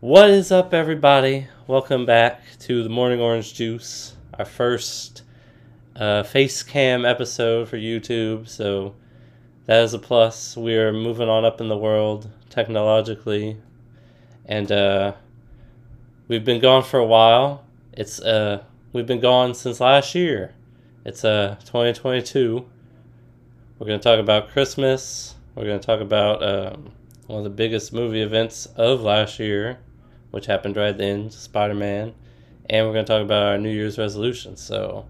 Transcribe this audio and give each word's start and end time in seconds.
What 0.00 0.30
is 0.30 0.52
up, 0.52 0.72
everybody? 0.72 1.48
Welcome 1.66 2.06
back 2.06 2.42
to 2.60 2.84
the 2.84 2.88
Morning 2.88 3.18
Orange 3.18 3.52
Juice, 3.52 4.14
our 4.38 4.44
first 4.44 5.24
uh, 5.96 6.22
face 6.22 6.62
cam 6.62 7.04
episode 7.04 7.68
for 7.68 7.78
YouTube. 7.78 8.48
So 8.48 8.94
that 9.66 9.82
is 9.82 9.94
a 9.94 9.98
plus. 9.98 10.56
We 10.56 10.76
are 10.76 10.92
moving 10.92 11.28
on 11.28 11.44
up 11.44 11.60
in 11.60 11.66
the 11.66 11.76
world 11.76 12.30
technologically, 12.48 13.56
and 14.44 14.70
uh, 14.70 15.14
we've 16.28 16.44
been 16.44 16.60
gone 16.60 16.84
for 16.84 17.00
a 17.00 17.04
while. 17.04 17.64
It's 17.92 18.20
uh, 18.20 18.62
we've 18.92 19.04
been 19.04 19.18
gone 19.18 19.52
since 19.52 19.80
last 19.80 20.14
year. 20.14 20.54
It's 21.04 21.24
uh 21.24 21.56
2022. 21.64 22.64
We're 23.80 23.86
gonna 23.88 23.98
talk 23.98 24.20
about 24.20 24.50
Christmas. 24.50 25.34
We're 25.56 25.64
gonna 25.64 25.80
talk 25.80 26.00
about 26.00 26.40
um, 26.44 26.92
one 27.26 27.38
of 27.38 27.44
the 27.44 27.50
biggest 27.50 27.92
movie 27.92 28.22
events 28.22 28.66
of 28.76 29.02
last 29.02 29.40
year, 29.40 29.80
which 30.30 30.46
happened 30.46 30.76
right 30.76 30.96
then, 30.96 31.30
Spider 31.30 31.74
Man, 31.74 32.14
and 32.68 32.86
we're 32.86 32.92
gonna 32.92 33.04
talk 33.04 33.22
about 33.22 33.42
our 33.44 33.58
New 33.58 33.70
Year's 33.70 33.98
resolutions. 33.98 34.60
So, 34.60 35.06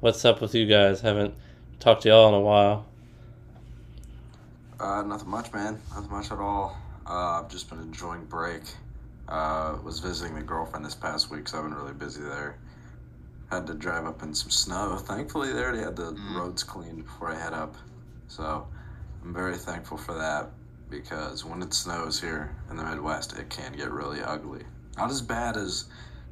what's 0.00 0.24
up 0.24 0.40
with 0.40 0.54
you 0.54 0.66
guys? 0.66 1.00
Haven't 1.00 1.34
talked 1.80 2.02
to 2.02 2.08
y'all 2.08 2.28
in 2.28 2.34
a 2.34 2.40
while. 2.40 2.86
Uh, 4.80 5.02
nothing 5.02 5.28
much, 5.30 5.52
man. 5.52 5.80
Nothing 5.94 6.10
much 6.10 6.30
at 6.32 6.38
all. 6.38 6.76
Uh, 7.06 7.40
I've 7.42 7.48
just 7.48 7.68
been 7.70 7.80
enjoying 7.80 8.24
break. 8.24 8.62
Uh, 9.28 9.76
was 9.82 10.00
visiting 10.00 10.34
the 10.34 10.42
girlfriend 10.42 10.84
this 10.84 10.94
past 10.94 11.30
week, 11.30 11.48
so 11.48 11.58
I've 11.58 11.64
been 11.64 11.74
really 11.74 11.94
busy 11.94 12.22
there. 12.22 12.58
Had 13.50 13.66
to 13.68 13.74
drive 13.74 14.04
up 14.04 14.22
in 14.22 14.34
some 14.34 14.50
snow. 14.50 14.96
Thankfully, 15.00 15.52
they 15.52 15.60
already 15.62 15.82
had 15.82 15.96
the 15.96 16.12
Mm. 16.12 16.34
roads 16.36 16.62
cleaned 16.62 17.04
before 17.04 17.30
I 17.30 17.38
head 17.38 17.52
up, 17.52 17.74
so 18.28 18.66
I'm 19.22 19.32
very 19.32 19.56
thankful 19.56 19.96
for 19.96 20.14
that 20.14 20.50
because 20.94 21.44
when 21.44 21.60
it 21.62 21.74
snows 21.74 22.20
here 22.20 22.54
in 22.70 22.76
the 22.76 22.84
Midwest, 22.84 23.36
it 23.38 23.50
can 23.50 23.72
get 23.72 23.90
really 23.90 24.22
ugly. 24.22 24.62
Not 24.96 25.10
as 25.10 25.20
bad 25.20 25.56
as 25.56 25.86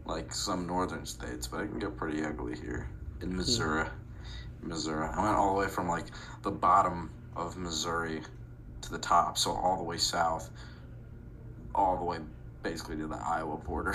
like 0.06 0.32
some 0.32 0.66
northern 0.66 1.04
states, 1.04 1.46
but 1.48 1.60
it 1.62 1.68
can 1.68 1.78
get 1.78 1.96
pretty 1.96 2.24
ugly 2.24 2.56
here 2.56 2.88
in 3.20 3.36
Missouri. 3.36 3.88
Missouri. 4.62 5.08
I 5.12 5.22
went 5.22 5.36
all 5.36 5.54
the 5.54 5.60
way 5.60 5.68
from 5.68 5.88
like 5.88 6.06
the 6.42 6.50
bottom 6.50 7.10
of 7.34 7.56
Missouri 7.56 8.22
to 8.82 8.90
the 8.92 8.98
top, 8.98 9.36
so 9.36 9.50
all 9.52 9.76
the 9.76 9.82
way 9.82 9.96
south, 9.96 10.50
all 11.74 11.96
the 11.98 12.04
way 12.04 12.18
basically 12.62 12.96
to 12.98 13.06
the 13.08 13.16
Iowa 13.18 13.56
border. 13.56 13.94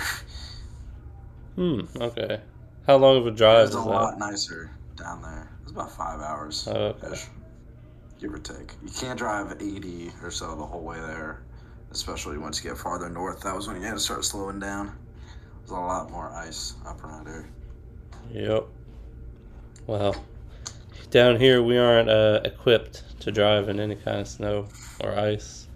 Hmm. 1.56 1.80
Okay. 2.00 2.40
How 2.86 2.98
long 2.98 3.16
of 3.16 3.26
a 3.26 3.32
drive? 3.32 3.66
It's 3.66 3.74
a 3.74 3.78
that? 3.78 3.84
lot 3.84 4.16
nicer 4.18 4.70
down 4.96 5.22
there. 5.22 5.50
It's 5.62 5.72
about 5.72 5.90
five 5.90 6.20
hours, 6.20 6.68
Oh, 6.70 6.94
okay. 7.02 7.18
Ish, 8.18 8.22
give 8.22 8.34
or 8.34 8.38
take. 8.38 8.74
You 8.82 8.90
can't 8.90 9.18
drive 9.18 9.52
80 9.60 10.12
or 10.22 10.30
so 10.30 10.54
the 10.56 10.64
whole 10.64 10.82
way 10.82 11.00
there, 11.00 11.42
especially 11.90 12.38
once 12.38 12.62
you 12.62 12.70
get 12.70 12.78
farther 12.78 13.08
north. 13.08 13.40
That 13.42 13.54
was 13.54 13.66
when 13.68 13.76
you 13.76 13.82
had 13.82 13.94
to 13.94 14.00
start 14.00 14.24
slowing 14.24 14.58
down. 14.58 14.96
There's 15.60 15.70
a 15.70 15.74
lot 15.74 16.10
more 16.10 16.30
ice 16.30 16.74
up 16.86 17.02
around 17.04 17.26
here. 17.26 17.48
Yep. 18.30 18.66
Well, 19.86 20.16
down 21.10 21.38
here 21.38 21.62
we 21.62 21.78
aren't 21.78 22.08
uh, 22.10 22.40
equipped 22.44 23.20
to 23.20 23.32
drive 23.32 23.68
in 23.68 23.80
any 23.80 23.96
kind 23.96 24.20
of 24.20 24.28
snow 24.28 24.68
or 25.02 25.18
ice. 25.18 25.66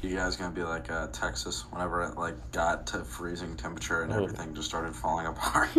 You 0.00 0.14
guys 0.14 0.36
gonna 0.36 0.54
be 0.54 0.62
like 0.62 0.92
uh, 0.92 1.08
Texas 1.08 1.64
whenever 1.72 2.02
it 2.04 2.16
like 2.16 2.52
got 2.52 2.86
to 2.88 2.98
freezing 3.04 3.56
temperature 3.56 4.02
and 4.02 4.12
Oh. 4.12 4.22
everything 4.22 4.54
just 4.54 4.68
started 4.68 4.94
falling 4.94 5.26
apart. 5.26 5.70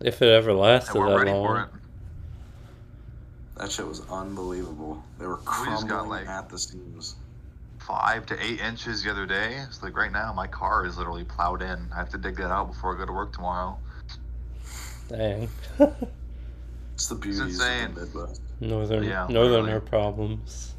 If 0.00 0.22
it 0.22 0.28
ever 0.28 0.52
lasted 0.52 0.94
And 0.96 1.00
we're 1.08 1.24
that 1.24 1.32
long. 1.32 1.68
For 3.60 3.64
it. 3.64 3.66
that 3.68 3.72
shit 3.72 3.86
was 3.86 4.02
unbelievable. 4.10 5.02
They 5.18 5.26
were 5.26 5.36
We 5.36 5.42
crumbling 5.44 5.74
just 5.76 5.88
got, 5.88 6.08
like- 6.08 6.26
at 6.28 6.48
the 6.48 6.58
seams. 6.58 7.16
Five 7.78 8.26
to 8.26 8.44
eight 8.44 8.60
inches 8.60 9.02
the 9.02 9.10
other 9.10 9.24
day. 9.26 9.56
It's 9.66 9.82
like 9.82 9.96
right 9.96 10.12
now, 10.12 10.32
my 10.34 10.46
car 10.46 10.84
is 10.84 10.98
literally 10.98 11.24
plowed 11.24 11.62
in. 11.62 11.88
I 11.92 11.96
have 11.96 12.10
to 12.10 12.18
dig 12.18 12.36
that 12.36 12.50
out 12.50 12.66
before 12.68 12.94
I 12.94 12.98
go 12.98 13.06
to 13.06 13.12
work 13.12 13.32
tomorrow. 13.32 13.78
Dang. 15.08 15.48
It's 16.94 17.06
the 17.08 17.14
beauties 17.14 17.40
insane. 17.58 17.86
of 17.86 17.94
the 17.94 18.00
Midwest. 18.18 18.42
Northern 18.60 19.04
Yeah, 19.04 19.26
northerner 19.30 19.62
literally. 19.62 19.88
problems. 19.88 20.74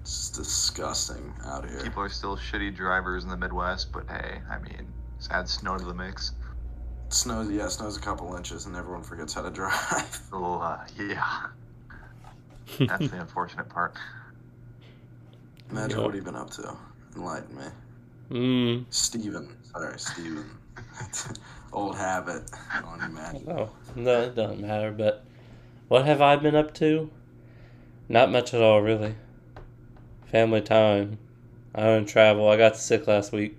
It's 0.00 0.30
just 0.30 0.34
disgusting 0.34 1.30
out 1.44 1.68
here. 1.68 1.82
People 1.82 2.02
are 2.02 2.08
still 2.08 2.38
shitty 2.38 2.74
drivers 2.74 3.22
in 3.24 3.28
the 3.28 3.36
Midwest, 3.36 3.92
but 3.92 4.08
hey, 4.08 4.40
I 4.50 4.58
mean, 4.60 4.94
just 5.18 5.30
add 5.30 5.46
snow 5.46 5.76
to 5.76 5.84
the 5.84 5.92
mix. 5.92 6.32
Snows, 7.12 7.50
yeah, 7.50 7.68
snows 7.68 7.96
a 7.96 8.00
couple 8.00 8.34
inches, 8.36 8.64
and 8.66 8.74
everyone 8.74 9.02
forgets 9.02 9.34
how 9.34 9.42
to 9.42 9.50
drive. 9.50 10.20
A 10.32 10.34
little, 10.36 10.62
uh, 10.62 10.78
yeah. 10.98 11.46
That's 12.78 13.08
the 13.10 13.20
unfortunate 13.20 13.68
part. 13.68 13.94
Imagine 15.70 15.98
Yep. 15.98 16.06
what 16.06 16.14
you've 16.14 16.24
been 16.24 16.36
up 16.36 16.50
to. 16.52 16.74
Enlighten 17.14 17.54
me. 17.56 17.64
Mm. 18.30 18.84
Stephen. 18.88 19.54
Sorry, 19.62 19.98
Stephen. 19.98 20.50
Old 21.74 21.96
habit. 21.96 22.50
On 22.84 22.98
you, 23.00 23.14
man. 23.14 23.44
Oh, 23.46 23.68
no, 23.94 24.22
it 24.22 24.34
doesn't 24.34 24.60
matter. 24.60 24.90
But 24.90 25.22
what 25.88 26.06
have 26.06 26.22
I 26.22 26.36
been 26.36 26.54
up 26.54 26.72
to? 26.74 27.10
Not 28.08 28.30
much 28.32 28.54
at 28.54 28.62
all, 28.62 28.80
really. 28.80 29.16
Family 30.30 30.62
time. 30.62 31.18
I 31.74 31.82
don't 31.84 32.06
travel. 32.06 32.48
I 32.48 32.56
got 32.56 32.76
sick 32.76 33.06
last 33.06 33.32
week, 33.32 33.58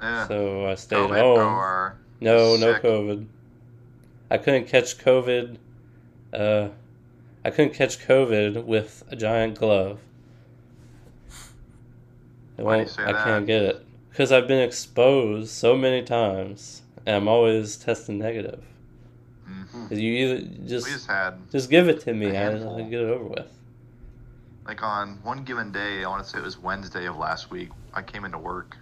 Yeah. 0.00 0.26
so 0.26 0.66
I 0.66 0.74
stayed 0.74 0.96
COVID 0.96 1.20
home. 1.20 1.38
or 1.54 1.98
No, 2.20 2.56
no 2.56 2.74
COVID. 2.74 3.26
I 4.30 4.38
couldn't 4.38 4.66
catch 4.66 4.98
COVID. 4.98 5.56
Uh, 6.32 6.68
I 7.44 7.50
couldn't 7.50 7.74
catch 7.74 7.98
COVID 8.06 8.64
with 8.64 9.04
a 9.10 9.16
giant 9.16 9.58
glove. 9.58 10.00
It 12.58 12.62
Why 12.64 12.76
do 12.76 12.82
you 12.82 12.88
say 12.88 13.02
I 13.04 13.12
that? 13.12 13.24
can't 13.24 13.46
get 13.46 13.62
it 13.62 13.86
because 14.10 14.32
I've 14.32 14.48
been 14.48 14.62
exposed 14.62 15.50
so 15.50 15.76
many 15.76 16.02
times, 16.02 16.82
and 17.04 17.16
I'm 17.16 17.28
always 17.28 17.76
testing 17.76 18.18
negative. 18.18 18.64
Mhm. 19.48 19.90
You 19.90 20.12
either 20.12 20.40
just 20.66 20.86
just 20.88 21.06
had 21.06 21.34
just 21.52 21.68
give 21.70 21.88
it 21.88 22.00
to 22.00 22.14
me, 22.14 22.26
a 22.26 22.30
I, 22.30 22.32
handful. 22.32 22.76
I 22.78 22.82
get 22.88 23.00
it 23.02 23.10
over 23.10 23.24
with. 23.24 23.52
like 24.64 24.82
on 24.82 25.22
one 25.22 25.44
given 25.44 25.70
day, 25.70 26.02
I 26.02 26.08
want 26.08 26.24
to 26.24 26.28
say 26.28 26.38
it 26.38 26.44
was 26.44 26.58
Wednesday 26.58 27.06
of 27.06 27.16
last 27.16 27.50
week, 27.50 27.68
I 27.94 28.02
came 28.02 28.24
into 28.24 28.38
work. 28.38 28.76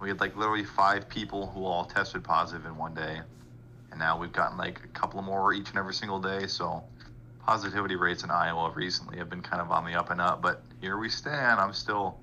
We 0.00 0.08
had 0.08 0.20
like 0.20 0.36
literally 0.36 0.64
five 0.64 1.08
people 1.08 1.46
who 1.48 1.64
all 1.64 1.84
tested 1.84 2.24
positive 2.24 2.64
in 2.64 2.76
one 2.76 2.94
day. 2.94 3.20
And 3.90 3.98
now 3.98 4.18
we've 4.18 4.32
gotten 4.32 4.56
like 4.56 4.80
a 4.84 4.88
couple 4.88 5.20
more 5.20 5.52
each 5.52 5.68
and 5.68 5.78
every 5.78 5.94
single 5.94 6.20
day. 6.20 6.46
So 6.46 6.82
positivity 7.44 7.96
rates 7.96 8.24
in 8.24 8.30
Iowa 8.30 8.72
recently 8.74 9.18
have 9.18 9.28
been 9.28 9.42
kind 9.42 9.60
of 9.60 9.70
on 9.70 9.84
the 9.84 9.94
up 9.94 10.10
and 10.10 10.20
up. 10.20 10.40
But 10.40 10.62
here 10.80 10.96
we 10.96 11.10
stand. 11.10 11.60
I'm 11.60 11.74
still, 11.74 12.18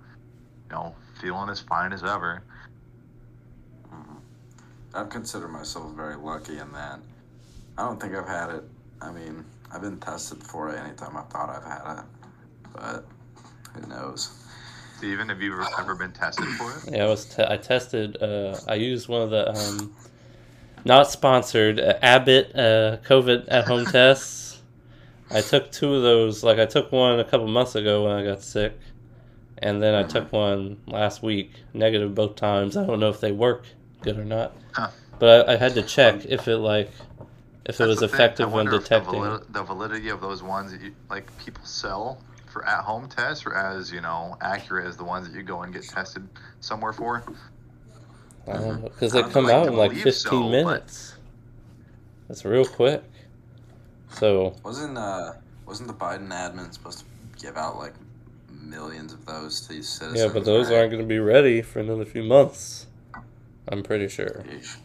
you 0.69 0.75
know, 0.75 0.95
feeling 1.21 1.49
as 1.49 1.59
fine 1.59 1.93
as 1.93 2.03
ever. 2.03 2.43
Mhm. 3.91 4.21
I've 4.95 5.09
considered 5.09 5.49
myself 5.49 5.93
very 5.93 6.15
lucky 6.15 6.57
in 6.57 6.71
that. 6.71 6.99
I 7.77 7.83
don't 7.83 7.99
think 8.01 8.15
I've 8.15 8.27
had 8.27 8.49
it. 8.49 8.63
I 9.01 9.11
mean, 9.11 9.45
I've 9.71 9.81
been 9.81 9.99
tested 9.99 10.41
for 10.41 10.69
it 10.69 10.79
anytime 10.79 11.15
I 11.15 11.21
thought 11.23 11.49
I've 11.49 11.63
had 11.63 11.99
it. 11.99 12.05
But 12.73 13.05
who 13.73 13.87
knows? 13.87 14.46
Stephen, 14.97 15.29
have 15.29 15.41
you 15.41 15.53
ever, 15.53 15.67
ever 15.79 15.95
been 15.95 16.11
tested 16.11 16.45
for 16.57 16.71
it? 16.71 16.95
Yeah, 16.95 17.05
I 17.05 17.07
was. 17.07 17.25
Te- 17.25 17.45
I 17.47 17.57
tested. 17.57 18.21
Uh, 18.21 18.57
I 18.67 18.75
used 18.75 19.07
one 19.07 19.21
of 19.21 19.29
the 19.29 19.49
um, 19.51 19.93
not 20.85 21.11
sponsored 21.11 21.79
uh, 21.79 21.99
Abbott 22.01 22.55
uh, 22.55 22.97
COVID 23.07 23.45
at 23.47 23.65
home 23.67 23.85
tests. 23.91 24.61
I 25.29 25.41
took 25.41 25.71
two 25.71 25.93
of 25.93 26.01
those. 26.01 26.43
Like 26.43 26.57
I 26.57 26.65
took 26.65 26.91
one 26.91 27.19
a 27.19 27.23
couple 27.23 27.47
months 27.47 27.75
ago 27.75 28.05
when 28.05 28.13
I 28.13 28.23
got 28.23 28.41
sick, 28.41 28.77
and 29.59 29.81
then 29.83 29.93
I 29.93 30.03
took 30.03 30.31
one 30.31 30.77
last 30.87 31.21
week. 31.21 31.51
Negative 31.73 32.13
both 32.15 32.35
times. 32.35 32.75
I 32.75 32.85
don't 32.85 32.99
know 32.99 33.09
if 33.09 33.19
they 33.19 33.31
work 33.31 33.65
good 34.01 34.17
or 34.17 34.25
not, 34.25 34.53
Huh. 34.73 34.89
but 35.19 35.47
I, 35.47 35.53
I 35.53 35.57
had 35.57 35.73
to 35.75 35.83
check 35.83 36.25
if 36.25 36.47
it 36.47 36.57
like 36.57 36.89
if 37.65 37.79
it 37.81 37.85
was 37.85 38.01
effective 38.01 38.51
when 38.51 38.65
detecting. 38.65 39.21
The, 39.21 39.45
the 39.49 39.63
validity 39.63 40.09
of 40.09 40.21
those 40.21 40.41
ones 40.41 40.71
that 40.71 40.81
you 40.81 40.95
like 41.09 41.29
people 41.37 41.63
sell 41.65 42.19
for 42.57 42.67
at 42.67 42.83
home 42.83 43.07
tests 43.07 43.45
or 43.45 43.53
as 43.55 43.91
you 43.91 44.01
know 44.01 44.37
accurate 44.41 44.87
as 44.87 44.97
the 44.97 45.03
ones 45.03 45.27
that 45.27 45.35
you 45.35 45.43
go 45.43 45.61
and 45.61 45.73
get 45.73 45.83
tested 45.83 46.27
somewhere 46.59 46.93
for. 46.93 47.23
I 48.47 48.53
don't 48.53 48.81
know 48.81 48.89
because 48.89 49.15
I 49.15 49.21
they 49.23 49.29
come 49.29 49.45
like 49.45 49.53
out 49.53 49.67
in 49.67 49.75
like 49.75 49.91
15 49.91 50.11
so, 50.13 50.29
but- 50.41 50.49
minutes. 50.49 51.13
That's 52.27 52.43
real 52.43 52.65
quick. 52.65 53.03
So 54.09 54.55
Wasn't 54.63 54.97
uh 54.97 55.33
wasn't 55.65 55.87
the 55.87 55.93
Biden 55.93 56.29
admin 56.29 56.73
supposed 56.73 56.99
to 56.99 57.05
give 57.41 57.57
out 57.57 57.77
like 57.77 57.93
millions 58.49 59.13
of 59.13 59.25
those 59.25 59.61
to 59.61 59.69
these 59.69 59.87
citizens? 59.87 60.19
Yeah, 60.19 60.33
but 60.33 60.45
those 60.45 60.69
right? 60.69 60.77
aren't 60.79 60.91
going 60.91 61.03
to 61.03 61.07
be 61.07 61.19
ready 61.19 61.61
for 61.61 61.79
another 61.79 62.05
few 62.05 62.23
months. 62.23 62.87
I'm 63.67 63.83
pretty 63.83 64.07
sure. 64.07 64.43
Yeesh. 64.49 64.77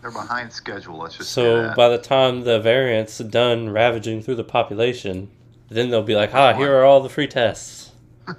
They're 0.00 0.10
behind 0.10 0.52
schedule. 0.52 0.98
Let's 0.98 1.16
just 1.16 1.32
say 1.32 1.42
So 1.42 1.62
that. 1.62 1.76
by 1.76 1.88
the 1.88 1.98
time 1.98 2.42
the 2.44 2.60
variant's 2.60 3.18
done 3.18 3.70
ravaging 3.70 4.22
through 4.22 4.36
the 4.36 4.44
population, 4.44 5.30
then 5.68 5.90
they'll 5.90 6.02
be 6.02 6.14
like, 6.14 6.34
ah, 6.34 6.54
here 6.54 6.74
are 6.76 6.84
all 6.84 7.00
the 7.00 7.08
free 7.08 7.28
tests. 7.28 7.92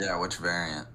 Yeah, 0.00 0.18
which 0.18 0.36
variant? 0.38 0.88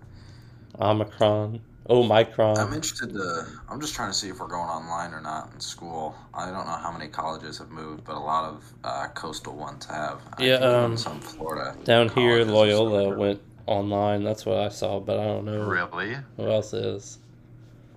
Omicron. 0.79 1.61
Omicron. 1.89 2.57
I'm 2.57 2.73
interested 2.73 3.13
to. 3.13 3.47
I'm 3.69 3.79
just 3.79 3.95
trying 3.95 4.09
to 4.11 4.13
see 4.13 4.27
if 4.29 4.39
we're 4.39 4.47
going 4.47 4.69
online 4.69 5.13
or 5.13 5.21
not 5.21 5.51
in 5.53 5.59
school. 5.59 6.15
I 6.33 6.45
don't 6.51 6.67
know 6.67 6.73
how 6.75 6.91
many 6.91 7.07
colleges 7.07 7.57
have 7.59 7.69
moved, 7.71 8.03
but 8.03 8.15
a 8.15 8.19
lot 8.19 8.45
of 8.49 8.73
uh, 8.83 9.07
coastal 9.13 9.55
ones 9.55 9.85
have. 9.85 10.21
I 10.37 10.43
Yeah, 10.43 10.55
um, 10.55 10.97
some 10.97 11.19
Florida. 11.21 11.75
Down 11.85 12.09
here, 12.09 12.43
Loyola 12.43 13.17
went 13.17 13.41
online. 13.65 14.23
That's 14.23 14.45
what 14.45 14.57
I 14.57 14.69
saw, 14.69 14.99
but 14.99 15.17
I 15.19 15.23
don't 15.23 15.45
know 15.45 15.63
Really? 15.63 16.17
who 16.37 16.51
else 16.51 16.73
is. 16.73 17.19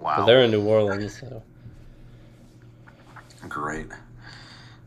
Wow. 0.00 0.18
But 0.18 0.26
they're 0.26 0.42
in 0.42 0.52
New 0.52 0.64
Orleans, 0.64 1.18
so 1.18 1.42
Great. 3.48 3.88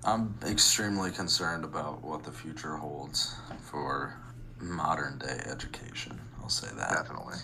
I'm 0.05 0.35
extremely 0.45 1.11
concerned 1.11 1.63
about 1.63 2.03
what 2.03 2.23
the 2.23 2.31
future 2.31 2.75
holds 2.75 3.35
for 3.61 4.15
modern 4.61 5.17
day 5.17 5.39
education. 5.49 6.19
I'll 6.41 6.49
say 6.49 6.67
that. 6.77 6.91
Definitely. 6.91 7.37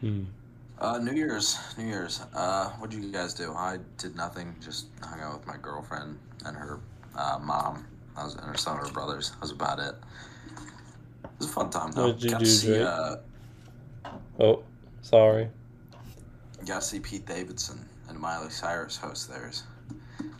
hmm. 0.00 0.24
Uh, 0.78 0.98
New 0.98 1.12
Year's, 1.12 1.58
New 1.76 1.84
Year's. 1.86 2.22
Uh, 2.34 2.70
what 2.78 2.90
did 2.90 3.02
you 3.04 3.12
guys 3.12 3.34
do? 3.34 3.52
I 3.52 3.78
did 3.98 4.16
nothing. 4.16 4.54
Just 4.62 4.86
hung 5.02 5.20
out 5.20 5.38
with 5.38 5.46
my 5.46 5.56
girlfriend 5.60 6.18
and 6.46 6.56
her 6.56 6.80
uh, 7.16 7.38
mom. 7.42 7.86
I 8.16 8.24
was 8.24 8.34
and 8.34 8.44
her 8.44 8.56
son, 8.56 8.78
and 8.78 8.86
her 8.86 8.92
brothers. 8.92 9.30
That 9.30 9.40
was 9.42 9.50
about 9.50 9.78
it. 9.78 9.94
It 11.24 11.30
was 11.38 11.48
a 11.48 11.52
fun 11.52 11.70
time 11.70 11.92
though. 11.92 12.08
What 12.08 12.18
did 12.18 12.24
you 12.24 12.30
got 12.30 12.38
do, 12.40 12.44
to 12.46 12.50
see, 12.50 12.66
Drake? 12.68 12.86
uh, 12.86 13.16
oh, 14.40 14.62
sorry. 15.02 15.48
got 16.66 16.80
to 16.80 16.86
see 16.86 17.00
Pete 17.00 17.26
Davidson 17.26 17.86
and 18.08 18.18
Miley 18.18 18.50
Cyrus 18.50 18.96
host 18.96 19.30
theirs. 19.30 19.64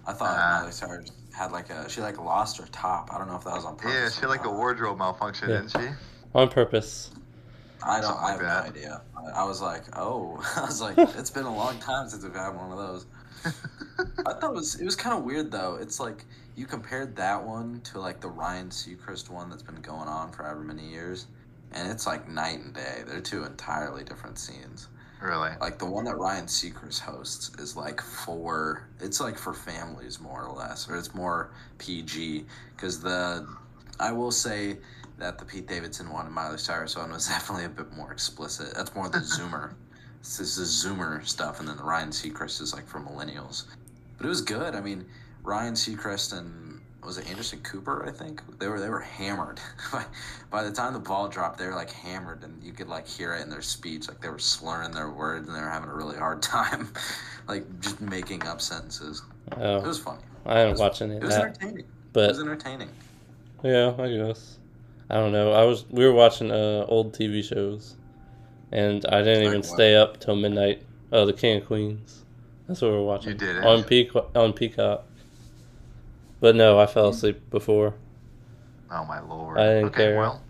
I 0.06 0.12
thought 0.14 0.36
Ah. 0.38 0.58
Miley 0.60 0.72
Cyrus 0.72 1.10
had 1.40 1.52
like 1.52 1.70
a 1.70 1.88
she 1.88 2.02
like 2.02 2.18
lost 2.18 2.58
her 2.58 2.66
top. 2.70 3.08
I 3.12 3.18
don't 3.18 3.26
know 3.26 3.36
if 3.36 3.44
that 3.44 3.54
was 3.54 3.64
on 3.64 3.76
purpose. 3.76 3.94
Yeah, 3.94 4.10
she 4.10 4.20
had 4.20 4.28
like 4.28 4.44
a 4.44 4.50
wardrobe 4.50 4.98
malfunction, 4.98 5.48
Yeah. 5.48 5.62
didn't 5.62 5.70
she? 5.70 5.88
On 6.34 6.48
purpose. 6.48 7.10
I 7.82 8.00
don't. 8.02 8.10
Something 8.14 8.24
I 8.24 8.30
have 8.32 8.40
like 8.42 8.74
no 8.74 8.80
idea. 8.80 9.02
I, 9.16 9.40
I 9.40 9.44
was 9.44 9.62
like, 9.62 9.84
oh, 9.96 10.38
I 10.56 10.66
was 10.66 10.82
like, 10.82 10.98
it's 11.18 11.30
been 11.30 11.46
a 11.46 11.54
long 11.54 11.78
time 11.78 12.10
since 12.10 12.22
we've 12.22 12.34
had 12.34 12.50
one 12.50 12.70
of 12.70 12.76
those. 12.76 13.06
I 14.26 14.34
thought 14.34 14.50
it 14.50 14.54
was 14.54 14.78
it 14.78 14.84
was 14.84 14.96
kind 14.96 15.16
of 15.16 15.24
weird 15.24 15.50
though. 15.50 15.78
It's 15.80 15.98
like 15.98 16.26
you 16.56 16.66
compared 16.66 17.16
that 17.16 17.42
one 17.42 17.80
to 17.84 17.98
like 17.98 18.20
the 18.20 18.28
Ryan 18.28 18.68
Seacrest 18.68 19.30
one 19.30 19.48
that's 19.48 19.62
been 19.62 19.80
going 19.80 20.08
on 20.08 20.30
for 20.32 20.42
however 20.42 20.60
many 20.60 20.86
years, 20.86 21.26
and 21.72 21.90
it's 21.90 22.06
like 22.06 22.28
night 22.28 22.58
and 22.58 22.74
day. 22.74 23.02
They're 23.06 23.22
two 23.22 23.44
entirely 23.44 24.04
different 24.04 24.38
scenes. 24.38 24.88
Really? 25.20 25.50
Like 25.60 25.78
the 25.78 25.86
one 25.86 26.04
that 26.04 26.16
Ryan 26.16 26.46
Seacrest 26.46 27.00
hosts 27.00 27.50
is 27.58 27.76
like 27.76 28.00
for 28.00 28.88
it's 29.00 29.20
like 29.20 29.36
for 29.36 29.52
families 29.52 30.18
more 30.18 30.44
or 30.44 30.52
less, 30.52 30.88
or 30.88 30.96
it's 30.96 31.14
more 31.14 31.50
PG. 31.78 32.46
Because 32.74 33.00
the 33.00 33.46
I 33.98 34.12
will 34.12 34.30
say 34.30 34.78
that 35.18 35.38
the 35.38 35.44
Pete 35.44 35.66
Davidson 35.66 36.10
one 36.10 36.24
and 36.24 36.34
Miley 36.34 36.56
Cyrus 36.56 36.96
one 36.96 37.10
was 37.12 37.26
definitely 37.28 37.66
a 37.66 37.68
bit 37.68 37.92
more 37.94 38.12
explicit. 38.12 38.74
That's 38.74 38.94
more 38.94 39.08
the 39.10 39.18
Zoomer. 39.38 39.74
this 40.22 40.56
is 40.56 40.84
Zoomer 40.84 41.26
stuff, 41.26 41.60
and 41.60 41.68
then 41.68 41.76
the 41.76 41.84
Ryan 41.84 42.10
Seacrest 42.10 42.62
is 42.62 42.72
like 42.72 42.88
for 42.88 42.98
millennials. 42.98 43.64
But 44.16 44.26
it 44.26 44.30
was 44.30 44.40
good. 44.40 44.74
I 44.74 44.80
mean, 44.80 45.04
Ryan 45.42 45.74
Seacrest 45.74 46.36
and 46.36 46.69
was 47.04 47.18
it 47.18 47.28
Anderson 47.30 47.60
Cooper? 47.60 48.04
I 48.06 48.10
think 48.10 48.42
they 48.58 48.68
were 48.68 48.80
they 48.80 48.88
were 48.88 49.00
hammered. 49.00 49.60
by, 49.92 50.04
by 50.50 50.62
the 50.62 50.72
time 50.72 50.92
the 50.92 50.98
ball 50.98 51.28
dropped, 51.28 51.58
they 51.58 51.66
were 51.66 51.74
like 51.74 51.90
hammered, 51.90 52.42
and 52.44 52.62
you 52.62 52.72
could 52.72 52.88
like 52.88 53.06
hear 53.06 53.34
it 53.34 53.42
in 53.42 53.50
their 53.50 53.62
speech, 53.62 54.08
like 54.08 54.20
they 54.20 54.28
were 54.28 54.38
slurring 54.38 54.92
their 54.92 55.10
words 55.10 55.46
and 55.48 55.56
they 55.56 55.60
were 55.60 55.68
having 55.70 55.88
a 55.90 55.94
really 55.94 56.16
hard 56.16 56.42
time, 56.56 56.88
like 57.48 57.64
just 57.80 58.00
making 58.00 58.46
up 58.46 58.60
sentences. 58.60 59.22
It 59.52 59.58
Oh, 59.58 59.80
was 59.80 59.98
funny. 59.98 60.22
I 60.46 60.64
didn't 60.64 60.78
watch 60.78 61.02
any 61.02 61.16
It 61.16 61.22
was 61.22 61.34
entertaining. 61.34 61.78
It 61.78 61.86
was 62.14 62.40
entertaining. 62.40 62.88
yeah, 63.62 63.94
I 63.98 64.08
guess. 64.10 64.58
I 65.08 65.14
don't 65.14 65.32
know. 65.32 65.52
I 65.52 65.64
was 65.64 65.84
we 65.90 66.04
were 66.04 66.12
watching 66.12 66.50
uh, 66.50 66.84
old 66.88 67.12
TV 67.12 67.42
shows, 67.42 67.96
and 68.72 69.04
I 69.06 69.22
didn't 69.22 69.44
even 69.44 69.62
stay 69.62 69.96
up 69.96 70.20
till 70.20 70.36
midnight. 70.36 70.82
Oh, 71.12 71.26
The 71.26 71.32
King 71.32 71.58
of 71.60 71.66
Queens. 71.66 72.24
That's 72.68 72.80
what 72.82 72.92
we 72.92 72.96
were 72.98 73.04
watching. 73.04 73.32
You 73.32 73.38
did 73.38 73.56
it? 73.56 73.64
on 73.64 73.82
Peacock. 73.82 74.30
On 74.36 74.52
Peacock. 74.52 75.04
But 76.40 76.56
no, 76.56 76.78
I 76.78 76.86
fell 76.86 77.08
asleep 77.08 77.50
before. 77.50 77.94
Oh 78.90 79.04
my 79.04 79.20
lord. 79.20 79.58
I 79.58 79.66
didn't 79.74 79.86
okay, 79.86 80.04
care. 80.04 80.18
well, 80.18 80.42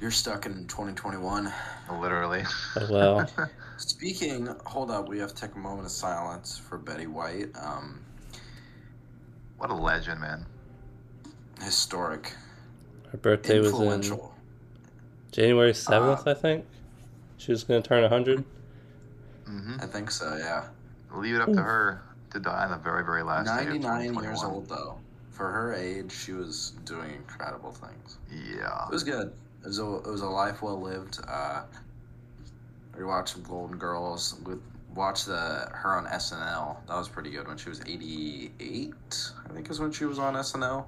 You're 0.00 0.10
stuck 0.10 0.46
in 0.46 0.66
2021. 0.66 1.52
literally. 2.00 2.44
Oh 2.76 2.86
well. 2.90 3.30
Speaking, 3.78 4.48
hold 4.64 4.90
up, 4.90 5.08
we 5.08 5.18
have 5.18 5.34
to 5.34 5.40
take 5.46 5.54
a 5.54 5.58
moment 5.58 5.86
of 5.86 5.92
silence 5.92 6.58
for 6.58 6.78
Betty 6.78 7.06
White. 7.06 7.50
Um, 7.60 8.00
what 9.58 9.70
a 9.70 9.74
legend, 9.74 10.20
man. 10.20 10.46
historic, 11.62 12.34
Her 13.10 13.18
birthday 13.18 13.58
was 13.58 13.80
in. 13.80 14.18
January 15.30 15.72
seventh, 15.72 16.26
Uh, 16.26 16.30
I 16.30 16.34
think. 16.34 16.64
She 17.38 17.52
was 17.52 17.64
gonna 17.64 17.82
turn 17.82 18.08
hundred. 18.10 18.44
hmm 19.46 19.76
I 19.80 19.86
think 19.86 20.10
so. 20.10 20.36
Yeah. 20.36 20.68
Leave 21.14 21.34
it 21.36 21.40
up 21.40 21.52
to 21.54 21.62
her 21.62 22.02
to 22.36 22.40
die 22.42 22.64
on 22.64 22.70
the 22.70 22.76
very, 22.76 23.04
very 23.04 23.22
last 23.22 23.46
day 23.46 23.78
99 23.78 24.14
years 24.22 24.42
old 24.44 24.68
though. 24.68 24.98
For 25.30 25.50
her 25.50 25.74
age, 25.74 26.12
she 26.12 26.32
was 26.32 26.72
doing 26.84 27.10
incredible 27.14 27.72
things. 27.72 28.18
Yeah. 28.30 28.86
It 28.86 28.92
was 28.92 29.04
good. 29.04 29.32
It 29.62 29.66
was 29.66 29.78
a, 29.78 29.96
it 29.96 30.06
was 30.06 30.22
a 30.22 30.28
life 30.28 30.62
well 30.62 30.80
lived. 30.80 31.18
Uh, 31.28 31.62
we 32.96 33.04
watched 33.04 33.34
some 33.34 33.42
Golden 33.42 33.76
Girls. 33.76 34.40
We 34.46 34.54
watched 34.94 35.26
the 35.26 35.68
her 35.72 35.96
on 35.96 36.06
SNL. 36.06 36.76
That 36.88 36.96
was 36.96 37.08
pretty 37.08 37.30
good 37.30 37.46
when 37.46 37.58
she 37.58 37.68
was 37.68 37.80
88. 37.80 38.94
I 39.44 39.52
think 39.52 39.70
is 39.70 39.78
when 39.80 39.92
she 39.92 40.06
was 40.06 40.18
on 40.18 40.34
SNL. 40.34 40.86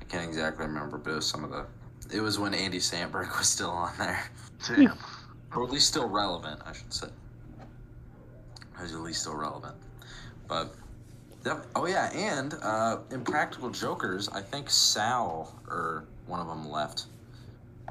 I 0.00 0.04
can't 0.04 0.26
exactly 0.26 0.64
remember, 0.66 0.96
but 0.96 1.10
it 1.10 1.16
was 1.16 1.26
some 1.26 1.44
of 1.44 1.50
the. 1.50 1.66
It 2.14 2.20
was 2.20 2.38
when 2.38 2.54
Andy 2.54 2.78
Samberg 2.78 3.36
was 3.38 3.48
still 3.48 3.70
on 3.70 3.92
there, 3.98 4.30
Damn. 4.66 4.96
or 5.54 5.64
at 5.64 5.70
least 5.70 5.88
still 5.88 6.08
relevant, 6.08 6.60
I 6.64 6.72
should 6.72 6.92
say. 6.92 7.08
He 8.76 8.82
was 8.82 8.92
at 8.92 9.00
least 9.00 9.22
still 9.22 9.36
relevant, 9.36 9.74
but. 10.48 10.74
Yep. 11.44 11.66
Oh 11.76 11.86
yeah, 11.86 12.10
and 12.12 12.54
uh, 12.60 12.98
Impractical 13.12 13.70
Jokers. 13.70 14.28
I 14.30 14.40
think 14.40 14.68
Sal 14.68 15.54
or 15.68 16.04
one 16.26 16.40
of 16.40 16.48
them 16.48 16.68
left. 16.68 17.06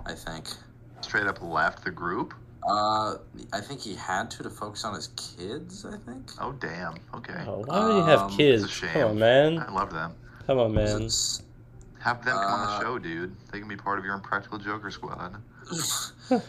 I 0.05 0.13
think. 0.13 0.49
Straight 1.01 1.25
up 1.25 1.41
left 1.41 1.83
the 1.85 1.91
group. 1.91 2.33
Uh, 2.67 3.15
I 3.53 3.61
think 3.61 3.79
he 3.79 3.95
had 3.95 4.29
to 4.31 4.43
to 4.43 4.49
focus 4.49 4.83
on 4.83 4.93
his 4.95 5.07
kids. 5.15 5.85
I 5.85 5.95
think. 5.97 6.31
Oh 6.41 6.51
damn. 6.53 6.95
Okay. 7.13 7.43
Oh, 7.47 7.63
why 7.65 7.87
do 7.87 7.95
you 7.95 8.03
have 8.03 8.19
Um, 8.23 8.31
kids? 8.35 8.63
a 8.63 8.67
shame. 8.67 8.89
Come 8.89 9.11
on, 9.11 9.19
man. 9.19 9.59
I 9.59 9.71
love 9.71 9.93
them. 9.93 10.13
Come 10.47 10.59
on, 10.59 10.73
man. 10.73 11.09
Have 11.99 12.25
them 12.25 12.35
come 12.35 12.43
on 12.45 12.59
Uh, 12.67 12.77
the 12.79 12.83
show, 12.83 12.99
dude. 12.99 13.35
They 13.51 13.59
can 13.59 13.67
be 13.69 13.77
part 13.77 13.99
of 13.99 14.05
your 14.05 14.15
Impractical 14.15 14.57
Joker 14.57 14.91
squad. 14.91 15.35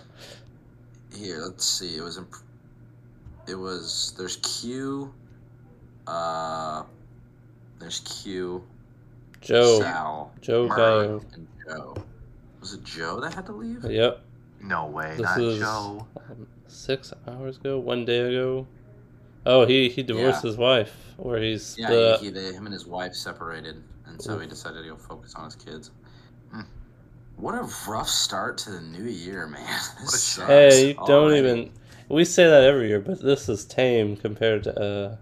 Here, 1.14 1.38
let's 1.38 1.64
see. 1.64 1.96
It 1.96 2.02
was. 2.02 2.18
Imp- 2.18 2.34
it 3.46 3.54
was. 3.54 4.12
There's 4.18 4.36
Q. 4.38 5.14
Uh. 6.06 6.82
There's 7.78 8.00
Q. 8.00 8.64
Joe. 9.40 9.80
Sal. 9.80 10.32
Joe 10.40 10.66
Murray. 10.66 11.20
And 11.34 11.46
Joe. 11.68 11.94
Was 12.60 12.72
it 12.74 12.82
Joe 12.84 13.20
that 13.20 13.34
had 13.34 13.46
to 13.46 13.52
leave? 13.52 13.84
Yep. 13.84 14.22
No 14.62 14.86
way, 14.86 15.12
This 15.18 15.20
not 15.26 15.40
is 15.40 15.58
Joe. 15.60 16.06
um, 16.16 16.46
six 16.66 17.12
hours 17.28 17.58
ago, 17.58 17.78
one 17.78 18.04
day 18.06 18.20
ago. 18.20 18.66
Oh, 19.44 19.66
he 19.66 19.88
he 19.90 20.02
divorced 20.02 20.42
Yeah. 20.42 20.48
his 20.50 20.56
wife, 20.56 21.14
or 21.18 21.36
he's 21.36 21.76
Yeah, 21.78 21.90
the 21.90 22.18
he, 22.20 22.30
they, 22.30 22.52
him 22.52 22.64
and 22.66 22.72
his 22.72 22.86
wife 22.86 23.14
separated, 23.14 23.80
and 24.06 24.20
so 24.20 24.38
he 24.38 24.48
decided 24.48 24.82
to 24.82 24.88
go 24.88 24.96
focus 24.96 25.34
on 25.36 25.44
his 25.44 25.54
kids. 25.54 25.90
Hmm. 26.50 26.62
What 27.36 27.54
a 27.54 27.68
rough 27.88 28.08
start 28.08 28.56
to 28.58 28.70
the 28.70 28.80
new 28.80 29.04
year, 29.04 29.46
man. 29.46 29.62
This 30.00 30.04
What 30.06 30.14
a 30.14 30.16
sucks 30.16 30.48
Hey, 30.48 30.88
you 30.88 30.94
don't 30.94 31.10
already. 31.30 31.38
even. 31.38 31.72
We 32.08 32.24
say 32.24 32.44
that 32.48 32.64
every 32.64 32.88
year, 32.88 33.00
but 33.00 33.20
this 33.22 33.48
is 33.48 33.64
tame 33.66 34.16
compared 34.16 34.64
to. 34.64 34.80
uh 34.80 35.16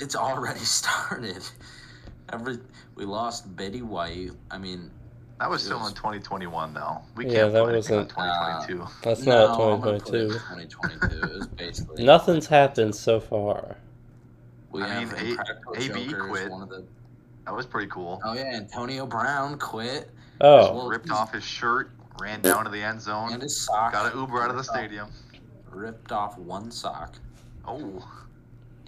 It's 0.00 0.16
already 0.16 0.60
started. 0.80 1.42
Every 2.32 2.58
we 2.94 3.04
lost 3.04 3.54
Betty 3.56 3.82
White. 3.82 4.30
I 4.50 4.58
mean, 4.58 4.90
That 5.38 5.48
was 5.50 5.62
still 5.64 5.78
was- 5.80 5.90
in 5.90 5.94
2021 5.94 6.74
though. 6.74 6.98
We 7.16 7.26
Yeah, 7.26 7.32
can't 7.42 7.52
that 7.52 7.64
put 7.64 7.72
anything 7.74 7.98
on 7.98 8.04
wasn't- 8.04 8.10
2022. 8.68 8.82
Uh, 8.82 8.88
That's 9.02 9.22
no, 9.22 9.46
not 9.46 9.50
I'm 9.60 9.80
gonna 9.80 9.98
put 10.00 10.14
it 10.14 10.28
2022. 10.28 10.68
2022. 10.68 11.16
It 11.32 11.38
was 11.38 11.46
basically 11.56 12.04
Nothing's 12.04 12.46
happened 12.46 12.94
so 12.94 13.20
far. 13.20 13.76
We 14.70 14.82
I 14.82 14.88
have 14.88 15.20
mean, 15.22 15.36
A- 15.76 15.80
AB 15.82 16.12
quit. 16.14 16.50
One 16.50 16.62
of 16.62 16.68
the 16.68 16.84
that 17.46 17.54
was 17.56 17.66
pretty 17.66 17.88
cool. 17.90 18.20
oh 18.24 18.34
yeah, 18.34 18.52
Antonio 18.54 19.06
Brown 19.06 19.58
quit 19.58 20.10
Oh, 20.42 20.72
Well, 20.74 20.88
Ripped 20.88 21.10
off 21.10 21.32
his 21.34 21.42
shirt, 21.44 21.90
ran 22.20 22.40
down 22.40 22.64
to 22.64 22.70
the 22.70 22.78
end 22.82 22.92
and 22.94 23.00
zone, 23.02 23.40
his 23.40 23.60
sock. 23.60 23.92
got 23.92 24.12
an 24.12 24.18
Uber 24.18 24.40
out 24.42 24.50
of 24.50 24.56
the 24.56 24.60
ripped 24.62 24.68
off- 24.70 24.76
stadium. 24.76 25.08
Ripped 25.70 26.12
off 26.12 26.38
one 26.38 26.70
sock. 26.70 27.14
Oh, 27.66 28.06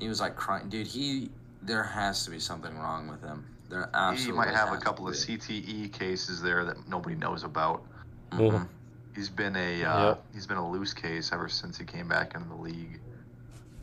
He 0.03 0.09
was 0.09 0.21
like 0.21 0.35
crying, 0.35 0.69
dude. 0.69 0.89
He 0.89 1.31
there 1.63 1.85
has 1.85 2.25
to 2.25 2.31
be 2.33 2.41
something 2.41 2.77
wrong 2.77 3.07
with 3.07 3.23
him. 3.23 3.47
There 3.71 3.89
absolutely. 3.95 4.33
he 4.33 4.33
might 4.51 4.55
have 4.57 4.73
a 4.73 4.77
couple 4.77 5.07
of. 5.07 5.15
CTE 5.15 5.93
cases 5.93 6.43
there 6.43 6.65
that 6.65 6.89
nobody 6.89 7.15
knows 7.15 7.45
about. 7.45 7.85
Mhm. 8.33 8.67
He's 9.15 9.29
been 9.29 9.55
a 9.55 9.85
uh, 9.85 10.07
Yep. 10.09 10.25
he's 10.35 10.47
been 10.49 10.57
a 10.57 10.69
loose 10.69 10.93
case 10.93 11.33
ever 11.33 11.49
since 11.49 11.79
he 11.79 11.85
came 11.85 12.09
back 12.09 12.35
into 12.35 12.49
the 12.49 12.57
league. 12.57 12.99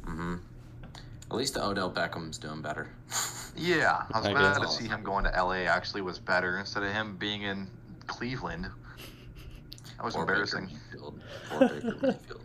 Mm-hmm. 0.04 0.36
At 1.32 1.38
least 1.38 1.54
the 1.54 1.64
Odell 1.66 1.90
Beckham's 1.90 2.38
doing 2.38 2.62
better. 2.62 2.90
Yeah, 3.56 4.04
I 4.14 4.20
was 4.20 4.28
I 4.28 4.32
glad 4.32 4.62
to 4.62 4.68
see 4.70 4.88
him 4.88 5.04
going 5.04 5.26
to 5.26 5.32
LA. 5.32 5.66
Actually, 5.66 6.02
was 6.02 6.18
better 6.20 6.60
instead 6.60 6.84
of 6.84 6.94
him 6.94 7.18
being 7.18 7.42
in 7.42 7.68
Cleveland. 8.08 8.68
That 9.98 10.06
was 10.06 10.16
Or 10.16 10.22
embarrassing. 10.22 10.68
Baker 10.68 10.80
Mayfield. 10.94 11.20
Or 11.52 11.60
Baker 11.68 11.98
Mayfield. 12.02 12.39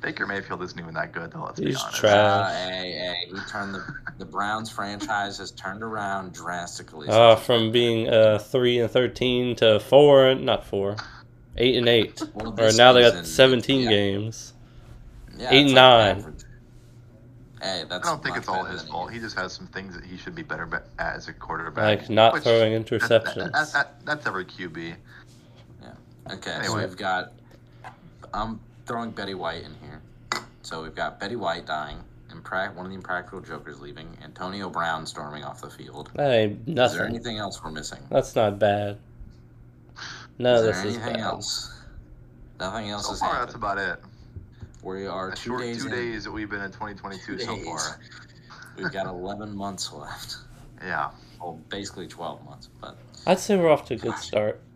Baker 0.00 0.26
Mayfield 0.26 0.62
isn't 0.62 0.78
even 0.78 0.94
that 0.94 1.12
good, 1.12 1.30
though. 1.32 1.44
Let's 1.44 1.60
be 1.60 1.66
He's 1.66 1.80
honest. 1.82 1.98
trash. 2.00 2.14
Uh, 2.14 2.48
hey, 2.70 2.92
hey, 2.92 3.16
he 3.28 3.38
turned 3.50 3.74
the 3.74 3.84
the 4.18 4.24
Browns 4.24 4.70
franchise 4.70 5.38
has 5.38 5.50
turned 5.50 5.82
around 5.82 6.32
drastically. 6.32 7.08
uh, 7.08 7.36
from 7.36 7.70
being 7.70 8.08
uh 8.08 8.38
three 8.38 8.78
and 8.80 8.90
thirteen 8.90 9.54
to 9.56 9.78
four, 9.80 10.34
not 10.34 10.64
four, 10.66 10.96
eight 11.58 11.76
and 11.76 11.88
eight, 11.88 12.20
Well, 12.34 12.48
or 12.48 12.56
this 12.56 12.78
now 12.78 12.92
they 12.92 13.02
got 13.02 13.26
seventeen 13.26 13.82
yeah. 13.82 13.90
games. 13.90 14.54
Yeah, 15.36 15.48
Eight 15.52 15.66
and 15.66 15.74
nine. 15.74 16.18
average. 16.18 16.44
Hey, 17.62 17.84
that's. 17.88 18.06
I 18.06 18.10
don't 18.10 18.22
think 18.22 18.38
it's 18.38 18.48
all 18.48 18.64
his 18.64 18.82
fault. 18.82 19.12
He 19.12 19.18
just 19.18 19.36
has 19.38 19.52
some 19.52 19.66
things 19.66 19.94
that 19.94 20.02
he 20.04 20.16
should 20.16 20.34
be 20.34 20.42
better 20.42 20.66
at 20.98 21.14
as 21.16 21.28
a 21.28 21.32
quarterback. 21.34 22.00
Like 22.00 22.10
not 22.10 22.32
which- 22.32 22.42
throwing 22.44 22.72
that- 22.72 22.86
that- 22.86 23.00
interceptions. 23.00 23.52
that- 23.52 23.72
that- 23.74 24.04
that's 24.06 24.26
every 24.26 24.46
QB. 24.46 24.94
Yeah. 25.82 25.88
Okay, 26.32 26.50
so 26.52 26.58
Anyway. 26.72 26.86
we've 26.86 26.96
got. 26.96 27.32
I'm 28.32 28.60
throwing 28.90 29.10
Betty 29.12 29.34
White 29.34 29.62
in 29.62 29.72
here. 29.80 30.02
So 30.62 30.82
we've 30.82 30.94
got 30.96 31.20
Betty 31.20 31.36
White 31.36 31.64
dying, 31.64 31.98
Imprac- 32.30 32.74
one 32.74 32.86
of 32.86 32.90
the 32.90 32.96
Impractical 32.96 33.40
Jokers 33.40 33.80
leaving, 33.80 34.08
Antonio 34.24 34.68
Brown 34.68 35.06
storming 35.06 35.44
off 35.44 35.60
the 35.60 35.70
field. 35.70 36.10
That 36.16 36.32
ain't 36.32 36.68
Is 36.68 36.94
there 36.94 37.06
anything 37.06 37.38
else 37.38 37.62
we're 37.62 37.70
missing? 37.70 38.00
That's 38.10 38.34
not 38.34 38.58
bad. 38.58 38.98
None 40.40 40.54
is 40.56 40.60
of 40.60 40.64
there 40.66 40.74
this 40.74 40.84
is 40.84 40.96
anything 40.96 41.14
bad. 41.14 41.22
else? 41.22 41.72
Nothing 42.58 42.90
else 42.90 43.04
So 43.04 43.10
has 43.12 43.20
far, 43.20 43.28
happened. 43.30 43.46
that's 43.48 43.54
about 43.54 43.78
it. 43.78 44.00
we 44.82 45.06
are 45.06 45.28
A 45.30 45.36
two 45.36 45.50
short 45.50 45.60
days 45.60 45.82
two 45.82 45.86
in. 45.86 45.92
days 45.92 46.24
that 46.24 46.32
we've 46.32 46.50
been 46.50 46.62
in 46.62 46.72
2022 46.72 47.38
so 47.38 47.56
far. 47.58 48.00
We've 48.76 48.90
got 48.92 49.06
11 49.06 49.54
months 49.56 49.92
left. 49.92 50.36
Yeah. 50.82 51.10
Well, 51.40 51.60
basically 51.68 52.08
12 52.08 52.44
months, 52.44 52.68
but 52.80 52.96
I'd 53.24 53.38
say 53.38 53.56
we're 53.56 53.70
off 53.70 53.84
to 53.86 53.94
a 53.94 53.98
good 53.98 54.16
start. 54.16 54.60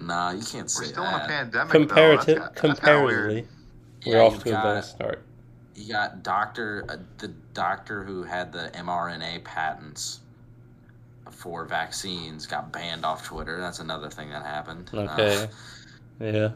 nah, 0.00 0.06
nah, 0.06 0.30
you 0.38 0.44
can't 0.44 0.70
say 0.70 0.82
We're 0.84 0.88
still 0.88 1.04
that. 1.04 1.14
in 1.14 1.20
a 1.20 1.28
pandemic. 1.28 1.70
Comparative, 1.72 2.26
though. 2.26 2.34
That's, 2.34 2.60
that's 2.62 2.80
kinda 2.80 3.04
weird. 3.04 3.18
comparatively, 3.44 3.48
Yeah, 4.04 4.14
we're 4.14 4.22
off 4.22 4.32
you've 4.34 4.42
to 4.44 4.48
a 4.48 4.52
got- 4.52 4.62
better 4.64 4.82
start. 4.82 5.22
You 5.76 5.92
got 5.92 6.22
doctor, 6.22 6.84
uh, 6.88 6.96
the 7.18 7.28
doctor 7.52 8.04
who 8.04 8.22
had 8.22 8.52
the 8.52 8.70
mRNA 8.74 9.42
patents 9.42 10.20
for 11.30 11.64
vaccines 11.64 12.46
got 12.46 12.70
banned 12.72 13.04
off 13.04 13.24
Twitter. 13.24 13.58
That's 13.58 13.80
another 13.80 14.08
thing 14.08 14.30
that 14.30 14.44
happened. 14.44 14.90
Uh, 14.94 15.00
Okay. 15.00 15.48
Yeah. 16.20 16.50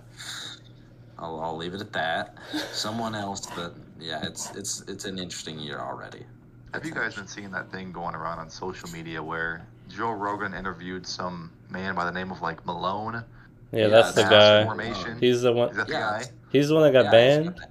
I'll, 1.19 1.41
I'll 1.41 1.57
leave 1.57 1.75
it 1.75 1.81
at 1.81 1.93
that. 1.95 2.37
Someone 2.71 3.17
else 3.17 3.41
that, 3.47 3.73
yeah, 3.99 4.25
it's 4.25 4.55
it's 4.55 4.83
it's 4.87 5.05
an 5.05 5.19
interesting 5.19 5.59
year 5.59 5.81
already. 5.81 6.25
Have 6.73 6.85
you 6.87 6.93
guys 6.93 7.17
been 7.17 7.27
seeing 7.27 7.51
that 7.51 7.73
thing 7.73 7.91
going 7.91 8.15
around 8.15 8.39
on 8.39 8.49
social 8.49 8.89
media 8.91 9.21
where 9.21 9.67
Joe 9.89 10.13
Rogan 10.13 10.55
interviewed 10.55 11.07
some 11.07 11.51
man 11.71 11.95
by 11.95 12.05
the 12.05 12.13
name 12.13 12.31
of 12.31 12.41
like 12.43 12.65
Malone? 12.67 13.25
Yeah, 13.73 13.81
Yeah, 13.81 13.89
that's 13.89 14.13
the 14.15 14.23
guy. 14.23 14.65
Formation. 14.65 15.19
He's 15.21 15.43
the 15.43 15.53
one. 15.53 15.71
Is 15.71 15.77
one. 15.77 15.79
that 15.79 15.87
the 15.87 15.93
guy? 15.93 16.25
He's 16.53 16.69
the 16.69 16.75
one 16.75 16.85
that 16.85 16.93
got 16.93 17.05
yeah, 17.07 17.11
banned. 17.11 17.47
it's- 17.49 17.69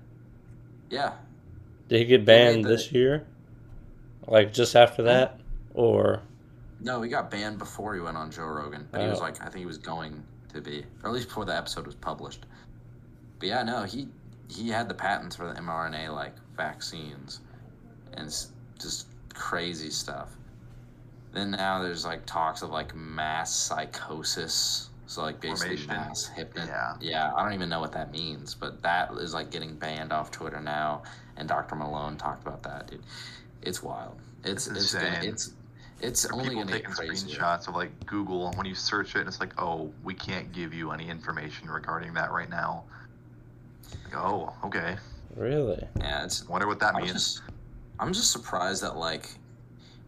Yeah, 0.89 1.13
Did 1.89 1.99
he 1.99 2.05
get 2.05 2.25
banned 2.25 2.65
the- 2.65 2.69
this 2.69 2.91
year? 2.91 3.25
Like 4.27 4.51
just 4.53 4.75
after 4.75 5.03
that, 5.03 5.39
or 5.73 6.21
no, 6.81 7.01
he 7.01 7.09
got 7.09 7.31
banned 7.31 7.57
before 7.59 7.93
he 7.95 8.01
went 8.01 8.17
on 8.17 8.29
Joe 8.29 8.45
Rogan, 8.45 8.87
but 8.91 9.01
he 9.01 9.07
was 9.07 9.19
Oh. 9.19 9.23
like, 9.23 9.41
I 9.41 9.45
think 9.45 9.57
he 9.57 9.65
was 9.65 9.77
going 9.77 10.21
to 10.53 10.61
be, 10.61 10.85
or 11.01 11.09
at 11.09 11.13
least 11.13 11.29
before 11.29 11.45
the 11.45 11.55
episode 11.55 11.85
was 11.85 11.95
published. 11.95 12.45
But 13.39 13.47
yeah, 13.47 13.63
no, 13.63 13.83
he 13.83 14.07
he 14.49 14.69
had 14.69 14.87
the 14.89 14.93
patents 14.93 15.35
for 15.35 15.47
the 15.51 15.59
mRNA 15.59 16.13
like 16.13 16.33
vaccines, 16.55 17.39
and 18.13 18.27
it's 18.27 18.51
just 18.79 19.07
crazy 19.33 19.89
stuff. 19.89 20.37
Then 21.37 21.51
now 21.51 21.83
there's 21.83 22.03
like 22.03 22.25
talks 22.25 22.63
of 22.63 22.71
like 22.71 22.95
mass 22.95 23.53
psychosis, 23.55 24.89
so 25.05 25.21
like 25.21 25.39
basically 25.39 25.77
Formation. 25.77 25.87
mass 26.09 26.25
hypnosis. 26.35 26.69
Yeah. 26.69 26.95
Yeah, 26.99 27.33
I 27.35 27.43
don't 27.43 27.53
even 27.53 27.69
know 27.69 27.79
what 27.79 27.91
that 27.91 28.11
means, 28.11 28.55
but 28.55 28.81
that 28.81 29.11
is 29.13 29.35
like 29.35 29.51
getting 29.51 29.75
banned 29.75 30.11
off 30.11 30.31
Twitter 30.31 30.59
now. 30.59 31.03
And 31.37 31.47
Dr. 31.47 31.75
Malone 31.75 32.17
talked 32.17 32.41
about 32.41 32.63
that, 32.63 32.87
dude. 32.89 33.03
It's 33.61 33.83
wild. 33.83 34.17
It's 34.43 34.65
It's 34.67 34.77
it's 34.77 34.93
gonna, 34.95 35.07
insane. 35.09 35.29
it's 35.29 35.51
it's 36.01 36.23
There 36.23 36.31
are 36.31 36.35
only 36.41 36.49
people 36.49 36.63
gonna 36.63 36.71
get 36.79 36.85
taking 36.85 36.95
crazier. 36.95 37.37
screenshots 37.39 37.67
of 37.67 37.75
like 37.75 38.05
Google, 38.07 38.47
and 38.47 38.57
when 38.57 38.65
you 38.65 38.73
search 38.73 39.15
it, 39.15 39.27
it's 39.27 39.39
like, 39.39 39.53
oh, 39.61 39.91
we 40.03 40.15
can't 40.15 40.51
give 40.51 40.73
you 40.73 40.89
any 40.91 41.07
information 41.07 41.69
regarding 41.69 42.15
that 42.15 42.31
right 42.31 42.49
now. 42.49 42.83
Like, 44.05 44.17
oh, 44.17 44.53
okay. 44.65 44.97
really? 45.35 45.87
Yeah, 45.99 46.23
it's 46.25 46.47
Wonder 46.49 46.65
what 46.65 46.79
that 46.79 46.95
I'm 46.95 47.01
means. 47.03 47.13
just, 47.13 47.41
I'm 47.99 48.11
just 48.13 48.31
surprised 48.31 48.81
that 48.81 48.97
like 48.97 49.29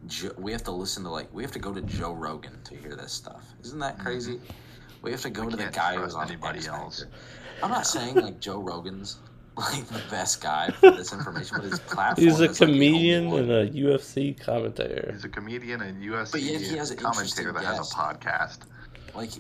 jo- 0.07 0.33
we 0.37 0.51
have 0.51 0.63
to 0.63 0.71
listen 0.71 1.03
to 1.03 1.09
like 1.09 1.33
we 1.33 1.43
have 1.43 1.51
to 1.51 1.59
go 1.59 1.73
to 1.73 1.81
Joe 1.81 2.13
Rogan 2.13 2.61
to 2.65 2.75
hear 2.75 2.95
this 2.95 3.11
stuff. 3.13 3.45
Isn't 3.63 3.79
that 3.79 3.99
crazy? 3.99 4.39
We 5.01 5.11
have 5.11 5.21
to 5.21 5.29
go 5.29 5.43
Mm-hmm. 5.43 5.51
We 5.51 5.57
to 5.63 5.65
the 5.65 5.71
guy 5.71 5.95
who's 5.95 6.15
on 6.15 6.27
anybody 6.27 6.59
X 6.59 6.67
else. 6.67 7.05
I'm 7.63 7.69
not 7.71 7.87
saying 7.87 8.15
like 8.15 8.39
Joe 8.39 8.59
Rogan's 8.59 9.17
like 9.57 9.85
the 9.87 10.01
best 10.09 10.41
guy 10.41 10.69
for 10.71 10.91
this 10.91 11.11
information, 11.11 11.57
but 11.57 11.65
his 11.69 11.79
platform. 11.87 12.25
He's 12.27 12.39
a 12.39 12.45
is, 12.45 12.61
like, 12.61 12.69
comedian 12.69 13.29
one. 13.29 13.49
and 13.49 13.51
a 13.51 13.69
UFC 13.69 14.39
commentator. 14.39 15.09
He's 15.13 15.25
a 15.25 15.29
comedian 15.29 15.81
and 15.81 16.01
UFC 16.01 16.31
But 16.31 16.41
yet 16.41 16.61
he 16.61 16.77
has 16.77 16.91
an 16.91 16.97
commentator 16.97 17.49
interesting 17.49 17.53
that 17.53 17.65
has 17.65 17.91
a 17.91 17.95
podcast. 17.95 18.59
like 19.15 19.31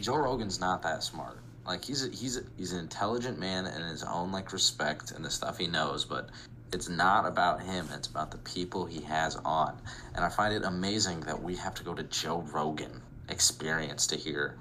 Joe 0.00 0.16
Rogan's 0.16 0.60
not 0.60 0.82
that 0.82 1.02
smart. 1.02 1.38
Like 1.66 1.84
he's 1.84 2.04
a, 2.06 2.10
he's 2.10 2.36
a, 2.36 2.42
he's 2.56 2.72
an 2.72 2.80
intelligent 2.80 3.38
man 3.38 3.66
in 3.66 3.82
his 3.88 4.04
own 4.04 4.30
like 4.30 4.52
respect 4.52 5.12
and 5.12 5.24
the 5.24 5.30
stuff 5.30 5.58
he 5.58 5.66
knows, 5.66 6.04
but 6.04 6.28
it's 6.74 6.88
not 6.88 7.24
about 7.24 7.62
him. 7.62 7.88
It's 7.94 8.08
about 8.08 8.32
the 8.32 8.38
people 8.38 8.84
he 8.84 9.00
has 9.02 9.36
on, 9.36 9.78
and 10.14 10.24
I 10.24 10.28
find 10.28 10.52
it 10.52 10.64
amazing 10.64 11.20
that 11.20 11.40
we 11.40 11.54
have 11.56 11.74
to 11.76 11.84
go 11.84 11.94
to 11.94 12.02
Joe 12.02 12.44
Rogan 12.52 13.00
experience 13.28 14.06
to 14.08 14.16
hear 14.16 14.58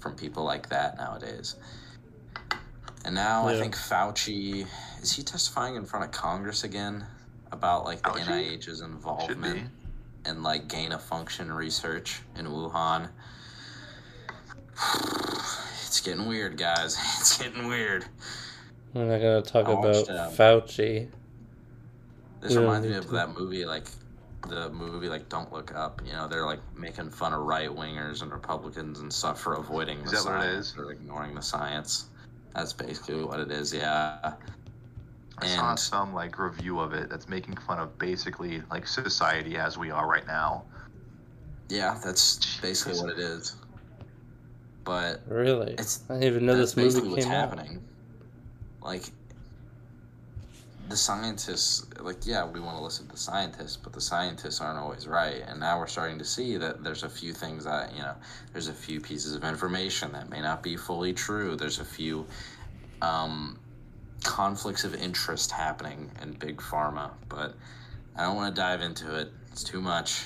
from 0.00 0.16
people 0.16 0.42
like 0.42 0.68
that 0.70 0.98
nowadays. 0.98 1.54
And 3.04 3.14
now 3.14 3.46
I 3.46 3.58
think 3.58 3.76
Fauci 3.76 4.66
is 5.00 5.12
he 5.12 5.22
testifying 5.22 5.76
in 5.76 5.84
front 5.84 6.04
of 6.04 6.10
Congress 6.10 6.64
again 6.64 7.06
about 7.52 7.84
like 7.84 8.02
the 8.02 8.10
Fauci? 8.10 8.58
NIH's 8.58 8.80
involvement 8.80 9.54
be. 9.54 10.30
and 10.30 10.42
like 10.42 10.68
gain 10.68 10.90
of 10.92 11.02
function 11.02 11.50
research 11.52 12.20
in 12.36 12.46
Wuhan. 12.46 13.08
It's 15.86 16.00
getting 16.00 16.26
weird, 16.26 16.56
guys. 16.56 16.96
It's 17.20 17.36
getting 17.36 17.68
weird. 17.68 18.06
We're 18.94 19.04
not 19.04 19.18
gonna 19.18 19.42
talk 19.42 19.68
about 19.68 20.08
um, 20.08 20.32
Fauci. 20.32 21.08
This 22.42 22.52
Yeah, 22.54 22.60
reminds 22.60 22.86
me 22.86 22.92
me 22.92 22.98
of 22.98 23.06
too. 23.06 23.12
that 23.12 23.38
movie, 23.38 23.64
like 23.64 23.86
the 24.48 24.68
movie, 24.70 25.08
like 25.08 25.28
Don't 25.28 25.52
Look 25.52 25.74
Up. 25.74 26.02
You 26.04 26.12
know, 26.12 26.26
they're 26.28 26.44
like 26.46 26.60
making 26.76 27.10
fun 27.10 27.32
of 27.32 27.40
right 27.42 27.70
wingers 27.70 28.22
and 28.22 28.32
Republicans 28.32 29.00
and 29.00 29.12
stuff 29.12 29.40
for 29.40 29.54
avoiding 29.54 30.00
Is 30.00 30.10
the 30.10 30.16
that 30.18 30.24
what 30.24 30.40
it 30.40 30.42
science 30.50 30.66
is? 30.72 30.78
or 30.78 30.90
ignoring 30.92 31.34
the 31.34 31.42
science. 31.42 32.06
That's 32.54 32.72
basically 32.72 33.22
what 33.24 33.40
it 33.40 33.50
is. 33.50 33.72
Yeah. 33.72 34.34
I 35.38 35.46
saw 35.46 35.74
some 35.76 36.12
like 36.12 36.38
review 36.38 36.78
of 36.80 36.92
it 36.92 37.08
that's 37.08 37.28
making 37.28 37.56
fun 37.56 37.78
of 37.80 37.96
basically 37.98 38.62
like 38.70 38.86
society 38.86 39.56
as 39.56 39.78
we 39.78 39.90
are 39.90 40.06
right 40.08 40.26
now. 40.26 40.64
Yeah, 41.68 41.98
that's 42.04 42.60
basically 42.60 43.00
what 43.00 43.10
it 43.12 43.18
is. 43.18 43.56
But 44.84 45.20
Really? 45.28 45.74
it's 45.74 46.02
I 46.10 46.14
didn't 46.14 46.24
even 46.28 46.46
know 46.46 46.56
this 46.56 46.74
basically 46.74 47.08
movie 47.08 47.22
what's 47.22 47.24
came 47.26 47.34
out. 47.34 47.48
happening. 47.56 47.82
Like 48.82 49.10
the 50.88 50.96
scientists, 50.96 51.86
like 52.00 52.26
yeah, 52.26 52.44
we 52.44 52.60
want 52.60 52.76
to 52.76 52.82
listen 52.82 53.06
to 53.06 53.12
the 53.12 53.18
scientists, 53.18 53.76
but 53.76 53.92
the 53.92 54.00
scientists 54.00 54.60
aren't 54.60 54.78
always 54.78 55.06
right. 55.06 55.42
And 55.46 55.60
now 55.60 55.78
we're 55.78 55.86
starting 55.86 56.18
to 56.18 56.24
see 56.24 56.56
that 56.56 56.82
there's 56.82 57.02
a 57.02 57.08
few 57.08 57.32
things 57.32 57.64
that 57.64 57.94
you 57.94 58.02
know, 58.02 58.14
there's 58.52 58.68
a 58.68 58.74
few 58.74 59.00
pieces 59.00 59.34
of 59.34 59.44
information 59.44 60.12
that 60.12 60.28
may 60.28 60.40
not 60.40 60.62
be 60.62 60.76
fully 60.76 61.12
true. 61.12 61.56
There's 61.56 61.78
a 61.78 61.84
few 61.84 62.26
um, 63.00 63.58
conflicts 64.22 64.84
of 64.84 64.94
interest 64.94 65.50
happening 65.50 66.10
in 66.20 66.32
big 66.32 66.58
pharma, 66.58 67.10
but 67.28 67.54
I 68.16 68.24
don't 68.24 68.36
want 68.36 68.54
to 68.54 68.60
dive 68.60 68.82
into 68.82 69.16
it. 69.18 69.30
It's 69.50 69.64
too 69.64 69.80
much. 69.80 70.24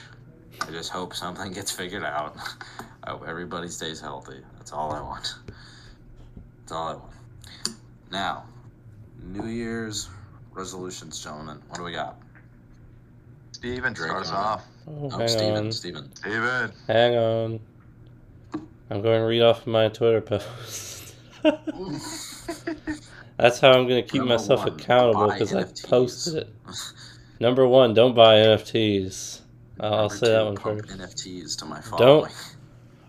I 0.63 0.71
just 0.71 0.91
hope 0.91 1.15
something 1.15 1.53
gets 1.53 1.71
figured 1.71 2.05
out. 2.05 2.37
I 3.05 3.11
hope 3.11 3.25
everybody 3.27 3.69
stays 3.69 4.01
healthy. 4.01 4.41
That's 4.57 4.73
all 4.73 4.93
I 4.93 5.01
want. 5.01 5.35
That's 6.61 6.73
all 6.73 6.89
I 6.89 6.95
want. 6.95 7.13
Now, 8.11 8.45
New 9.23 9.47
Year's 9.47 10.09
resolutions, 10.57 11.23
gentlemen. 11.23 11.61
What 11.69 11.77
do 11.79 11.85
we 11.85 11.93
got? 11.93 12.17
Stephen, 13.53 13.93
Drake 13.93 14.11
start 14.11 14.25
us 14.25 14.33
off. 14.33 14.65
Oh, 14.89 15.11
Oh, 15.13 15.19
hang 15.19 15.29
Stephen, 15.29 15.67
on. 15.67 15.73
Stephen. 15.73 16.15
Stephen. 16.17 16.73
Hang 16.87 17.17
on. 17.17 17.61
I'm 18.91 19.03
going 19.03 19.21
to 19.21 19.27
read 19.27 19.43
off 19.43 19.67
my 19.67 19.89
Twitter 19.89 20.21
post. 20.21 21.15
That's 23.37 23.61
how 23.61 23.73
I'm 23.73 23.87
going 23.87 24.03
to 24.03 24.09
keep 24.09 24.21
Number 24.21 24.35
myself 24.35 24.61
one, 24.61 24.69
accountable 24.71 25.31
because 25.31 25.55
I 25.55 25.65
posted 25.89 26.37
it. 26.37 26.49
Number 27.41 27.67
one, 27.67 27.93
don't 27.95 28.15
buy 28.15 28.37
NFTs. 28.37 29.41
I'll 29.79 30.09
Number 30.09 30.15
say 30.15 30.29
that 30.29 30.39
two, 30.39 30.45
one 30.47 30.57
pump 30.57 30.87
first. 30.87 30.99
NFTs 30.99 31.59
to 31.59 31.65
my 31.67 31.83
Don't- 31.99 32.33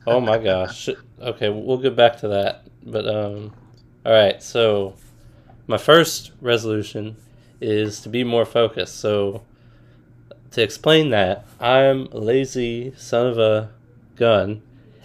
Oh 0.05 0.19
my 0.19 0.37
gosh. 0.37 0.89
Okay, 1.19 1.49
we'll 1.49 1.79
get 1.79 1.95
back 1.95 2.17
to 2.19 2.27
that. 2.27 2.67
But 2.85 3.07
um 3.07 3.51
all 4.05 4.13
right, 4.13 4.41
so 4.43 4.93
my 5.65 5.77
first 5.79 6.31
resolution 6.41 7.17
is 7.61 7.99
to 8.01 8.09
be 8.09 8.23
more 8.23 8.45
focused. 8.45 8.99
So 8.99 9.43
to 10.51 10.61
explain 10.61 11.09
that, 11.09 11.45
I'm 11.59 12.07
a 12.11 12.17
lazy 12.17 12.93
son 12.97 13.27
of 13.27 13.37
a 13.37 13.71
gun 14.15 14.63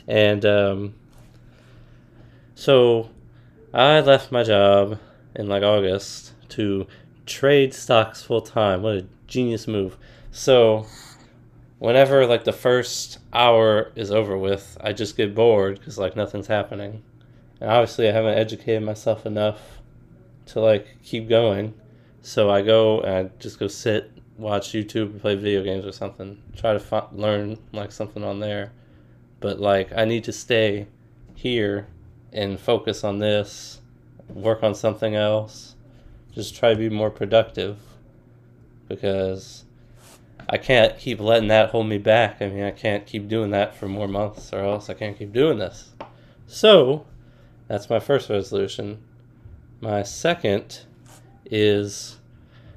and 0.08 0.44
um 0.46 0.94
so 2.54 3.10
I 3.74 4.00
left 4.00 4.30
my 4.30 4.42
job 4.42 4.98
in 5.34 5.48
like 5.48 5.62
August 5.62 6.32
to 6.50 6.86
trade 7.26 7.72
stocks 7.72 8.22
full 8.22 8.42
time. 8.42 8.82
What 8.82 8.96
a 8.96 9.06
genius 9.26 9.66
move. 9.66 9.96
So 10.30 10.86
whenever 11.78 12.26
like 12.26 12.44
the 12.44 12.52
first 12.52 13.18
hour 13.32 13.90
is 13.96 14.10
over 14.10 14.36
with, 14.36 14.76
I 14.80 14.92
just 14.92 15.16
get 15.16 15.34
bored 15.34 15.78
because 15.78 15.98
like 15.98 16.14
nothing's 16.14 16.46
happening, 16.46 17.02
and 17.60 17.70
obviously 17.70 18.08
I 18.08 18.12
haven't 18.12 18.38
educated 18.38 18.82
myself 18.82 19.26
enough 19.26 19.80
to 20.46 20.60
like 20.60 20.86
keep 21.02 21.28
going. 21.28 21.74
So 22.22 22.50
I 22.50 22.62
go 22.62 23.00
and 23.00 23.14
I 23.14 23.30
just 23.40 23.58
go 23.58 23.66
sit, 23.66 24.10
watch 24.38 24.70
YouTube, 24.70 25.20
play 25.20 25.34
video 25.34 25.64
games 25.64 25.84
or 25.84 25.90
something. 25.90 26.40
Try 26.56 26.72
to 26.72 26.80
fi- 26.80 27.08
learn 27.12 27.58
like 27.72 27.90
something 27.90 28.22
on 28.22 28.38
there, 28.38 28.72
but 29.40 29.58
like 29.58 29.92
I 29.94 30.04
need 30.04 30.22
to 30.24 30.32
stay 30.32 30.86
here 31.34 31.88
and 32.32 32.58
focus 32.58 33.02
on 33.02 33.18
this, 33.18 33.80
work 34.28 34.62
on 34.62 34.74
something 34.74 35.16
else, 35.16 35.74
just 36.32 36.54
try 36.54 36.70
to 36.70 36.76
be 36.76 36.88
more 36.88 37.10
productive 37.10 37.78
because 38.88 39.64
I 40.48 40.58
can't 40.58 40.96
keep 40.98 41.18
letting 41.18 41.48
that 41.48 41.70
hold 41.70 41.88
me 41.88 41.98
back. 41.98 42.40
I 42.40 42.48
mean, 42.48 42.62
I 42.62 42.70
can't 42.70 43.04
keep 43.04 43.26
doing 43.26 43.50
that 43.50 43.74
for 43.74 43.88
more 43.88 44.08
months 44.08 44.52
or 44.52 44.60
else 44.60 44.88
I 44.88 44.94
can't 44.94 45.18
keep 45.18 45.32
doing 45.32 45.58
this. 45.58 45.92
So, 46.46 47.04
that's 47.66 47.90
my 47.90 47.98
first 47.98 48.30
resolution. 48.30 49.02
My 49.80 50.04
second 50.04 50.86
is 51.52 52.16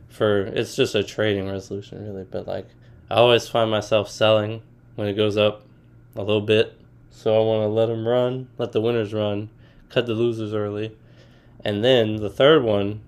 for 0.10 0.42
it's 0.42 0.76
just 0.76 0.94
a 0.94 1.04
trading 1.04 1.50
resolution 1.50 2.06
really, 2.06 2.26
but 2.30 2.46
like 2.46 2.68
I 3.10 3.16
always 3.16 3.48
find 3.48 3.72
myself 3.72 4.10
selling 4.10 4.62
when 4.96 5.08
it 5.08 5.14
goes 5.14 5.38
up 5.38 5.64
a 6.16 6.22
little 6.22 6.42
bit. 6.42 6.78
So 7.10 7.34
I 7.34 7.46
want 7.46 7.64
to 7.64 7.68
let 7.68 7.86
them 7.88 8.06
run, 8.06 8.50
let 8.58 8.74
the 8.74 8.82
winners 8.82 9.14
run, 9.14 9.50
cut 9.90 10.06
the 10.06 10.14
losers 10.14 10.54
early. 10.54 10.96
And 11.64 11.84
then 11.84 12.18
the 12.18 12.30
third 12.30 12.64
one, 12.64 13.02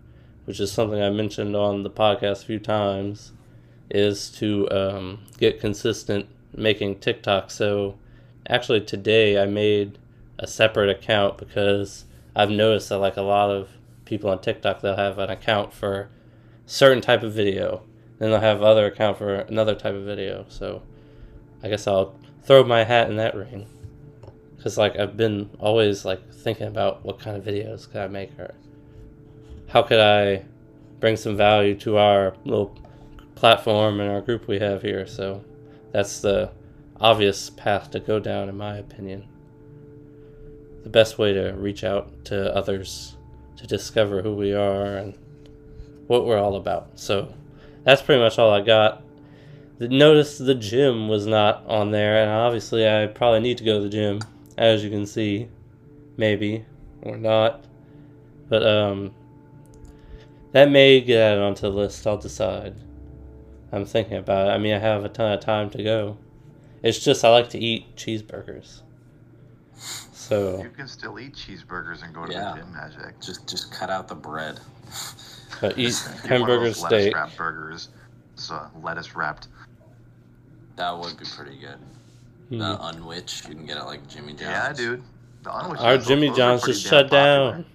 which 0.45 0.59
is 0.61 0.71
something 0.71 1.01
I 1.01 1.09
mentioned 1.09 1.55
on 1.55 1.83
the 1.83 1.89
podcast 1.89 2.43
a 2.43 2.45
few 2.45 2.59
times, 2.59 3.33
is 3.89 4.29
to 4.31 4.69
um, 4.71 5.19
get 5.37 5.59
consistent 5.59 6.27
making 6.55 6.99
TikTok. 6.99 7.51
So 7.51 7.97
actually 8.47 8.81
today 8.81 9.41
I 9.41 9.45
made 9.45 9.97
a 10.39 10.47
separate 10.47 10.89
account 10.89 11.37
because 11.37 12.05
I've 12.35 12.49
noticed 12.49 12.89
that 12.89 12.99
like 12.99 13.17
a 13.17 13.21
lot 13.21 13.49
of 13.49 13.69
people 14.07 14.29
on 14.29 14.41
TikTok 14.41 14.81
they'll 14.81 14.95
have 14.95 15.19
an 15.19 15.29
account 15.29 15.73
for 15.73 16.09
certain 16.65 17.01
type 17.01 17.23
of 17.23 17.33
video, 17.33 17.83
then 18.17 18.31
they'll 18.31 18.39
have 18.39 18.63
other 18.63 18.85
account 18.87 19.17
for 19.17 19.35
another 19.35 19.75
type 19.75 19.93
of 19.93 20.03
video. 20.03 20.45
So 20.49 20.81
I 21.61 21.69
guess 21.69 21.87
I'll 21.87 22.15
throw 22.43 22.63
my 22.63 22.83
hat 22.83 23.09
in 23.09 23.17
that 23.17 23.35
ring 23.35 23.67
because 24.55 24.77
like 24.77 24.97
I've 24.97 25.17
been 25.17 25.49
always 25.59 26.05
like 26.05 26.33
thinking 26.33 26.67
about 26.67 27.05
what 27.05 27.19
kind 27.19 27.37
of 27.37 27.43
videos 27.43 27.87
could 27.89 28.01
I 28.01 28.07
make 28.07 28.37
or 28.39 28.55
how 29.67 29.83
could 29.83 29.99
I 29.99 30.45
bring 30.99 31.17
some 31.17 31.35
value 31.35 31.75
to 31.79 31.97
our 31.97 32.35
little 32.45 32.75
platform 33.35 33.99
and 33.99 34.09
our 34.09 34.21
group 34.21 34.47
we 34.47 34.59
have 34.59 34.81
here. 34.81 35.05
So 35.05 35.43
that's 35.91 36.21
the 36.21 36.51
obvious 36.99 37.49
path 37.49 37.91
to 37.91 37.99
go 37.99 38.19
down, 38.19 38.49
in 38.49 38.57
my 38.57 38.77
opinion. 38.77 39.27
The 40.83 40.89
best 40.89 41.17
way 41.17 41.33
to 41.33 41.51
reach 41.51 41.83
out 41.83 42.25
to 42.25 42.55
others 42.55 43.16
to 43.57 43.67
discover 43.67 44.21
who 44.21 44.33
we 44.35 44.53
are 44.53 44.97
and 44.97 45.17
what 46.07 46.25
we're 46.25 46.39
all 46.39 46.55
about. 46.55 46.91
So 46.95 47.33
that's 47.83 48.01
pretty 48.01 48.21
much 48.21 48.39
all 48.39 48.51
I 48.51 48.61
got. 48.61 49.03
Notice 49.79 50.37
the 50.39 50.55
gym 50.55 51.07
was 51.07 51.27
not 51.27 51.63
on 51.67 51.91
there, 51.91 52.21
and 52.21 52.31
obviously 52.31 52.87
I 52.87 53.07
probably 53.07 53.41
need 53.41 53.59
to 53.59 53.63
go 53.63 53.77
to 53.77 53.83
the 53.83 53.89
gym, 53.89 54.19
as 54.57 54.83
you 54.83 54.89
can 54.89 55.05
see, 55.05 55.49
maybe 56.17 56.65
or 57.03 57.17
not. 57.17 57.65
But 58.49 58.65
um, 58.65 59.13
that 60.51 60.71
may 60.71 61.01
get 61.01 61.19
added 61.19 61.43
onto 61.43 61.61
the 61.61 61.69
list. 61.69 62.07
I'll 62.07 62.17
decide. 62.17 62.75
I'm 63.71 63.85
thinking 63.85 64.17
about 64.17 64.47
it. 64.47 64.51
I 64.51 64.57
mean, 64.57 64.73
I 64.73 64.79
have 64.79 65.03
a 65.03 65.09
ton 65.09 65.33
of 65.33 65.41
time 65.41 65.69
to 65.71 65.83
go. 65.83 66.17
It's 66.81 66.99
just 66.99 67.23
I 67.23 67.29
like 67.29 67.49
to 67.49 67.59
eat 67.59 67.95
cheeseburgers. 67.95 68.81
So 70.27 70.61
You 70.61 70.69
can 70.69 70.87
still 70.89 71.19
eat 71.19 71.35
cheeseburgers 71.35 72.03
and 72.03 72.13
go 72.13 72.25
to 72.25 72.31
Yeah. 72.33 72.51
the 72.51 72.57
gym, 72.59 72.73
Magic. 72.73 73.19
Just 73.21 73.47
just 73.47 73.71
cut 73.71 73.89
out 73.89 74.07
the 74.09 74.15
bread. 74.15 74.59
but 75.61 75.77
eat 75.77 75.93
Get 75.93 76.05
one 76.05 76.13
of 76.13 76.19
hamburger 76.29 76.63
those 76.65 76.81
lettuce 76.81 77.01
steak. 77.03 77.15
wrapped 77.15 77.37
burgers. 77.37 77.89
So 78.35 78.61
lettuce 78.81 79.15
wrapped. 79.15 79.47
That 80.75 80.97
would 80.97 81.17
be 81.17 81.25
pretty 81.25 81.57
good. 81.57 81.77
Hmm. 82.49 82.57
The 82.59 82.77
unwich 82.87 83.43
you 83.47 83.55
can 83.55 83.65
get 83.65 83.77
it 83.77 83.85
like 83.85 84.07
Jimmy 84.07 84.33
John's. 84.33 84.41
Yeah, 84.41 84.73
dude. 84.73 85.03
The 85.43 85.57
unwich 85.57 85.79
Our 85.79 85.97
Jimmy 85.97 86.29
John's 86.35 86.63
just 86.63 86.83
shut 86.85 87.05
popular. 87.09 87.51
down. 87.51 87.65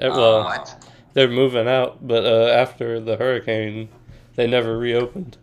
Well, 0.00 0.20
Oh. 0.20 0.44
What? 0.44 0.84
they're 1.14 1.28
moving 1.28 1.66
out, 1.68 2.06
but 2.06 2.24
uh, 2.24 2.48
after 2.52 3.00
the 3.00 3.16
hurricane, 3.16 3.88
they 4.36 4.46
never 4.46 4.78
reopened. 4.78 5.36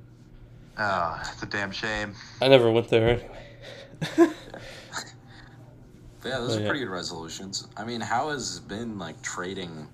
Oh, 0.78 1.19
it's 1.32 1.41
a 1.41 1.45
damn 1.47 1.71
shame. 1.71 2.13
I 2.41 2.47
never 2.47 2.71
went 2.71 2.89
there 2.89 3.10
anyway. 3.10 4.32
But 6.28 6.34
yeah, 6.34 6.40
those 6.40 6.56
Oh, 6.56 6.58
are 6.58 6.62
yeah. 6.63 6.68
pretty 6.68 6.84
good 6.84 6.92
resolutions. 6.92 7.68
I 7.78 7.86
mean, 7.86 8.02
how 8.02 8.32
has 8.32 8.60
been 8.60 9.00
like 9.00 9.22
trading 9.22 9.88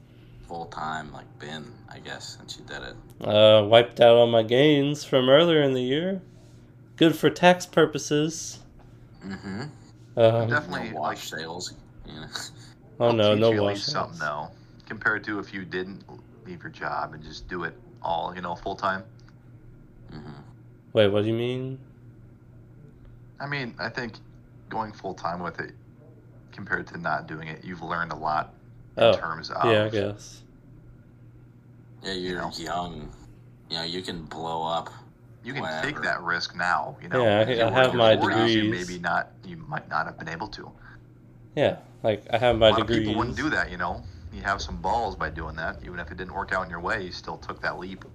full 0.47 0.65
time 0.65 1.13
like 1.13 1.27
been? 1.37 1.71
I 1.89 1.99
guess 1.99 2.37
since 2.37 2.57
you 2.57 2.65
did 2.65 2.81
it. 2.81 2.95
uh, 3.27 3.63
wiped 3.67 3.99
out 3.99 4.15
all 4.15 4.25
my 4.25 4.41
gains 4.41 5.03
from 5.03 5.29
earlier 5.29 5.61
in 5.61 5.73
the 5.73 5.83
year. 5.83 6.23
Good 6.95 7.15
for 7.15 7.29
tax 7.29 7.67
purposes. 7.67 8.57
Mm-hmm. 9.23 9.61
Um, 10.17 10.49
Definitely, 10.49 10.89
no 10.89 10.95
like, 10.95 10.95
wash 10.95 11.29
sales. 11.29 11.75
You 12.07 12.13
know. 12.21 12.27
oh 12.99 13.11
no, 13.11 13.35
no 13.35 13.51
you 13.51 13.57
at 13.57 13.63
wash. 13.63 13.83
something 13.83 14.17
though, 14.17 14.49
compared 14.87 15.23
to 15.25 15.37
if 15.37 15.53
you 15.53 15.65
didn't 15.65 16.03
leave 16.47 16.63
your 16.63 16.71
job 16.71 17.13
and 17.13 17.21
just 17.23 17.47
do 17.47 17.63
it 17.63 17.77
all, 18.01 18.33
you 18.35 18.41
know, 18.41 18.55
full 18.55 18.75
time. 18.75 19.03
mm-hmm. 20.11 20.31
Wait, 20.93 21.09
what 21.09 21.21
do 21.21 21.27
you 21.27 21.35
mean? 21.35 21.77
I 23.39 23.45
mean, 23.45 23.75
I 23.77 23.89
think 23.89 24.15
going 24.69 24.93
full 24.93 25.13
time 25.13 25.39
with 25.39 25.59
it 25.59 25.73
compared 26.53 26.87
to 26.87 26.97
not 26.97 27.27
doing 27.27 27.47
it, 27.47 27.63
you've 27.63 27.81
learned 27.81 28.11
a 28.11 28.15
lot 28.15 28.53
in 28.97 29.03
Oh, 29.03 29.13
terms 29.13 29.49
of 29.49 29.65
yeah, 29.65 29.85
I 29.85 29.89
guess. 29.89 30.41
Yeah, 32.03 32.13
you're 32.13 32.41
know. 32.41 32.51
young. 32.57 33.09
You 33.69 33.77
know, 33.77 33.83
you 33.83 34.01
can 34.01 34.23
blow 34.23 34.63
up. 34.63 34.89
you 35.43 35.51
can 35.53 35.61
whatever. 35.63 35.87
take 35.87 36.01
that 36.01 36.21
risk 36.21 36.55
now. 36.55 36.95
You 37.01 37.09
know, 37.09 37.21
Yeah, 37.23 37.39
I- 37.39 37.67
I 37.67 37.69
have 37.69 37.93
my 37.95 38.13
your 38.13 38.21
40s, 38.21 38.55
You 38.55 38.63
degrees. 38.63 38.87
maybe 38.87 39.01
not. 39.01 39.31
You 39.45 39.57
might 39.57 39.89
not 39.89 40.05
have 40.05 40.17
been 40.17 40.29
able 40.29 40.47
to. 40.49 40.71
Yeah, 41.55 41.77
like 42.01 42.25
I 42.31 42.37
have 42.37 42.57
my 42.57 42.69
lot 42.69 42.81
of 42.81 42.87
degrees. 42.87 43.07
people 43.07 43.15
wouldn't 43.19 43.35
do 43.37 43.49
that. 43.49 43.69
You 43.69 43.77
know, 43.77 44.03
you 44.31 44.41
have 44.41 44.61
some 44.61 44.77
balls 44.77 45.15
by 45.15 45.29
doing 45.29 45.55
that. 45.57 45.79
Even 45.83 45.99
if 45.99 46.11
it 46.11 46.17
didn't 46.17 46.33
work 46.33 46.53
out 46.53 46.63
in 46.63 46.69
your 46.69 46.79
way, 46.79 47.03
you 47.03 47.11
still 47.11 47.37
took 47.37 47.61
that 47.61 47.77
leap. 47.79 48.05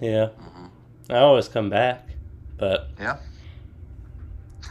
Yeah, 0.00 0.28
hmm 0.28 0.66
I 1.08 1.18
always 1.18 1.48
come 1.48 1.70
back, 1.70 2.08
but 2.58 2.90
Yeah. 2.98 3.18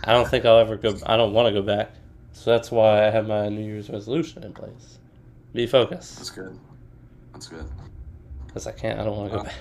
I 0.04 0.14
don't 0.14 0.28
think 0.28 0.46
I'll 0.46 0.58
ever 0.60 0.76
go. 0.78 0.98
I 1.06 1.16
don't 1.18 1.34
want 1.34 1.48
to 1.48 1.54
go 1.54 1.62
back, 1.62 1.92
so 2.32 2.52
that's 2.52 2.72
why 2.72 3.06
I 3.08 3.10
have 3.12 3.28
my 3.28 3.50
New 3.50 3.64
Year's 3.66 3.90
resolution 3.90 4.44
in 4.44 4.54
place. 4.54 5.00
Be 5.54 5.68
focused, 5.68 6.18
That's 6.18 6.30
good. 6.30 6.58
That's 7.34 7.48
good. 7.48 7.66
because 8.48 8.68
I 8.68 8.72
can't. 8.72 9.00
I 9.00 9.04
don't 9.04 9.18
want 9.18 9.32
to 9.32 9.38
go 9.38 9.42
Uh, 9.42 9.46
back. 9.46 9.54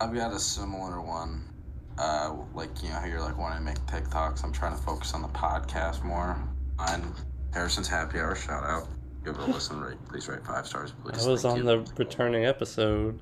I've 0.00 0.14
got 0.14 0.32
a 0.32 0.38
similar 0.38 1.00
one. 1.00 1.44
Uh, 1.98 2.36
like 2.54 2.68
you 2.82 2.90
know 2.90 2.96
how 2.96 3.06
you're 3.06 3.20
like 3.22 3.38
wanting 3.38 3.58
to 3.58 3.64
make 3.64 3.78
TikToks. 3.86 4.44
I'm 4.44 4.52
trying 4.52 4.76
to 4.76 4.82
focus 4.82 5.14
on 5.14 5.22
the 5.22 5.28
podcast 5.28 6.04
more. 6.04 6.36
On 6.78 7.14
Harrison's 7.54 7.88
Happy 7.88 8.18
Hour, 8.18 8.34
shout 8.34 8.62
out. 8.64 8.86
Give 9.24 9.34
it 9.34 9.40
a 9.40 9.44
listen. 9.50 9.80
Rate, 9.80 9.96
please 10.06 10.28
rate 10.28 10.44
five 10.44 10.66
stars, 10.66 10.92
please. 11.02 11.26
I 11.26 11.30
was 11.30 11.40
Thank 11.42 11.52
on 11.52 11.58
you. 11.60 11.64
the 11.84 11.92
returning 11.96 12.44
episode, 12.44 13.18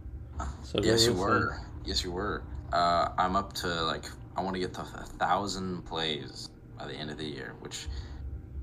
so 0.63 0.81
Yes, 0.83 1.07
you 1.07 1.13
were. 1.15 1.61
Yes, 1.85 2.03
you 2.03 2.11
were. 2.11 2.43
Uh, 2.73 3.11
I'm 3.17 3.37
up 3.37 3.53
to 3.55 3.69
like 3.85 4.07
I 4.37 4.43
want 4.43 4.55
to 4.55 4.61
get 4.61 4.75
to 4.75 4.81
a 4.81 4.85
thousand 5.19 5.83
plays 5.85 6.51
by 6.79 6.87
the 6.87 6.95
end 6.95 7.11
of 7.11 7.19
the 7.19 7.25
year, 7.25 7.55
which 7.61 7.87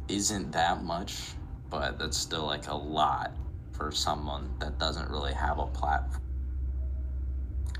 isn't 0.07 0.51
that 0.51 0.83
much, 0.83 1.33
but 1.69 1.97
that's 1.97 2.17
still 2.17 2.45
like 2.45 2.67
a 2.67 2.75
lot 2.75 3.33
for 3.71 3.91
someone 3.91 4.53
that 4.59 4.77
doesn't 4.79 5.09
really 5.09 5.33
have 5.33 5.59
a 5.59 5.67
platform. 5.67 6.21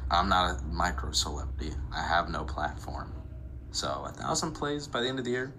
I'm 0.10 0.28
not 0.28 0.60
a 0.60 0.63
micro 0.65 1.12
celebrity. 1.12 1.74
I 1.96 2.02
have 2.06 2.30
no 2.30 2.44
platform. 2.44 3.13
So 3.72 4.04
a 4.06 4.12
thousand 4.12 4.52
plays 4.54 4.88
by 4.88 5.02
the 5.02 5.08
end 5.08 5.20
of 5.20 5.26
the 5.26 5.32
year, 5.32 5.54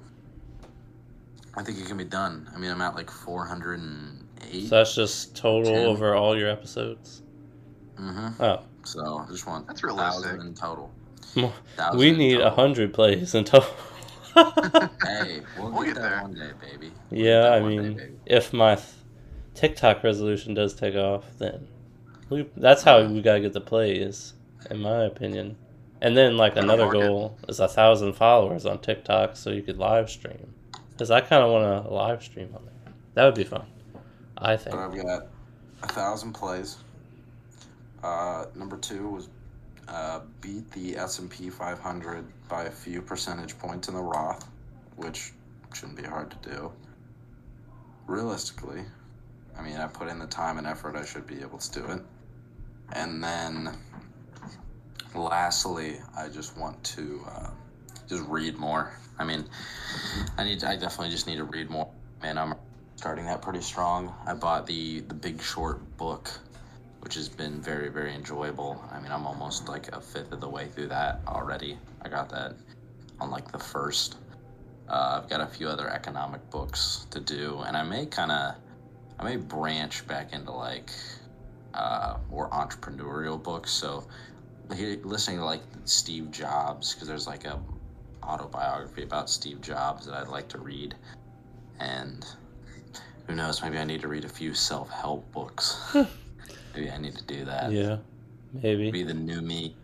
I 1.54 1.62
think 1.62 1.78
it 1.78 1.86
can 1.86 1.96
be 1.96 2.04
done. 2.04 2.50
I 2.54 2.58
mean, 2.58 2.70
I'm 2.70 2.80
at 2.82 2.94
like 2.94 3.10
408. 3.10 4.68
So 4.68 4.76
that's 4.76 4.94
just 4.94 5.36
total 5.36 5.72
Ten. 5.72 5.86
over 5.86 6.14
all 6.14 6.36
your 6.38 6.48
episodes. 6.50 7.22
mm-hmm. 7.98 8.42
Oh, 8.42 8.60
So 8.84 9.18
I 9.26 9.30
just 9.30 9.46
want 9.46 9.66
That's 9.66 9.82
a 9.82 9.86
realistic. 9.86 10.24
thousand 10.32 10.46
in 10.46 10.54
total. 10.54 10.92
More- 11.34 11.52
we 11.94 12.12
need 12.12 12.40
a 12.40 12.50
hundred 12.50 12.92
plays 12.92 13.34
in 13.34 13.44
total. 13.44 13.68
Hey, 14.34 15.42
we'll, 15.58 15.70
We'll 15.70 15.84
get, 15.84 15.94
get 15.94 15.94
there 15.96 16.10
there. 16.10 16.22
one 16.22 16.34
day, 16.34 16.50
baby. 16.60 16.92
We'll 17.10 17.20
yeah, 17.20 17.48
I 17.48 17.60
one 17.60 17.76
day, 17.76 17.76
mean, 17.78 18.20
if 18.26 18.52
my 18.52 18.74
th- 18.76 18.86
TikTok 19.54 20.02
resolution 20.04 20.54
does 20.54 20.74
take 20.74 20.94
off, 20.94 21.24
then 21.38 21.68
we, 22.30 22.48
that's 22.56 22.82
how 22.82 23.04
we 23.06 23.20
gotta 23.22 23.40
get 23.40 23.52
the 23.52 23.60
plays, 23.60 24.34
in 24.70 24.80
my 24.80 25.04
opinion. 25.04 25.56
And 26.00 26.16
then 26.16 26.36
like 26.36 26.54
Gotta 26.54 26.66
another 26.66 26.86
market. 26.86 27.00
goal 27.00 27.38
is 27.48 27.60
a 27.60 27.68
thousand 27.68 28.14
followers 28.14 28.66
on 28.66 28.80
TikTok, 28.80 29.36
so 29.36 29.50
you 29.50 29.62
could 29.62 29.78
live 29.78 30.10
stream. 30.10 30.54
Because 30.90 31.10
I 31.10 31.20
kind 31.20 31.42
of 31.44 31.50
want 31.50 31.84
to 31.86 31.92
live 31.92 32.22
stream 32.22 32.52
on 32.54 32.64
there. 32.64 32.94
That 33.14 33.24
would 33.26 33.34
be 33.34 33.44
fun. 33.44 33.66
I 34.38 34.56
think. 34.56 34.74
But 34.74 34.80
I've 34.84 34.96
got 34.96 35.26
a 35.82 35.88
thousand 35.88 36.32
plays. 36.32 36.78
Uh, 38.02 38.46
number 38.56 38.76
two 38.78 39.08
was 39.08 39.28
uh, 39.88 40.20
beat 40.40 40.68
the 40.72 40.96
S&P 40.96 41.50
500 41.50 42.24
by 42.52 42.64
a 42.64 42.70
few 42.70 43.00
percentage 43.00 43.58
points 43.58 43.88
in 43.88 43.94
the 43.94 44.02
Roth, 44.02 44.46
which 44.96 45.32
shouldn't 45.72 45.96
be 45.96 46.02
hard 46.02 46.30
to 46.30 46.50
do. 46.50 46.70
Realistically, 48.06 48.82
I 49.58 49.62
mean, 49.62 49.76
I 49.76 49.86
put 49.86 50.08
in 50.08 50.18
the 50.18 50.26
time 50.26 50.58
and 50.58 50.66
effort, 50.66 50.94
I 50.94 51.02
should 51.02 51.26
be 51.26 51.40
able 51.40 51.56
to 51.56 51.72
do 51.72 51.86
it. 51.86 52.02
And 52.92 53.24
then, 53.24 53.74
lastly, 55.14 55.96
I 56.14 56.28
just 56.28 56.58
want 56.58 56.84
to 56.84 57.24
uh, 57.26 57.50
just 58.06 58.22
read 58.28 58.58
more. 58.58 58.98
I 59.18 59.24
mean, 59.24 59.48
I 60.36 60.44
need, 60.44 60.62
I 60.62 60.76
definitely 60.76 61.08
just 61.08 61.26
need 61.26 61.36
to 61.36 61.44
read 61.44 61.70
more. 61.70 61.88
Man, 62.20 62.36
I'm 62.36 62.54
starting 62.96 63.24
that 63.24 63.40
pretty 63.40 63.62
strong. 63.62 64.14
I 64.26 64.34
bought 64.34 64.66
the 64.66 65.00
the 65.00 65.14
Big 65.14 65.40
Short 65.40 65.80
book, 65.96 66.30
which 67.00 67.14
has 67.14 67.30
been 67.30 67.62
very 67.62 67.88
very 67.88 68.14
enjoyable. 68.14 68.84
I 68.92 69.00
mean, 69.00 69.10
I'm 69.10 69.26
almost 69.26 69.70
like 69.70 69.88
a 69.96 70.02
fifth 70.02 70.32
of 70.32 70.42
the 70.42 70.50
way 70.50 70.68
through 70.68 70.88
that 70.88 71.22
already. 71.26 71.78
I 72.04 72.08
got 72.08 72.28
that 72.30 72.54
on 73.20 73.30
like 73.30 73.50
the 73.50 73.58
first. 73.58 74.16
Uh, 74.88 75.20
I've 75.22 75.30
got 75.30 75.40
a 75.40 75.46
few 75.46 75.68
other 75.68 75.88
economic 75.88 76.48
books 76.50 77.06
to 77.10 77.20
do, 77.20 77.62
and 77.66 77.76
I 77.76 77.82
may 77.82 78.06
kind 78.06 78.32
of, 78.32 78.56
I 79.18 79.24
may 79.24 79.36
branch 79.36 80.06
back 80.06 80.32
into 80.32 80.50
like 80.50 80.90
uh, 81.74 82.16
more 82.30 82.50
entrepreneurial 82.50 83.42
books. 83.42 83.70
So, 83.70 84.06
listening 84.68 85.38
to 85.38 85.44
like 85.44 85.62
Steve 85.84 86.30
Jobs, 86.30 86.94
because 86.94 87.08
there's 87.08 87.26
like 87.26 87.44
a 87.44 87.60
autobiography 88.22 89.02
about 89.02 89.30
Steve 89.30 89.60
Jobs 89.60 90.06
that 90.06 90.14
I'd 90.14 90.28
like 90.28 90.48
to 90.48 90.58
read, 90.58 90.94
and 91.80 92.26
who 93.26 93.34
knows, 93.34 93.62
maybe 93.62 93.78
I 93.78 93.84
need 93.84 94.00
to 94.02 94.08
read 94.08 94.24
a 94.24 94.28
few 94.28 94.52
self-help 94.52 95.30
books. 95.32 95.94
maybe 96.74 96.90
I 96.90 96.98
need 96.98 97.16
to 97.16 97.24
do 97.24 97.44
that. 97.44 97.70
Yeah, 97.70 97.98
maybe. 98.52 98.90
Be 98.90 99.04
the 99.04 99.14
new 99.14 99.40
me. 99.40 99.76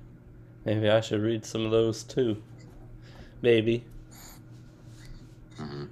Maybe 0.69 0.91
I 0.91 1.01
should 1.01 1.23
read 1.23 1.47
some 1.47 1.65
of 1.65 1.71
those 1.71 2.03
too. 2.05 2.43
Maybe. 3.41 3.87
hmm 5.57 5.85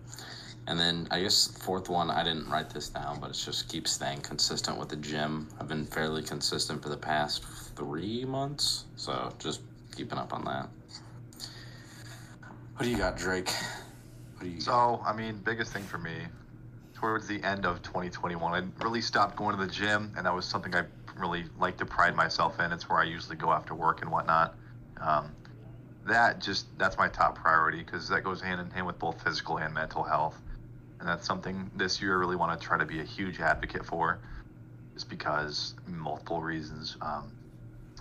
And 0.66 0.78
then 0.78 1.08
I 1.10 1.22
guess 1.22 1.46
fourth 1.46 1.88
one, 1.88 2.10
I 2.10 2.22
didn't 2.22 2.50
write 2.50 2.68
this 2.68 2.90
down, 2.90 3.18
but 3.18 3.30
it's 3.30 3.42
just 3.42 3.70
keep 3.70 3.88
staying 3.88 4.20
consistent 4.20 4.78
with 4.78 4.90
the 4.90 4.96
gym. 4.96 5.48
I've 5.58 5.66
been 5.66 5.86
fairly 5.86 6.22
consistent 6.22 6.82
for 6.82 6.90
the 6.90 6.96
past 6.98 7.42
three 7.74 8.26
months, 8.26 8.84
so 8.96 9.32
just 9.38 9.62
keeping 9.96 10.18
up 10.18 10.34
on 10.34 10.44
that. 10.44 10.68
What 12.76 12.82
do 12.82 12.90
you 12.90 12.98
got, 12.98 13.16
Drake? 13.16 13.48
What 14.34 14.42
do 14.42 14.48
you 14.48 14.56
got? 14.56 14.62
So, 14.62 15.02
I 15.06 15.14
mean, 15.14 15.40
biggest 15.42 15.72
thing 15.72 15.84
for 15.84 15.96
me, 15.96 16.18
towards 16.92 17.26
the 17.26 17.42
end 17.42 17.64
of 17.64 17.82
2021, 17.82 18.52
I 18.52 18.84
really 18.84 19.00
stopped 19.00 19.36
going 19.36 19.56
to 19.56 19.64
the 19.64 19.72
gym, 19.72 20.12
and 20.18 20.26
that 20.26 20.34
was 20.34 20.44
something 20.44 20.74
I 20.74 20.82
really 21.18 21.46
like 21.58 21.78
to 21.78 21.86
pride 21.86 22.14
myself 22.14 22.60
in. 22.60 22.72
It's 22.72 22.90
where 22.90 22.98
I 22.98 23.04
usually 23.04 23.36
go 23.36 23.52
after 23.52 23.74
work 23.74 24.02
and 24.02 24.10
whatnot. 24.10 24.54
Um, 25.00 25.32
that 26.06 26.40
just 26.40 26.66
that's 26.78 26.96
my 26.98 27.08
top 27.08 27.36
priority 27.36 27.78
because 27.78 28.08
that 28.08 28.22
goes 28.22 28.40
hand 28.40 28.60
in 28.60 28.70
hand 28.70 28.86
with 28.86 28.98
both 28.98 29.22
physical 29.22 29.58
and 29.58 29.74
mental 29.74 30.04
health, 30.04 30.40
and 31.00 31.08
that's 31.08 31.26
something 31.26 31.70
this 31.74 32.00
year 32.00 32.12
I 32.12 32.16
really 32.16 32.36
want 32.36 32.58
to 32.58 32.64
try 32.64 32.78
to 32.78 32.86
be 32.86 33.00
a 33.00 33.04
huge 33.04 33.40
advocate 33.40 33.84
for, 33.84 34.20
just 34.94 35.10
because 35.10 35.74
multiple 35.86 36.40
reasons. 36.42 36.96
Um, 37.00 37.32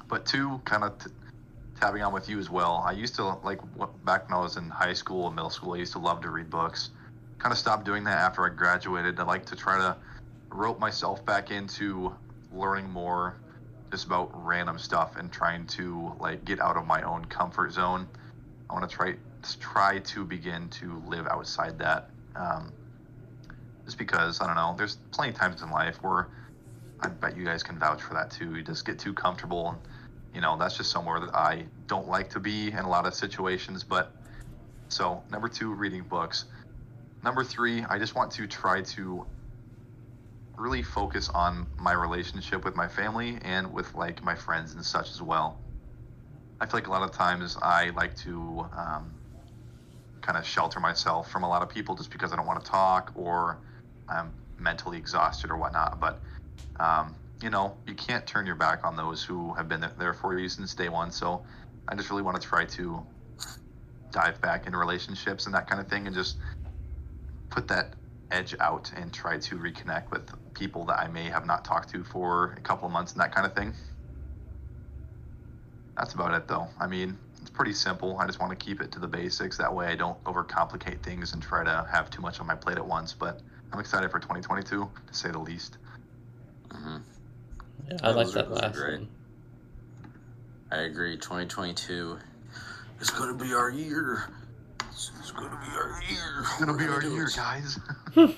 but 0.08 0.26
two, 0.26 0.62
kind 0.66 0.84
of. 0.84 0.98
T- 1.00 1.10
tabbing 1.80 2.02
on 2.02 2.14
with 2.14 2.30
you 2.30 2.40
as 2.40 2.50
well. 2.50 2.84
I 2.86 2.92
used 2.94 3.16
to 3.16 3.38
like 3.44 3.60
back 4.06 4.30
when 4.30 4.38
I 4.38 4.42
was 4.42 4.58
in 4.58 4.70
high 4.70 4.94
school 4.94 5.28
and 5.28 5.36
middle 5.36 5.50
school. 5.50 5.74
I 5.74 5.78
used 5.78 5.94
to 5.94 6.00
love 6.00 6.22
to 6.22 6.30
read 6.30 6.50
books. 6.50 6.90
Kind 7.38 7.52
of 7.52 7.58
stopped 7.58 7.86
doing 7.86 8.04
that 8.06 8.18
after 8.18 8.46
I 8.46 8.50
graduated. 8.50 9.20
I 9.20 9.24
like 9.24 9.46
to 9.48 9.56
try 9.56 9.78
to 9.78 9.98
rope 10.52 10.80
myself 10.80 11.26
back 11.26 11.52
into 11.52 12.16
learning 12.52 12.90
more, 12.90 13.36
just 13.92 14.06
about 14.06 14.32
random 14.34 14.78
stuff 14.78 15.16
and 15.18 15.32
trying 15.32 15.66
to 15.68 16.14
like 16.20 16.44
get 16.46 16.60
out 16.60 16.78
of 16.78 16.86
my 16.86 17.02
own 17.04 17.26
comfort 17.26 17.72
zone. 17.74 18.08
I 18.70 18.74
want 18.74 18.90
to 18.90 18.96
try 18.96 19.16
try 19.60 20.00
to 20.00 20.26
begin 20.26 20.70
to 20.70 21.02
live 21.08 21.28
outside 21.28 21.78
that. 21.80 22.10
Um, 22.36 22.74
just 23.86 23.98
because 23.98 24.42
I 24.42 24.48
don't 24.48 24.56
know. 24.56 24.76
There's 24.78 24.98
plenty 25.12 25.32
of 25.32 25.38
times 25.38 25.62
in 25.62 25.70
life 25.70 25.98
where 26.02 26.30
I 27.02 27.10
bet 27.10 27.38
you 27.38 27.46
guys 27.46 27.62
can 27.62 27.78
vouch 27.78 28.02
for 28.02 28.16
that 28.16 28.32
too. 28.32 28.56
You 28.56 28.64
just 28.64 28.86
get 28.86 28.98
too 28.98 29.14
comfortable 29.14 29.70
and 29.70 29.78
you 30.36 30.42
know 30.42 30.58
that's 30.58 30.76
just 30.76 30.92
somewhere 30.92 31.20
that 31.22 31.34
i 31.34 31.66
don't 31.88 32.08
like 32.10 32.30
to 32.30 32.40
be 32.40 32.68
in 32.68 32.80
a 32.80 32.90
lot 32.90 33.08
of 33.08 33.14
situations 33.16 33.84
but 33.84 34.12
so 34.90 35.24
number 35.32 35.48
two 35.48 35.74
reading 35.74 36.04
books 36.04 36.46
number 37.24 37.44
three 37.44 37.84
i 37.90 37.98
just 37.98 38.16
want 38.16 38.30
to 38.30 38.46
try 38.46 38.82
to 38.82 39.26
really 40.58 40.82
focus 40.82 41.30
on 41.30 41.68
my 41.80 41.94
relationship 41.94 42.66
with 42.66 42.76
my 42.76 42.88
family 42.88 43.38
and 43.44 43.72
with 43.74 43.94
like 43.96 44.24
my 44.24 44.36
friends 44.36 44.74
and 44.74 44.86
such 44.86 45.12
as 45.12 45.22
well 45.22 45.60
i 46.60 46.66
feel 46.66 46.78
like 46.78 46.88
a 46.88 46.92
lot 46.92 47.04
of 47.04 47.12
times 47.12 47.58
i 47.62 47.90
like 47.92 48.16
to 48.16 48.66
um, 48.76 49.12
kind 50.22 50.38
of 50.38 50.46
shelter 50.46 50.80
myself 50.80 51.30
from 51.30 51.44
a 51.44 51.50
lot 51.50 51.62
of 51.62 51.70
people 51.70 51.96
just 51.96 52.12
because 52.12 52.32
i 52.32 52.36
don't 52.36 52.48
want 52.48 52.64
to 52.64 52.70
talk 52.70 53.12
or 53.16 53.60
i'm 54.10 54.34
mentally 54.60 54.98
exhausted 54.98 55.52
or 55.52 55.58
whatnot 55.58 56.00
but 56.00 56.22
um, 56.80 57.16
you 57.42 57.50
know, 57.50 57.78
you 57.86 57.94
can't 57.94 58.26
turn 58.26 58.46
your 58.46 58.56
back 58.56 58.86
on 58.86 58.96
those 58.96 59.24
who 59.24 59.54
have 59.54 59.68
been 59.68 59.86
there 59.98 60.14
for 60.14 60.38
you 60.38 60.50
since 60.50 60.74
day 60.74 60.90
one. 60.90 61.12
So 61.12 61.44
I 61.88 61.96
just 61.96 62.10
really 62.10 62.22
want 62.24 62.42
to 62.42 62.48
try 62.48 62.66
to 62.66 63.06
dive 64.12 64.40
back 64.42 64.66
into 64.66 64.78
relationships 64.78 65.46
and 65.46 65.56
that 65.56 65.70
kind 65.70 65.82
of 65.82 65.88
thing 65.88 66.08
and 66.08 66.16
just 66.16 66.38
put 67.52 67.68
that 67.68 67.96
edge 68.32 68.56
out 68.60 68.92
and 68.96 69.14
try 69.14 69.38
to 69.38 69.56
reconnect 69.58 70.12
with 70.12 70.30
people 70.54 70.86
that 70.86 71.00
I 71.00 71.08
may 71.08 71.26
have 71.26 71.46
not 71.46 71.64
talked 71.66 71.90
to 71.92 72.04
for 72.04 72.54
a 72.58 72.62
couple 72.62 72.88
of 72.88 72.92
months 72.92 73.14
and 73.14 73.22
that 73.22 73.34
kind 73.34 73.46
of 73.46 73.54
thing. 73.54 73.74
That's 75.98 76.14
about 76.14 76.34
it 76.34 76.48
though. 76.48 76.68
I 76.80 76.88
mean, 76.88 77.18
it's 77.42 77.50
pretty 77.50 77.74
simple. 77.74 78.18
I 78.20 78.26
just 78.26 78.40
want 78.40 78.58
to 78.58 78.66
keep 78.66 78.82
it 78.82 78.92
to 78.94 79.00
the 79.00 79.08
basics. 79.08 79.58
That 79.58 79.74
way 79.74 79.88
I 79.88 79.96
don't 79.96 80.22
overcomplicate 80.26 81.02
things 81.02 81.34
and 81.34 81.42
try 81.42 81.64
to 81.64 81.88
have 81.92 82.10
too 82.10 82.22
much 82.22 82.40
on 82.40 82.48
my 82.48 82.56
plate 82.56 82.78
at 82.78 82.86
once. 82.86 83.14
But 83.14 83.42
I'm 83.72 83.80
excited 83.80 84.12
for 84.12 84.20
2022 84.20 84.90
to 85.08 85.14
say 85.14 85.32
the 85.32 85.40
least. 85.40 85.78
hmm 86.72 86.98
Yeah, 87.90 87.98
I 88.04 88.12
like 88.12 88.32
that 88.32 88.52
last 88.52 88.76
great. 88.76 89.00
one. 89.00 89.10
I 90.72 90.78
agree. 90.80 91.16
2022 91.16 92.18
is 93.00 93.10
going 93.12 93.38
to 93.38 93.44
be 93.44 93.54
our 93.54 93.70
year. 93.70 94.26
It's, 95.38 95.46
it's 95.46 95.48
going 95.48 95.52
to 95.52 95.58
be 95.58 95.76
our 95.78 96.02
year. 96.10 96.40
It's 96.42 96.60
gonna 96.60 96.72
We're 96.74 96.78
be 96.78 96.86
our 96.86 97.04
year, 97.04 97.26
it. 97.26 97.36
guys. 97.36 97.80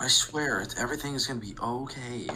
I 0.00 0.08
swear, 0.08 0.60
it's, 0.60 0.78
everything 0.80 1.14
is 1.14 1.26
going 1.26 1.40
to 1.40 1.46
be 1.46 1.54
okay. 1.60 2.28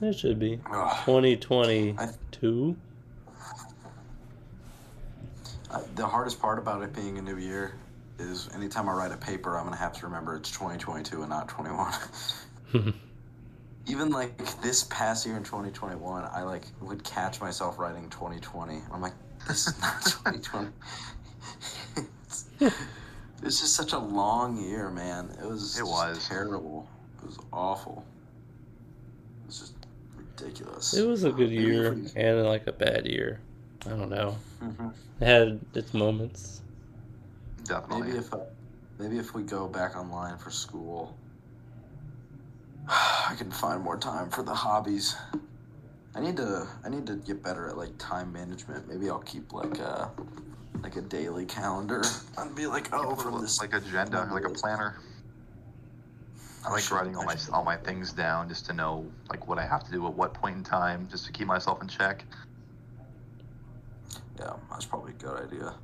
It 0.00 0.18
should 0.18 0.38
be. 0.38 0.60
Ugh. 0.72 0.96
2022. 1.04 2.76
Uh, 5.70 5.80
the 5.94 6.06
hardest 6.06 6.40
part 6.40 6.58
about 6.58 6.82
it 6.82 6.94
being 6.94 7.18
a 7.18 7.22
new 7.22 7.36
year 7.38 7.74
is 8.18 8.48
anytime 8.54 8.88
I 8.88 8.92
write 8.92 9.12
a 9.12 9.16
paper, 9.16 9.56
I'm 9.56 9.64
going 9.64 9.74
to 9.74 9.80
have 9.80 9.92
to 9.94 10.06
remember 10.06 10.36
it's 10.36 10.50
2022 10.50 11.20
and 11.20 11.30
not 11.30 11.48
21. 11.48 11.92
Even 13.86 14.10
like 14.10 14.36
this 14.62 14.84
past 14.84 15.26
year 15.26 15.36
in 15.36 15.42
2021, 15.44 16.24
I 16.32 16.42
like 16.42 16.64
would 16.80 17.02
catch 17.04 17.40
myself 17.40 17.78
writing 17.78 18.08
2020. 18.10 18.80
I'm 18.92 19.00
like, 19.00 19.14
this 19.48 19.66
is 19.66 19.80
not 19.80 20.02
2020. 20.04 20.68
It's, 22.66 23.42
it's 23.42 23.60
just 23.60 23.74
such 23.74 23.92
a 23.92 23.98
long 23.98 24.56
year, 24.56 24.90
man. 24.90 25.30
It 25.40 25.46
was. 25.46 25.78
It 25.78 25.84
was. 25.86 26.26
terrible. 26.28 26.88
It 27.22 27.26
was 27.26 27.38
awful. 27.52 28.04
It 29.42 29.46
was 29.46 29.58
just 29.60 29.74
ridiculous. 30.16 30.94
It 30.94 31.06
was 31.06 31.24
a 31.24 31.30
good 31.32 31.50
year 31.50 31.92
if 31.92 32.14
we- 32.14 32.20
and 32.22 32.44
like 32.44 32.66
a 32.66 32.72
bad 32.72 33.06
year. 33.06 33.40
I 33.86 33.90
don't 33.90 34.10
know. 34.10 34.36
Mhm. 34.62 34.92
It 35.20 35.24
had 35.26 35.60
its 35.74 35.92
moments. 35.94 36.60
Definitely. 37.64 38.08
Maybe 38.08 38.18
if 38.18 38.32
uh, 38.32 38.38
maybe 38.98 39.18
if 39.18 39.34
we 39.34 39.42
go 39.42 39.66
back 39.68 39.96
online 39.96 40.38
for 40.38 40.50
school, 40.50 41.16
I 42.88 43.34
can 43.36 43.50
find 43.50 43.82
more 43.82 43.96
time 43.96 44.30
for 44.30 44.42
the 44.42 44.54
hobbies. 44.54 45.16
I 46.14 46.20
need 46.20 46.36
to 46.36 46.66
I 46.84 46.88
need 46.88 47.06
to 47.06 47.16
get 47.16 47.42
better 47.42 47.68
at 47.68 47.76
like 47.76 47.96
time 47.98 48.32
management. 48.32 48.88
Maybe 48.88 49.08
I'll 49.08 49.20
keep 49.20 49.52
like 49.52 49.78
a 49.78 50.10
like 50.82 50.96
a 50.96 51.00
daily 51.02 51.44
calendar 51.46 52.02
I'd 52.38 52.54
be 52.54 52.66
like, 52.66 52.88
oh, 52.92 53.14
from 53.14 53.40
this 53.40 53.60
like 53.60 53.74
agenda, 53.74 54.28
like 54.32 54.44
a 54.44 54.50
planner. 54.50 54.96
I 56.64 56.68
I 56.68 56.72
like 56.72 56.82
should- 56.82 56.94
writing 56.94 57.16
all 57.16 57.24
my 57.24 57.36
all 57.52 57.64
my 57.64 57.76
things 57.76 58.12
down 58.12 58.48
just 58.48 58.66
to 58.66 58.72
know 58.72 59.06
like 59.30 59.46
what 59.48 59.58
I 59.58 59.66
have 59.66 59.84
to 59.84 59.92
do 59.92 60.06
at 60.06 60.14
what 60.14 60.32
point 60.34 60.56
in 60.56 60.64
time, 60.64 61.08
just 61.10 61.26
to 61.26 61.32
keep 61.32 61.46
myself 61.46 61.82
in 61.82 61.88
check. 61.88 62.24
Yeah, 64.38 64.54
that's 64.70 64.86
probably 64.86 65.12
a 65.12 65.14
good 65.14 65.46
idea. 65.46 65.74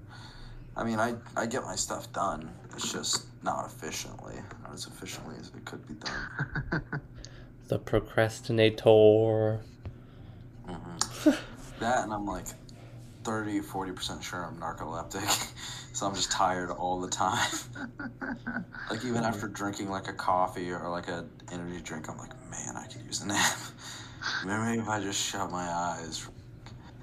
I 0.76 0.84
mean, 0.84 0.98
I 0.98 1.14
I 1.36 1.46
get 1.46 1.64
my 1.64 1.74
stuff 1.76 2.12
done. 2.12 2.50
It's 2.74 2.92
just 2.92 3.26
not 3.42 3.66
efficiently, 3.66 4.36
not 4.62 4.72
as 4.74 4.86
efficiently 4.86 5.36
as 5.40 5.48
it 5.48 5.64
could 5.64 5.86
be 5.86 5.94
done. 5.94 6.82
The 7.68 7.78
procrastinator. 7.78 9.60
hmm 10.66 11.30
that 11.80 12.04
and 12.04 12.14
I'm 12.14 12.24
like 12.24 12.46
30, 13.24 13.60
40% 13.60 14.22
sure 14.22 14.44
I'm 14.44 14.56
narcoleptic. 14.56 15.52
so 15.92 16.06
I'm 16.06 16.14
just 16.14 16.30
tired 16.30 16.70
all 16.70 17.00
the 17.00 17.08
time. 17.08 17.46
like 18.90 19.04
even 19.04 19.24
after 19.24 19.48
drinking 19.48 19.90
like 19.90 20.08
a 20.08 20.12
coffee 20.12 20.70
or 20.70 20.88
like 20.88 21.08
a 21.08 21.24
energy 21.52 21.80
drink, 21.82 22.08
I'm 22.08 22.18
like, 22.18 22.32
man, 22.50 22.76
I 22.76 22.86
could 22.86 23.02
use 23.02 23.22
a 23.22 23.28
nap. 23.28 23.56
Maybe 24.46 24.80
if 24.80 24.88
I 24.88 25.00
just 25.00 25.20
shut 25.22 25.50
my 25.50 25.66
eyes. 25.68 26.26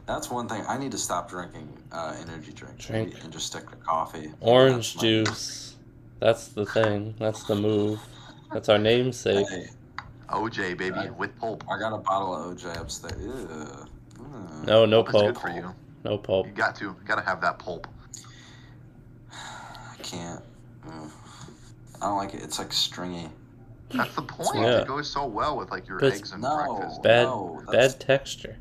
That's 0.07 0.29
one 0.29 0.47
thing. 0.47 0.63
I 0.67 0.77
need 0.77 0.91
to 0.91 0.97
stop 0.99 1.29
drinking 1.29 1.67
uh, 1.91 2.15
energy 2.21 2.51
drinks 2.53 2.85
Drink. 2.85 3.15
and 3.23 3.33
just 3.33 3.47
stick 3.47 3.67
to 3.71 3.75
coffee. 3.77 4.31
Orange 4.39 4.93
That's 4.93 4.95
my- 4.97 5.01
juice. 5.01 5.75
That's 6.19 6.47
the 6.49 6.65
thing. 6.65 7.15
That's 7.19 7.43
the 7.43 7.55
move. 7.55 7.99
That's 8.53 8.69
our 8.69 8.77
namesake. 8.77 9.47
Hey, 9.49 9.67
OJ 10.29 10.77
baby 10.77 10.91
Right. 10.91 11.15
with 11.17 11.37
pulp. 11.39 11.63
I 11.69 11.77
got 11.79 11.91
a 11.93 11.97
bottle 11.97 12.33
of 12.35 12.55
OJ 12.57 12.79
upstairs. 12.79 13.19
Ew. 13.21 13.87
No, 14.65 14.85
no 14.85 15.03
Pulp 15.03 15.25
good 15.25 15.35
pulp. 15.35 15.37
for 15.41 15.49
you. 15.49 15.73
No 16.05 16.19
pulp. 16.19 16.45
You 16.45 16.53
got 16.53 16.75
to, 16.77 16.95
got 17.05 17.15
to 17.15 17.21
have 17.23 17.41
that 17.41 17.57
pulp. 17.59 17.87
I 19.31 19.95
can't. 20.03 20.41
Mm. 20.87 21.09
I 22.01 22.05
don't 22.05 22.17
like 22.17 22.33
it. 22.35 22.43
It's 22.43 22.59
like 22.59 22.71
stringy. 22.71 23.27
That's 23.89 24.13
the 24.15 24.21
point. 24.21 24.59
Yeah. 24.59 24.81
It 24.81 24.87
goes 24.87 25.09
so 25.11 25.25
well 25.25 25.57
with 25.57 25.71
like 25.71 25.87
your 25.87 25.99
But 25.99 26.07
it's- 26.07 26.19
eggs 26.19 26.31
and 26.31 26.43
No, 26.43 26.55
breakfast. 26.77 27.01
Bad- 27.03 27.23
no, 27.23 27.63
that's, 27.71 27.93
Bad 27.95 28.01
texture. 28.01 28.55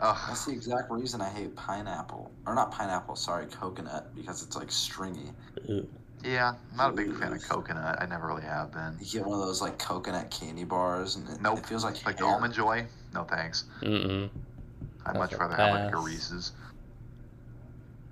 Ugh. 0.00 0.16
That's 0.28 0.44
the 0.46 0.52
exact 0.52 0.90
reason 0.90 1.20
I 1.20 1.28
hate 1.28 1.54
pineapple, 1.56 2.30
or 2.46 2.54
not 2.54 2.70
pineapple. 2.72 3.16
Sorry, 3.16 3.46
coconut, 3.46 4.14
because 4.14 4.42
it's 4.42 4.56
like 4.56 4.70
stringy. 4.70 5.30
Ooh. 5.68 5.86
Yeah, 6.24 6.52
I'm 6.72 6.76
not 6.76 6.90
a 6.90 6.92
big 6.94 7.14
fan 7.18 7.32
of 7.32 7.42
coconut. 7.46 8.00
I 8.02 8.06
never 8.06 8.26
really 8.26 8.42
have 8.42 8.72
been. 8.72 8.96
You 9.00 9.06
get 9.20 9.26
one 9.26 9.40
of 9.40 9.46
those 9.46 9.60
like 9.62 9.78
coconut 9.78 10.30
candy 10.30 10.64
bars, 10.64 11.16
and 11.16 11.26
it, 11.28 11.40
Nope. 11.40 11.58
it 11.58 11.66
feels 11.66 11.84
like 11.84 12.04
Like 12.04 12.18
hair. 12.18 12.28
almond 12.28 12.52
joy? 12.54 12.86
No 13.14 13.24
thanks. 13.24 13.64
Mm-mm. 13.82 14.28
I'd 15.06 15.14
That's 15.14 15.18
much 15.18 15.32
a 15.32 15.38
rather 15.38 15.56
have 15.56 15.84
like 15.84 15.94
a. 15.94 15.96
Reese's. 15.96 16.52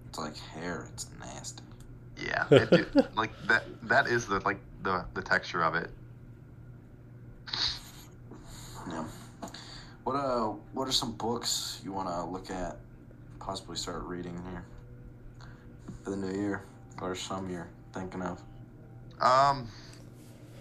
It's 0.09 0.18
like 0.18 0.37
hair. 0.38 0.87
It's 0.92 1.07
nasty. 1.20 1.62
Yeah, 2.16 2.44
it, 2.51 2.70
do- 2.70 2.87
like 3.14 3.31
that. 3.46 3.64
That 3.83 4.07
is 4.09 4.27
the 4.27 4.40
like 4.40 4.59
the 4.83 5.05
the 5.14 5.22
texture 5.22 5.62
of 5.62 5.74
it. 5.74 5.90
Yeah. 8.88 9.05
What 10.05 10.16
uh? 10.16 10.53
What 10.72 10.88
are 10.88 10.92
some 10.92 11.12
books 11.12 11.81
you 11.85 11.92
want 11.92 12.09
to 12.09 12.24
look 12.24 12.51
at? 12.51 12.79
Possibly 13.38 13.77
start 13.77 14.03
reading 14.03 14.40
here 14.51 14.64
for 16.03 16.11
the 16.11 16.16
new 16.16 16.38
year. 16.38 16.62
What 16.98 17.09
are 17.09 17.14
some 17.14 17.51
you're 17.51 17.68
thinking 17.92 18.22
of? 18.22 18.42
Um, 19.20 19.68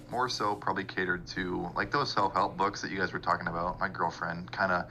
more 0.10 0.30
so 0.30 0.56
probably 0.56 0.84
catered 0.84 1.26
to 1.28 1.70
like 1.76 1.92
those 1.92 2.12
self 2.12 2.34
help 2.34 2.58
books 2.58 2.82
that 2.82 2.92
you 2.92 2.98
guys 2.98 3.14
were 3.14 3.20
talking 3.20 3.48
about. 3.48 3.80
My 3.80 3.88
girlfriend 3.90 4.52
kind 4.52 4.72
of 4.72 4.86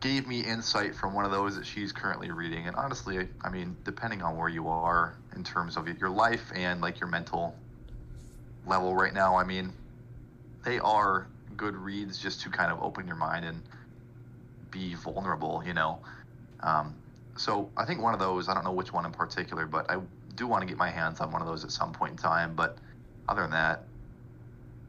gave 0.00 0.26
me 0.26 0.40
insight 0.40 0.94
from 0.94 1.14
one 1.14 1.24
of 1.24 1.30
those 1.30 1.56
that 1.56 1.66
she's 1.66 1.92
currently 1.92 2.30
reading, 2.30 2.66
and 2.66 2.74
honestly, 2.76 3.28
I 3.42 3.50
mean, 3.50 3.76
depending 3.84 4.22
on 4.22 4.36
where 4.36 4.48
you 4.48 4.68
are 4.68 5.14
in 5.36 5.44
terms 5.44 5.76
of 5.76 5.86
your 5.98 6.10
life 6.10 6.50
and 6.54 6.80
like 6.80 7.00
your 7.00 7.08
mental 7.08 7.54
level 8.66 8.94
right 8.94 9.12
now, 9.12 9.36
I 9.36 9.44
mean, 9.44 9.72
they 10.64 10.78
are 10.78 11.26
good 11.56 11.76
reads 11.76 12.18
just 12.18 12.40
to 12.42 12.50
kind 12.50 12.72
of 12.72 12.82
open 12.82 13.06
your 13.06 13.16
mind 13.16 13.44
and 13.44 13.60
be 14.70 14.94
vulnerable, 14.94 15.62
you 15.66 15.74
know. 15.74 15.98
Um, 16.60 16.94
so 17.36 17.68
I 17.76 17.84
think 17.84 18.02
one 18.02 18.14
of 18.14 18.20
those, 18.20 18.48
I 18.48 18.54
don't 18.54 18.64
know 18.64 18.72
which 18.72 18.92
one 18.92 19.04
in 19.04 19.12
particular, 19.12 19.66
but 19.66 19.90
I 19.90 19.98
do 20.34 20.46
want 20.46 20.62
to 20.62 20.66
get 20.66 20.78
my 20.78 20.90
hands 20.90 21.20
on 21.20 21.32
one 21.32 21.42
of 21.42 21.48
those 21.48 21.64
at 21.64 21.70
some 21.70 21.92
point 21.92 22.12
in 22.12 22.16
time. 22.16 22.54
But 22.54 22.78
other 23.28 23.42
than 23.42 23.50
that, 23.50 23.84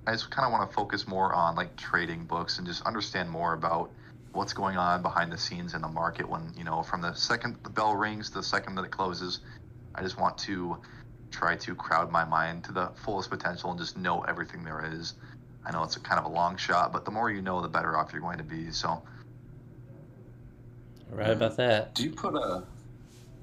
I 0.07 0.11
just 0.11 0.31
kind 0.31 0.45
of 0.45 0.51
want 0.51 0.69
to 0.69 0.73
focus 0.73 1.07
more 1.07 1.33
on 1.33 1.55
like 1.55 1.75
trading 1.75 2.25
books 2.25 2.57
and 2.57 2.67
just 2.67 2.83
understand 2.83 3.29
more 3.29 3.53
about 3.53 3.91
what's 4.33 4.53
going 4.53 4.77
on 4.77 5.01
behind 5.01 5.31
the 5.31 5.37
scenes 5.37 5.73
in 5.73 5.81
the 5.81 5.87
market 5.87 6.27
when, 6.27 6.53
you 6.57 6.63
know, 6.63 6.83
from 6.83 7.01
the 7.01 7.13
second 7.13 7.57
the 7.63 7.69
bell 7.69 7.95
rings 7.95 8.29
to 8.29 8.35
the 8.35 8.43
second 8.43 8.75
that 8.75 8.83
it 8.83 8.91
closes. 8.91 9.39
I 9.95 10.01
just 10.01 10.19
want 10.19 10.37
to 10.39 10.77
try 11.31 11.55
to 11.55 11.75
crowd 11.75 12.11
my 12.11 12.23
mind 12.23 12.63
to 12.65 12.71
the 12.71 12.91
fullest 13.03 13.29
potential 13.29 13.71
and 13.71 13.79
just 13.79 13.97
know 13.97 14.21
everything 14.21 14.63
there 14.63 14.83
is. 14.93 15.15
I 15.65 15.71
know 15.71 15.83
it's 15.83 15.95
a 15.95 15.99
kind 15.99 16.19
of 16.19 16.25
a 16.25 16.33
long 16.33 16.57
shot, 16.57 16.91
but 16.91 17.05
the 17.05 17.11
more 17.11 17.29
you 17.29 17.41
know, 17.41 17.61
the 17.61 17.67
better 17.67 17.97
off 17.97 18.11
you're 18.11 18.21
going 18.21 18.37
to 18.37 18.43
be. 18.43 18.71
So, 18.71 19.01
Right 21.11 21.29
about 21.29 21.57
that. 21.57 21.93
Do 21.93 22.03
you 22.03 22.11
put 22.11 22.35
a 22.35 22.63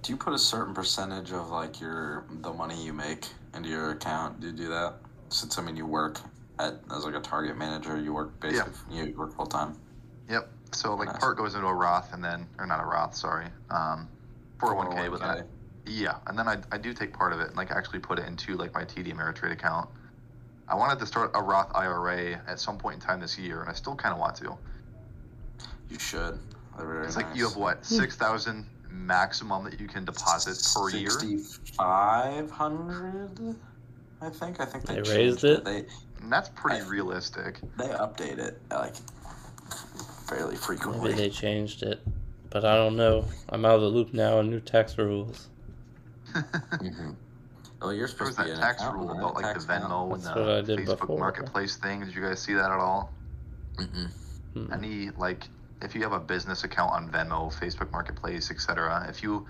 do 0.02 0.12
you 0.12 0.16
put 0.16 0.32
a 0.32 0.38
certain 0.38 0.74
percentage 0.74 1.32
of 1.32 1.50
like 1.50 1.80
your 1.80 2.24
the 2.40 2.52
money 2.52 2.82
you 2.82 2.94
make 2.94 3.26
into 3.54 3.68
your 3.68 3.90
account? 3.90 4.40
Do 4.40 4.46
you 4.46 4.52
do 4.54 4.68
that? 4.68 4.94
Since 5.28 5.58
I 5.58 5.62
mean 5.62 5.76
you 5.76 5.86
work 5.86 6.20
at 6.58 6.80
as 6.90 7.04
like 7.04 7.14
a 7.14 7.20
target 7.20 7.58
manager, 7.58 8.00
you 8.00 8.14
work 8.14 8.40
basically 8.40 8.72
you 8.90 9.14
work 9.16 9.36
full 9.36 9.46
time. 9.46 9.76
yep. 10.30 10.50
So 10.72 10.94
like 10.94 11.08
Nice. 11.08 11.18
part 11.18 11.36
goes 11.36 11.54
into 11.54 11.66
a 11.66 11.74
Roth 11.74 12.12
and 12.12 12.22
then, 12.22 12.46
or 12.58 12.66
not 12.66 12.80
a 12.80 12.84
Roth, 12.86 13.14
sorry, 13.14 13.46
um, 13.70 14.08
401k, 14.58 15.10
but 15.10 15.20
then 15.20 15.28
I, 15.30 15.42
Yeah, 15.86 16.16
and 16.26 16.38
then 16.38 16.46
I, 16.48 16.58
I 16.70 16.78
do 16.78 16.92
take 16.92 17.12
part 17.12 17.32
of 17.32 17.40
it 17.40 17.48
and 17.48 17.56
like 17.56 17.70
actually 17.70 18.00
put 18.00 18.18
it 18.18 18.26
into 18.26 18.56
like 18.56 18.74
my 18.74 18.84
TD 18.84 19.12
Ameritrade 19.14 19.52
account. 19.52 19.88
I 20.68 20.74
wanted 20.74 20.98
to 20.98 21.06
start 21.06 21.30
a 21.34 21.42
Roth 21.42 21.70
IRA 21.74 22.40
at 22.46 22.60
some 22.60 22.76
point 22.76 22.96
in 22.96 23.00
time 23.00 23.20
this 23.20 23.38
year, 23.38 23.60
and 23.62 23.70
I 23.70 23.72
still 23.72 23.94
kind 23.94 24.12
of 24.12 24.20
want 24.20 24.36
to. 24.36 24.56
You 25.88 25.98
should. 25.98 26.38
Very 26.78 27.06
It's 27.06 27.16
like 27.16 27.26
you 27.34 27.44
have 27.48 27.56
what 27.56 27.84
six 27.84 28.14
thousand 28.16 28.66
maximum 28.90 29.64
that 29.64 29.80
you 29.80 29.88
can 29.88 30.04
deposit 30.04 30.62
per 30.74 30.90
year. 30.90 31.08
Sixty-five 31.10 32.50
hundred. 32.50 33.56
I 34.20 34.28
think. 34.28 34.60
I 34.60 34.64
think 34.66 34.84
they, 34.84 34.94
They 34.96 35.00
raised 35.00 35.40
changed 35.40 35.44
it? 35.44 35.64
They 35.64 35.84
And 36.20 36.30
that's 36.30 36.50
pretty 36.50 36.82
I- 36.84 36.88
realistic. 36.88 37.60
they 37.78 37.88
update 37.88 38.38
it 38.38 38.60
like 38.70 38.94
fairly 40.28 40.56
frequently. 40.56 41.10
Maybe 41.10 41.14
they 41.22 41.30
changed 41.30 41.82
it, 41.82 42.00
but 42.50 42.64
I 42.64 42.76
don't 42.76 42.96
know. 42.96 43.24
I'm 43.48 43.64
out 43.64 43.76
of 43.76 43.80
the 43.82 43.88
loop 43.88 44.12
now 44.12 44.38
on 44.38 44.50
new 44.50 44.60
tax 44.60 44.96
rules. 44.98 45.48
Mhm. 46.34 47.16
Oh, 47.80 47.90
you're 47.90 48.00
There 48.00 48.08
supposed 48.08 48.28
was 48.30 48.36
to 48.38 48.42
be 48.44 48.48
that 48.50 48.56
an 48.56 48.60
tax 48.60 48.84
rule 48.92 49.10
about 49.10 49.34
like 49.34 49.54
the 49.54 49.64
Venmo 49.64 50.12
and 50.12 50.22
That's 50.22 50.34
what 50.34 50.48
I 50.48 50.60
the 50.62 50.76
Facebook 50.78 51.00
before. 51.00 51.18
Marketplace 51.18 51.76
thing. 51.76 52.00
Did 52.04 52.14
you 52.14 52.22
guys 52.22 52.42
see 52.42 52.54
that 52.54 52.70
at 52.70 52.78
all? 52.80 53.12
Mm-mm. 53.76 54.10
Hmm. 54.54 54.72
Any 54.72 55.10
like 55.16 55.48
if 55.80 55.94
you 55.94 56.02
have 56.02 56.12
a 56.12 56.18
business 56.18 56.64
account 56.64 56.92
on 56.92 57.08
Venmo, 57.10 57.54
Facebook 57.54 57.92
Marketplace, 57.92 58.50
etc., 58.50 59.06
if 59.08 59.22
you 59.22 59.46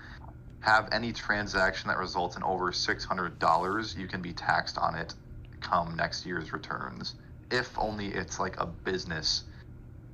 have 0.59 0.87
any 0.91 1.11
transaction 1.11 1.87
that 1.87 1.97
results 1.97 2.37
in 2.37 2.43
over 2.43 2.71
six 2.71 3.03
hundred 3.03 3.39
dollars, 3.39 3.95
you 3.97 4.07
can 4.07 4.21
be 4.21 4.31
taxed 4.33 4.77
on 4.77 4.93
it 4.95 5.15
come 5.59 5.95
next 5.95 6.25
year's 6.25 6.53
returns. 6.53 7.15
If 7.49 7.77
only 7.79 8.07
it's 8.09 8.39
like 8.39 8.59
a 8.61 8.67
business 8.67 9.43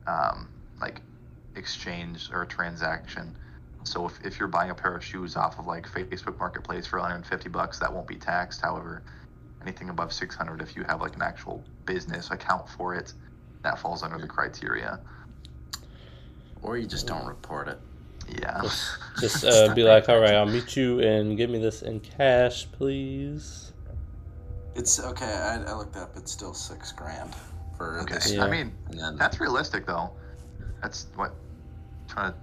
um, 0.08 0.47
like 0.81 1.01
exchange 1.55 2.29
or 2.31 2.45
transaction. 2.45 3.35
So 3.83 4.05
if, 4.07 4.19
if 4.25 4.39
you're 4.39 4.47
buying 4.47 4.71
a 4.71 4.75
pair 4.75 4.95
of 4.95 5.03
shoes 5.03 5.35
off 5.35 5.59
of 5.59 5.67
like 5.67 5.88
Facebook 5.88 6.39
Marketplace 6.39 6.88
for 6.88 6.97
150 6.99 7.49
bucks, 7.49 7.79
that 7.79 7.93
won't 7.93 8.07
be 8.07 8.15
taxed. 8.15 8.61
However, 8.61 9.03
anything 9.61 9.89
above 9.89 10.11
600, 10.11 10.61
if 10.61 10.75
you 10.75 10.83
have 10.83 11.01
like 11.01 11.15
an 11.15 11.21
actual 11.21 11.63
business 11.85 12.31
account 12.31 12.67
for 12.67 12.95
it, 12.95 13.13
that 13.63 13.79
falls 13.79 14.03
under 14.03 14.17
the 14.17 14.27
criteria. 14.27 14.99
Or 16.63 16.77
you 16.77 16.88
just 16.88 17.05
don't 17.05 17.25
report 17.27 17.67
it. 17.67 17.79
Yeah. 18.27 18.61
Just, 18.63 18.97
just 19.19 19.45
uh, 19.45 19.73
be 19.75 19.83
like, 19.83 20.09
all 20.09 20.19
right, 20.19 20.33
I'll 20.33 20.47
meet 20.47 20.75
you 20.75 20.99
and 20.99 21.38
give 21.38 21.51
me 21.51 21.59
this 21.59 21.83
in 21.83 21.99
cash, 21.99 22.65
please. 22.71 23.71
It's 24.75 24.99
okay. 24.99 25.25
I, 25.25 25.61
I 25.63 25.73
looked 25.75 25.95
up. 25.95 26.17
It's 26.17 26.31
still 26.31 26.53
six 26.53 26.91
grand 26.91 27.33
for 27.77 27.99
Okay. 28.01 28.15
this. 28.15 28.33
Yeah. 28.33 28.45
I 28.45 28.49
mean, 28.49 28.73
And 28.89 28.99
then 28.99 29.15
that's 29.15 29.39
realistic 29.39 29.85
though. 29.85 30.11
That's 30.81 31.07
what 31.15 31.29
I'm 31.31 32.07
trying 32.07 32.31
to 32.33 32.38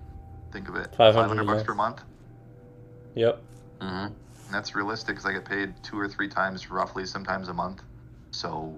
think 0.53 0.69
of 0.69 0.77
it. 0.77 0.95
500 0.95 1.15
500 1.15 1.47
bucks 1.47 1.63
per 1.63 1.75
month. 1.75 2.03
Yep. 3.15 3.43
Mm 3.81 3.87
Mhm. 3.89 4.07
And 4.07 4.55
that's 4.55 4.75
realistic 4.75 5.17
because 5.17 5.27
I 5.27 5.33
get 5.33 5.45
paid 5.45 5.75
two 5.83 5.99
or 5.99 6.09
three 6.09 6.29
times 6.29 6.71
roughly, 6.71 7.07
sometimes 7.07 7.49
a 7.49 7.55
month. 7.55 7.83
So 8.31 8.75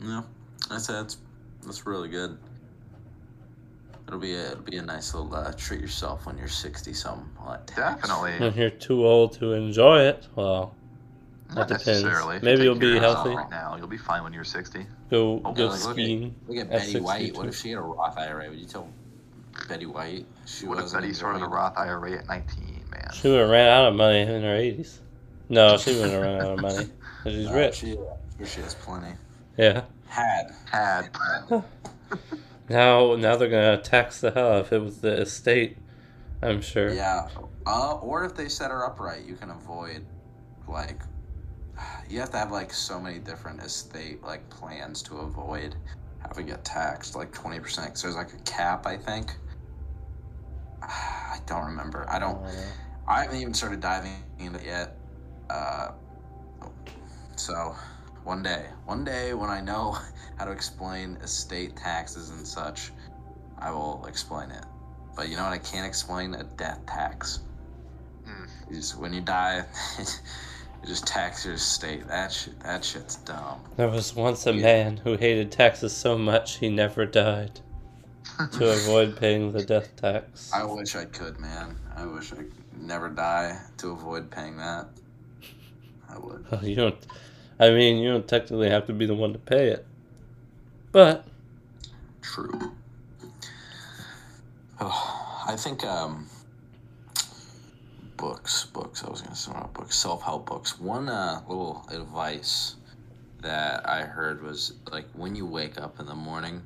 Yeah, 0.00 0.22
that's 0.68 0.86
that's 0.86 1.18
that's 1.64 1.86
really 1.86 2.08
good. 2.08 2.38
It'll 4.06 4.20
be 4.20 4.34
a, 4.34 4.52
it'll 4.52 4.62
be 4.62 4.76
a 4.76 4.82
nice 4.82 5.14
little 5.14 5.34
uh, 5.34 5.52
treat 5.56 5.80
yourself 5.80 6.26
when 6.26 6.38
you're 6.38 6.48
sixty 6.48 6.92
some. 6.94 7.28
definitely. 7.74 8.38
When 8.38 8.54
you're 8.54 8.70
too 8.70 9.04
old 9.04 9.32
to 9.38 9.52
enjoy 9.52 10.02
it, 10.02 10.28
well, 10.36 10.75
Not 11.54 11.68
That 11.68 11.78
depends. 11.78 12.02
necessarily. 12.02 12.38
Maybe 12.42 12.58
you 12.62 12.64
you'll 12.64 12.74
be 12.74 12.80
care 12.80 12.88
of 12.90 12.94
yourself 12.96 13.16
healthy. 13.18 13.36
Right 13.36 13.50
now, 13.50 13.76
you'll 13.76 13.86
be 13.86 13.96
fine 13.98 14.22
when 14.24 14.32
you're 14.32 14.44
60. 14.44 14.86
go 15.10 15.40
Oh, 15.44 15.52
go 15.52 15.64
yeah, 15.64 15.70
like, 15.70 15.84
look 15.84 15.98
at- 15.98 16.48
Look 16.48 16.56
at 16.58 16.62
At 16.66 16.70
Betty 16.70 17.00
White. 17.00 17.36
What 17.36 17.46
if 17.46 17.56
she 17.56 17.70
had 17.70 17.78
a 17.78 17.82
Roth 17.82 18.18
IRA? 18.18 18.48
Would 18.50 18.58
you 18.58 18.66
tell 18.66 18.88
Betty 19.68 19.86
White 19.86 20.26
she 20.44 20.66
What 20.66 20.78
if 20.78 20.82
wasn't 20.84 21.02
Betty 21.02 21.14
started 21.14 21.42
a 21.42 21.46
Roth 21.46 21.76
IRA 21.78 22.12
at 22.18 22.26
19, 22.26 22.84
man? 22.90 23.10
She 23.14 23.28
would 23.28 23.40
have 23.40 23.48
ran 23.50 23.68
out 23.68 23.88
of 23.88 23.94
money 23.94 24.20
in 24.22 24.42
her 24.42 24.56
80s. 24.56 24.98
No, 25.48 25.76
she 25.78 25.92
wouldn't 25.94 26.12
have 26.12 26.22
run 26.22 26.40
out 26.40 26.52
of 26.52 26.60
money. 26.60 26.88
She's 27.24 27.46
Uh, 27.48 27.52
rich. 27.54 27.74
She, 27.76 27.96
she 28.44 28.60
has 28.60 28.74
plenty. 28.74 29.14
Yeah. 29.56 29.82
Had. 30.08 30.52
Had. 30.70 31.10
Now, 32.68 33.14
now 33.14 33.36
they're 33.36 33.48
gonna 33.48 33.80
tax 33.80 34.20
the 34.20 34.32
hell 34.32 34.58
if 34.58 34.72
it 34.72 34.80
was 34.80 34.98
the 34.98 35.20
estate. 35.20 35.78
I'm 36.42 36.60
sure. 36.60 36.92
Yeah. 36.92 37.28
Uh, 37.64 37.94
or 37.98 38.24
if 38.24 38.34
they 38.34 38.48
set 38.48 38.70
her 38.72 38.84
up 38.84 38.98
right, 38.98 39.24
you 39.24 39.36
can 39.36 39.50
avoid 39.50 40.04
like 40.66 41.00
you 42.08 42.20
have 42.20 42.30
to 42.30 42.38
have 42.38 42.50
like 42.50 42.72
so 42.72 43.00
many 43.00 43.18
different 43.18 43.60
estate 43.62 44.22
like 44.22 44.48
plans 44.50 45.02
to 45.02 45.18
avoid 45.18 45.76
having 46.20 46.48
it 46.48 46.64
taxed 46.64 47.14
like 47.14 47.32
20% 47.32 47.60
because 47.62 48.02
there's 48.02 48.16
like 48.16 48.32
a 48.32 48.38
cap 48.38 48.86
i 48.86 48.96
think 48.96 49.32
i 50.82 51.38
don't 51.46 51.64
remember 51.64 52.06
i 52.08 52.18
don't 52.18 52.38
i 53.06 53.22
haven't 53.22 53.40
even 53.40 53.54
started 53.54 53.80
diving 53.80 54.12
into 54.38 54.58
it 54.58 54.66
yet 54.66 54.96
uh, 55.50 55.90
so 57.36 57.74
one 58.24 58.42
day 58.42 58.66
one 58.86 59.04
day 59.04 59.34
when 59.34 59.50
i 59.50 59.60
know 59.60 59.96
how 60.38 60.44
to 60.44 60.50
explain 60.50 61.16
estate 61.22 61.76
taxes 61.76 62.30
and 62.30 62.46
such 62.46 62.90
I 63.58 63.70
will 63.70 64.04
explain 64.06 64.50
it. 64.50 64.64
But 65.14 65.28
you 65.28 65.36
know 65.36 65.44
what 65.44 65.52
I 65.52 65.58
can't 65.58 65.86
explain? 65.86 66.34
A 66.34 66.44
death 66.44 66.80
tax. 66.86 67.40
Mm. 68.28 68.98
When 68.98 69.12
you 69.12 69.20
die, 69.20 69.64
just 70.84 71.06
tax 71.06 71.44
your 71.44 71.54
estate. 71.54 72.06
That 72.08 72.32
shit, 72.32 72.58
that 72.60 72.84
shit's 72.84 73.16
dumb. 73.16 73.60
There 73.76 73.88
was 73.88 74.14
once 74.14 74.46
a 74.46 74.52
man 74.52 74.96
who 74.98 75.16
hated 75.16 75.52
taxes 75.52 75.92
so 75.92 76.18
much 76.18 76.58
he 76.58 76.68
never 76.68 77.06
died 77.06 77.60
to 78.52 78.70
avoid 78.72 79.16
paying 79.16 79.52
the 79.52 79.64
death 79.64 79.94
tax. 79.96 80.50
I 80.52 80.64
wish 80.64 80.96
I 80.96 81.04
could, 81.06 81.38
man. 81.40 81.76
I 81.96 82.06
wish 82.06 82.32
I 82.32 82.36
could 82.36 82.52
never 82.76 83.08
die 83.08 83.58
to 83.78 83.90
avoid 83.92 84.30
paying 84.30 84.56
that. 84.58 84.86
I 86.08 86.18
would. 86.18 86.44
Oh, 86.52 86.60
you 86.62 86.76
don't. 86.76 87.06
I 87.58 87.70
mean, 87.70 87.98
you 87.98 88.10
don't 88.10 88.28
technically 88.28 88.68
have 88.70 88.86
to 88.86 88.92
be 88.92 89.06
the 89.06 89.14
one 89.14 89.32
to 89.32 89.38
pay 89.38 89.68
it, 89.68 89.86
but 90.92 91.26
True. 92.22 92.72
Oh, 94.80 95.44
I 95.48 95.56
think 95.56 95.84
um, 95.84 96.28
books, 98.16 98.66
books. 98.66 99.04
I 99.04 99.10
was 99.10 99.22
gonna 99.22 99.36
say 99.36 99.50
about 99.50 99.74
books, 99.74 99.96
self-help 99.96 100.46
books. 100.46 100.78
One 100.80 101.08
uh, 101.08 101.42
little 101.48 101.86
advice 101.90 102.76
that 103.42 103.88
I 103.88 104.02
heard 104.02 104.42
was 104.42 104.74
like 104.90 105.06
when 105.12 105.34
you 105.34 105.46
wake 105.46 105.80
up 105.80 106.00
in 106.00 106.06
the 106.06 106.14
morning, 106.14 106.62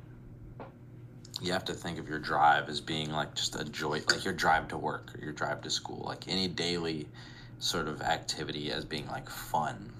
you 1.41 1.51
have 1.51 1.65
to 1.65 1.73
think 1.73 1.99
of 1.99 2.07
your 2.07 2.19
drive 2.19 2.69
as 2.69 2.79
being 2.79 3.11
like 3.11 3.35
just 3.35 3.55
a 3.59 3.63
joy, 3.65 4.01
like 4.09 4.23
your 4.23 4.33
drive 4.33 4.67
to 4.69 4.77
work 4.77 5.13
or 5.15 5.23
your 5.23 5.33
drive 5.33 5.61
to 5.61 5.69
school, 5.69 6.03
like 6.05 6.27
any 6.27 6.47
daily 6.47 7.07
sort 7.59 7.87
of 7.87 8.01
activity 8.01 8.71
as 8.71 8.85
being 8.85 9.07
like 9.07 9.29
fun. 9.29 9.91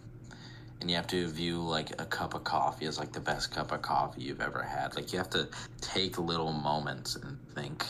And 0.80 0.90
you 0.90 0.96
have 0.96 1.08
to 1.08 1.28
view 1.28 1.62
like 1.62 1.92
a 2.02 2.06
cup 2.06 2.34
of 2.34 2.44
coffee 2.44 2.88
as 2.88 2.98
like 2.98 3.12
the 3.12 3.20
best 3.20 3.54
cup 3.54 3.72
of 3.72 3.82
coffee 3.82 4.24
you've 4.24 4.42
ever 4.42 4.64
had. 4.64 4.96
Like 4.96 5.12
you 5.14 5.20
have 5.20 5.30
to 5.32 5.48
take 5.80 6.18
little 6.18 6.54
moments 6.54 7.16
and 7.16 7.38
think 7.54 7.86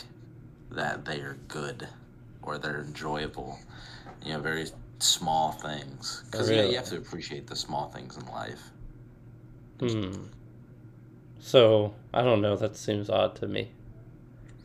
that 0.70 1.04
they 1.04 1.20
are 1.20 1.38
good 1.48 1.88
or 2.42 2.58
they're 2.58 2.80
enjoyable. 2.80 3.58
You 4.24 4.34
know, 4.34 4.40
very 4.40 4.66
small 4.98 5.52
things. 5.52 6.22
Because 6.30 6.50
yeah, 6.50 6.62
you 6.64 6.76
have 6.76 6.86
to 6.86 6.96
appreciate 6.96 7.46
the 7.46 7.56
small 7.56 7.88
things 7.90 8.16
in 8.16 8.26
life. 8.26 8.60
hmm. 9.80 10.12
So 11.40 11.94
I 12.14 12.22
don't 12.22 12.40
know. 12.40 12.56
That 12.56 12.76
seems 12.76 13.10
odd 13.10 13.34
to 13.36 13.46
me. 13.48 13.72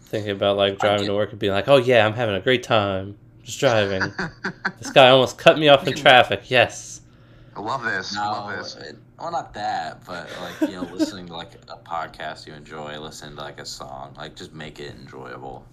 Thinking 0.02 0.32
about 0.32 0.58
like 0.58 0.80
driving 0.80 1.02
get- 1.06 1.08
to 1.12 1.16
work 1.16 1.32
and 1.32 1.40
being 1.40 1.54
like, 1.54 1.68
"Oh 1.68 1.78
yeah, 1.78 2.06
I'm 2.06 2.13
having 2.13 2.36
a 2.36 2.40
great 2.40 2.63
time 2.63 3.18
just 3.44 3.60
driving." 3.60 4.13
this 4.80 4.92
guy 4.92 5.10
almost 5.10 5.38
cut 5.38 5.58
me 5.58 5.68
off 5.70 5.88
in 5.88 5.96
traffic. 5.96 6.50
Yes. 6.50 7.02
I 7.56 7.60
love 7.62 7.84
this. 7.84 8.16
I 8.16 8.24
No, 8.24 8.32
love 8.32 8.58
this. 8.58 8.76
it- 8.76 8.98
well, 9.20 9.32
not 9.32 9.56
that, 9.56 10.06
but 10.06 10.30
like 10.40 10.70
you 10.70 10.76
know, 10.76 10.84
listening 10.94 11.26
to 11.28 11.34
like 11.36 11.56
a 11.70 11.78
podcast 11.78 12.46
you 12.46 12.54
enjoy, 12.54 13.00
listening 13.00 13.36
to 13.36 13.42
like 13.42 13.60
a 13.60 13.66
song, 13.66 14.13
like 14.16 14.36
just 14.36 14.54
make 14.54 14.80
it 14.80 14.94
enjoyable. 14.94 15.66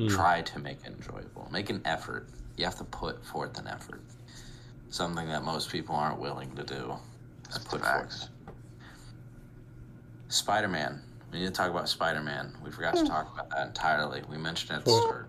Hmm. 0.00 0.08
Try 0.08 0.42
to 0.42 0.58
make 0.58 0.78
it 0.84 0.92
enjoyable. 0.98 1.48
Make 1.52 1.68
an 1.70 1.82
effort. 1.84 2.28
You 2.56 2.64
have 2.64 2.76
to 2.76 2.84
put 2.84 3.24
forth 3.24 3.58
an 3.58 3.66
effort. 3.66 4.00
Something 4.90 5.28
that 5.28 5.44
most 5.44 5.70
people 5.70 5.94
aren't 5.94 6.18
willing 6.18 6.54
to 6.56 6.62
do. 6.64 6.94
Is 7.50 7.58
put 7.58 7.84
forth. 7.84 8.28
Spider 10.28 10.68
Man. 10.68 11.02
We 11.32 11.40
need 11.40 11.46
to 11.46 11.50
talk 11.52 11.70
about 11.70 11.88
Spider 11.88 12.20
Man. 12.22 12.52
We 12.64 12.70
forgot 12.70 12.96
to 12.96 13.06
talk 13.06 13.32
about 13.32 13.50
that 13.50 13.68
entirely. 13.68 14.22
We 14.28 14.36
mentioned 14.36 14.70
it 14.72 14.74
at 14.76 14.84
the 14.84 14.90
start. 14.90 15.28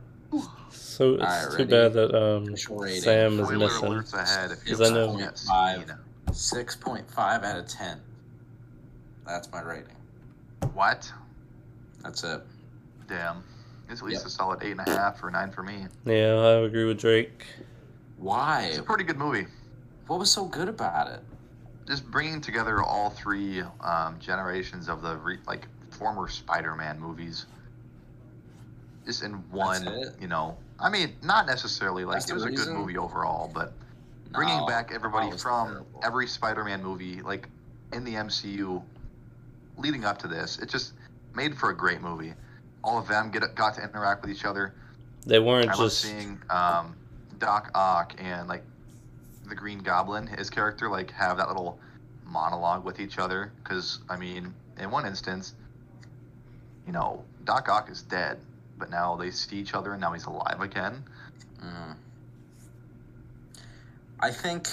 So 0.72 1.16
it's 1.16 1.24
Alright, 1.24 1.52
too 1.52 1.58
ready? 1.58 1.66
bad 1.66 1.94
that 1.94 2.16
um 2.16 2.56
Sam 2.58 3.40
is 3.40 3.50
missing. 3.52 3.60
alerts 3.60 4.14
ahead 4.14 4.52
if 4.52 4.60
you 4.60 4.76
Because 4.78 4.90
I 4.90 4.94
know- 4.94 5.18
haven't 5.18 5.40
Five. 5.40 5.92
6.5 6.32 7.44
out 7.44 7.58
of 7.60 7.68
10. 7.68 8.00
That's 9.28 9.52
my 9.52 9.62
rating. 9.62 9.96
What? 10.74 11.12
That's 12.04 12.24
it. 12.24 12.42
Damn. 13.08 13.44
It's 13.92 14.02
at 14.02 14.08
least 14.08 14.22
Yep. 14.22 14.28
a 14.28 14.30
solid 14.30 14.64
eight 14.64 14.72
and 14.72 14.80
a 14.80 14.90
half 14.90 15.22
or 15.22 15.30
nine 15.30 15.52
for 15.52 15.64
me. 15.64 15.86
Yeah, 16.06 16.36
I 16.38 16.52
agree 16.66 16.86
with 16.86 17.00
Drake. 17.00 17.46
Why? 18.18 18.64
It's 18.70 18.78
a 18.78 18.84
pretty 18.84 19.04
good 19.04 19.18
movie. 19.18 19.48
What 20.08 20.20
was 20.20 20.32
so 20.32 20.46
good 20.46 20.70
about 20.70 21.10
it? 21.10 21.20
Just 21.88 22.10
bringing 22.10 22.40
together 22.40 22.82
all 22.82 23.10
three 23.10 23.62
um, 23.82 24.18
generations 24.20 24.88
of 24.88 25.02
the 25.02 25.18
re- 25.18 25.40
like 25.46 25.68
former 25.90 26.30
Spider-Man 26.30 27.00
movies, 27.02 27.48
just 29.06 29.24
in 29.24 29.34
one. 29.52 30.14
You 30.22 30.28
know, 30.28 30.58
I 30.80 30.90
mean, 30.90 31.16
not 31.22 31.46
necessarily 31.46 32.06
like 32.06 32.16
That's 32.20 32.26
it 32.32 32.36
the 32.36 32.36
was 32.36 32.46
a 32.46 32.52
good 32.52 32.74
movie 32.74 32.98
overall, 32.98 33.52
but 33.54 33.74
bringing 34.32 34.58
No, 34.60 34.68
back 34.68 34.92
everybody 34.94 35.32
from 35.38 35.68
terrible. 35.70 36.02
every 36.04 36.28
Spider-Man 36.28 36.82
movie, 36.82 37.22
like 37.22 37.50
in 37.92 38.06
the 38.06 38.14
MCU, 38.14 38.82
leading 39.78 40.06
up 40.06 40.18
to 40.20 40.28
this, 40.30 40.60
it 40.60 40.70
just 40.70 40.94
made 41.36 41.58
for 41.58 41.72
a 41.72 41.76
great 41.76 42.02
movie. 42.02 42.34
All 42.84 42.98
of 42.98 43.08
them 43.08 43.32
get 43.32 43.44
got 43.56 43.76
to 43.76 43.84
interact 43.84 44.22
with 44.22 44.32
each 44.32 44.46
other. 44.46 44.74
They 45.26 45.40
weren't 45.40 45.70
I 45.70 45.76
just 45.76 46.00
seeing 46.00 46.40
um, 46.50 46.96
Doc 47.38 47.72
Ock 47.76 48.16
and 48.18 48.48
like 48.48 48.64
the 49.48 49.56
Green 49.56 49.80
Goblin, 49.80 50.28
his 50.28 50.50
character, 50.50 50.90
like 50.90 51.12
have 51.12 51.38
that 51.38 51.48
little 51.48 51.80
monologue 52.26 52.84
with 52.84 53.00
each 53.00 53.20
other. 53.20 53.52
Because 53.64 54.00
I 54.10 54.18
mean, 54.18 54.54
in 54.80 54.90
one 54.90 55.06
instance, 55.06 55.54
you 56.88 56.94
know, 56.94 57.24
Doc 57.46 57.70
Ock 57.70 57.90
is 57.90 58.02
dead, 58.02 58.40
but 58.78 58.90
now 58.90 59.16
they 59.16 59.32
see 59.32 59.58
each 59.58 59.74
other 59.74 59.94
and 59.94 60.02
now 60.02 60.14
he's 60.14 60.26
alive 60.26 60.62
again. 60.62 61.04
Mm. 61.64 61.96
I 64.20 64.32
think 64.32 64.68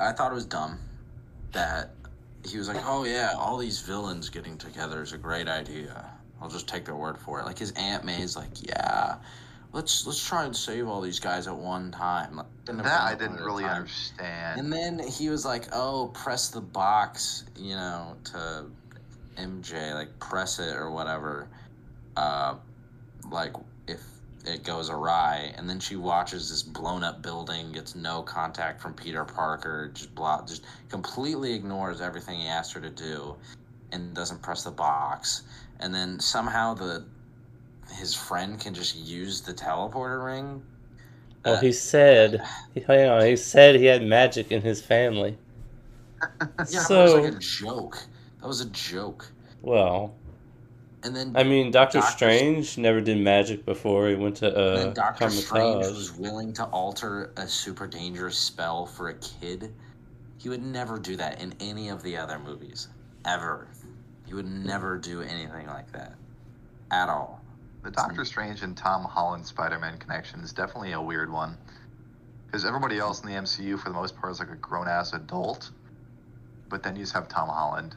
I 0.00 0.12
thought 0.12 0.32
it 0.32 0.34
was 0.34 0.46
dumb 0.46 0.78
that 1.52 1.90
he 2.44 2.58
was 2.58 2.68
like, 2.68 2.82
"Oh 2.86 3.04
yeah, 3.04 3.34
all 3.38 3.56
these 3.58 3.80
villains 3.80 4.28
getting 4.28 4.56
together 4.58 5.02
is 5.02 5.12
a 5.12 5.18
great 5.18 5.48
idea. 5.48 6.10
I'll 6.40 6.48
just 6.50 6.68
take 6.68 6.84
their 6.84 6.96
word 6.96 7.18
for 7.18 7.40
it." 7.40 7.46
Like 7.46 7.58
his 7.58 7.72
Aunt 7.72 8.04
May's 8.04 8.36
like, 8.36 8.66
"Yeah, 8.66 9.16
let's 9.72 10.06
let's 10.06 10.24
try 10.26 10.44
and 10.44 10.54
save 10.56 10.86
all 10.88 11.00
these 11.00 11.20
guys 11.20 11.46
at 11.46 11.56
one 11.56 11.90
time." 11.90 12.36
Like, 12.36 12.46
That 12.66 13.02
I 13.02 13.14
didn't 13.14 13.40
really 13.42 13.64
time. 13.64 13.76
understand. 13.76 14.60
And 14.60 14.72
then 14.72 14.98
he 14.98 15.28
was 15.30 15.44
like, 15.44 15.64
"Oh, 15.72 16.08
press 16.14 16.48
the 16.48 16.60
box, 16.60 17.44
you 17.56 17.74
know, 17.74 18.16
to 18.32 18.66
MJ, 19.36 19.94
like 19.94 20.18
press 20.18 20.58
it 20.58 20.74
or 20.76 20.90
whatever." 20.90 21.48
Uh, 22.16 22.56
like 23.30 23.54
it 24.46 24.62
goes 24.64 24.90
awry, 24.90 25.52
and 25.56 25.68
then 25.68 25.80
she 25.80 25.96
watches 25.96 26.50
this 26.50 26.62
blown 26.62 27.02
up 27.02 27.22
building, 27.22 27.72
gets 27.72 27.94
no 27.94 28.22
contact 28.22 28.80
from 28.80 28.94
Peter 28.94 29.24
Parker, 29.24 29.90
just 29.94 30.14
blah, 30.14 30.44
just 30.44 30.64
completely 30.88 31.54
ignores 31.54 32.00
everything 32.00 32.40
he 32.40 32.46
asked 32.46 32.72
her 32.72 32.80
to 32.80 32.90
do, 32.90 33.36
and 33.92 34.14
doesn't 34.14 34.42
press 34.42 34.64
the 34.64 34.70
box, 34.70 35.42
and 35.80 35.94
then 35.94 36.18
somehow 36.20 36.74
the 36.74 37.04
his 37.98 38.14
friend 38.14 38.58
can 38.58 38.74
just 38.74 38.96
use 38.96 39.40
the 39.42 39.52
teleporter 39.52 40.24
ring. 40.24 40.62
well, 41.44 41.56
Uh, 41.56 41.60
he 41.60 41.72
said, 41.72 42.42
he, 42.72 42.80
hang 42.80 43.08
on, 43.08 43.24
he 43.26 43.36
said 43.36 43.74
he 43.76 43.84
had 43.84 44.02
magic 44.02 44.50
in 44.50 44.62
his 44.62 44.80
family. 44.82 45.36
yeah, 46.70 46.84
but 46.88 46.90
it 46.90 47.02
was 47.02 47.14
like 47.14 47.34
a 47.34 47.38
joke. 47.38 47.98
That 48.40 48.46
was 48.48 48.60
a 48.62 48.70
joke. 48.70 49.30
well, 49.62 50.14
And 51.04 51.14
then 51.14 51.36
I 51.36 51.44
mean, 51.44 51.70
Doctor 51.70 51.98
Doctor- 51.98 52.12
Strange 52.12 52.78
never 52.78 53.00
did 53.00 53.18
magic 53.18 53.66
before 53.66 54.08
he 54.08 54.14
went 54.14 54.36
to 54.36 54.46
And 54.46 54.56
uh, 54.56 54.74
then 54.76 54.94
Doctor 54.94 55.30
Strange 55.30 55.86
was 55.86 56.12
willing 56.12 56.52
to 56.54 56.64
alter 56.66 57.30
a 57.36 57.46
super 57.46 57.86
dangerous 57.86 58.38
spell 58.38 58.86
for 58.86 59.10
a 59.10 59.14
kid. 59.14 59.72
He 60.38 60.48
would 60.48 60.62
never 60.62 60.98
do 60.98 61.14
that 61.16 61.42
in 61.42 61.54
any 61.60 61.90
of 61.90 62.02
the 62.02 62.16
other 62.16 62.38
movies. 62.38 62.88
Ever. 63.26 63.68
He 64.26 64.34
would 64.34 64.46
never 64.46 64.96
do 64.96 65.20
anything 65.20 65.66
like 65.66 65.92
that. 65.92 66.14
At 66.90 67.10
all. 67.10 67.42
The 67.82 67.90
Doctor 67.90 68.24
Strange 68.24 68.62
and 68.62 68.74
Tom 68.74 69.04
Holland 69.04 69.44
Spider-Man 69.44 69.98
connection 69.98 70.40
is 70.40 70.52
definitely 70.54 70.92
a 70.92 71.00
weird 71.00 71.30
one. 71.30 71.58
Because 72.46 72.64
everybody 72.64 72.98
else 72.98 73.22
in 73.22 73.28
the 73.28 73.34
MCU, 73.34 73.78
for 73.78 73.90
the 73.90 73.94
most 73.94 74.16
part, 74.16 74.32
is 74.32 74.38
like 74.38 74.50
a 74.50 74.56
grown-ass 74.56 75.12
adult. 75.12 75.70
But 76.70 76.82
then 76.82 76.96
you 76.96 77.02
just 77.02 77.12
have 77.12 77.28
Tom 77.28 77.48
Holland, 77.48 77.94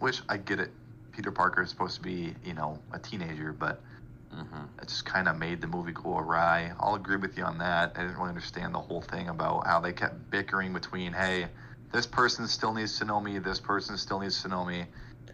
which 0.00 0.20
I 0.28 0.36
get 0.36 0.60
it. 0.60 0.70
Peter 1.12 1.30
Parker 1.30 1.62
is 1.62 1.70
supposed 1.70 1.96
to 1.96 2.02
be, 2.02 2.34
you 2.44 2.54
know, 2.54 2.78
a 2.92 2.98
teenager, 2.98 3.52
but 3.52 3.82
hmm 4.30 4.64
it 4.80 4.88
just 4.88 5.04
kind 5.04 5.28
of 5.28 5.38
made 5.38 5.60
the 5.60 5.66
movie 5.66 5.92
go 5.92 6.18
awry. 6.18 6.72
I'll 6.80 6.94
agree 6.94 7.16
with 7.16 7.36
you 7.36 7.44
on 7.44 7.58
that. 7.58 7.92
I 7.96 8.02
didn't 8.02 8.16
really 8.16 8.30
understand 8.30 8.74
the 8.74 8.80
whole 8.80 9.02
thing 9.02 9.28
about 9.28 9.66
how 9.66 9.80
they 9.80 9.92
kept 9.92 10.30
bickering 10.30 10.72
between, 10.72 11.12
hey, 11.12 11.48
this 11.92 12.06
person 12.06 12.48
still 12.48 12.72
needs 12.72 12.98
to 12.98 13.04
know 13.04 13.20
me, 13.20 13.38
this 13.38 13.60
person 13.60 13.98
still 13.98 14.20
needs 14.20 14.40
to 14.42 14.48
know 14.48 14.64
me. 14.64 14.86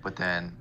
But 0.03 0.17
then 0.17 0.53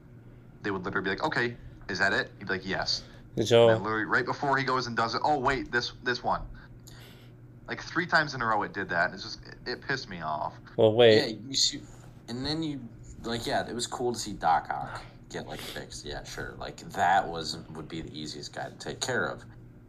they 0.62 0.72
would 0.72 0.86
literally 0.86 1.04
be 1.06 1.10
like, 1.12 1.24
okay, 1.24 1.56
is 1.90 2.00
that 2.00 2.14
it? 2.14 2.32
He'd 2.38 2.48
be 2.48 2.54
like, 2.54 2.66
yes. 2.66 3.04
Did 3.36 3.50
And 3.50 3.50
y'all? 3.50 3.68
then 3.70 3.84
literally 3.84 4.06
right 4.06 4.26
before 4.26 4.58
he 4.58 4.64
goes 4.64 4.88
and 4.88 4.96
does 4.96 5.16
it, 5.16 5.22
oh 5.24 5.40
wait, 5.40 5.72
this 5.72 5.94
this 6.04 6.24
one. 6.24 6.42
Like 7.68 7.82
three 7.82 8.06
times 8.06 8.34
in 8.34 8.42
a 8.42 8.46
row, 8.46 8.64
it 8.64 8.74
did 8.74 8.90
that. 8.90 9.06
And 9.06 9.14
it's 9.16 9.24
just 9.24 9.40
it, 9.46 9.72
it 9.72 9.82
pissed 9.82 10.10
me 10.10 10.22
off. 10.22 10.60
Well, 10.78 10.94
wait. 10.94 11.16
Yeah, 11.16 11.26
wait. 11.26 11.40
you 11.48 11.56
see, 11.56 11.82
and 12.30 12.46
then 12.46 12.64
you, 12.64 12.82
like, 13.24 13.46
yeah, 13.46 13.68
it 13.68 13.74
was 13.74 13.88
cool 13.88 14.14
to 14.14 14.20
see 14.20 14.34
Doc 14.34 14.68
Ock 14.70 15.02
get, 15.30 15.48
like, 15.48 15.60
fixed. 15.60 16.06
Yeah, 16.06 16.24
sure. 16.24 16.56
Like, 16.58 16.78
that 16.92 17.28
was, 17.28 17.58
would 17.74 17.88
be 17.88 18.02
the 18.02 18.18
easiest 18.18 18.54
guy 18.54 18.70
to 18.70 18.76
take 18.78 19.00
care 19.00 19.26
of. 19.26 19.44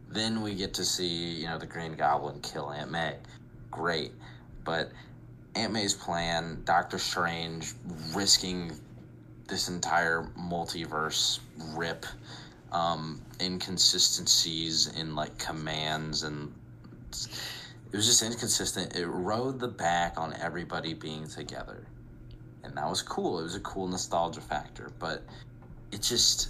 Then 0.09 0.41
we 0.41 0.55
get 0.55 0.73
to 0.75 0.85
see, 0.85 1.07
you 1.07 1.47
know, 1.47 1.57
the 1.57 1.67
Green 1.67 1.95
Goblin 1.95 2.39
kill 2.41 2.69
Aunt 2.69 2.91
May. 2.91 3.15
Great. 3.69 4.11
But 4.63 4.91
Aunt 5.55 5.73
May's 5.73 5.93
plan, 5.93 6.61
Doctor 6.65 6.97
Strange 6.97 7.73
risking 8.13 8.71
this 9.47 9.67
entire 9.67 10.29
multiverse 10.37 11.39
rip 11.75 12.05
um, 12.71 13.21
inconsistencies 13.41 14.87
in 14.95 15.15
like 15.15 15.37
commands 15.39 16.23
and 16.23 16.53
it 17.11 17.95
was 17.95 18.05
just 18.05 18.21
inconsistent. 18.21 18.95
It 18.95 19.07
rode 19.07 19.59
the 19.59 19.67
back 19.67 20.19
on 20.19 20.35
everybody 20.35 20.93
being 20.93 21.27
together, 21.27 21.87
and 22.69 22.77
that 22.77 22.89
was 22.89 23.01
cool. 23.01 23.39
It 23.39 23.43
was 23.43 23.55
a 23.55 23.59
cool 23.59 23.87
nostalgia 23.87 24.41
factor, 24.41 24.91
but 24.99 25.23
it 25.91 26.01
just 26.01 26.49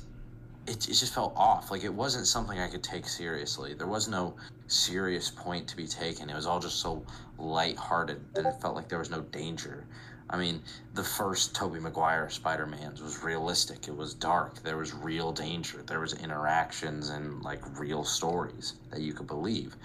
it, 0.68 0.88
it 0.88 0.94
just 0.94 1.14
felt 1.14 1.34
off. 1.36 1.72
Like 1.72 1.84
it 1.84 1.94
wasn't 1.94 2.28
something 2.28 2.60
I 2.60 2.68
could 2.68 2.84
take 2.84 3.08
seriously. 3.08 3.74
There 3.74 3.88
was 3.88 4.08
no 4.08 4.36
serious 4.68 5.32
point 5.32 5.68
to 5.70 5.76
be 5.76 5.88
taken. 5.88 6.30
It 6.30 6.36
was 6.36 6.46
all 6.46 6.60
just 6.60 6.80
so 6.80 7.04
lighthearted 7.38 8.22
that 8.36 8.46
it 8.46 8.62
felt 8.62 8.76
like 8.76 8.88
there 8.88 9.00
was 9.00 9.10
no 9.10 9.22
danger. 9.22 9.86
I 10.30 10.38
mean, 10.38 10.62
the 10.94 11.04
first 11.04 11.56
Tobey 11.56 11.80
Maguire 11.80 12.30
Spider-Man's 12.30 13.02
was 13.02 13.24
realistic. 13.24 13.88
It 13.88 13.96
was 13.96 14.14
dark. 14.14 14.62
There 14.62 14.78
was 14.78 14.94
real 14.94 15.32
danger. 15.32 15.82
There 15.88 16.02
was 16.02 16.14
interactions 16.14 17.10
and 17.10 17.42
like 17.42 17.62
real 17.80 18.04
stories 18.04 18.76
that 18.92 19.02
you 19.02 19.14
could 19.14 19.26
believe. 19.26 19.76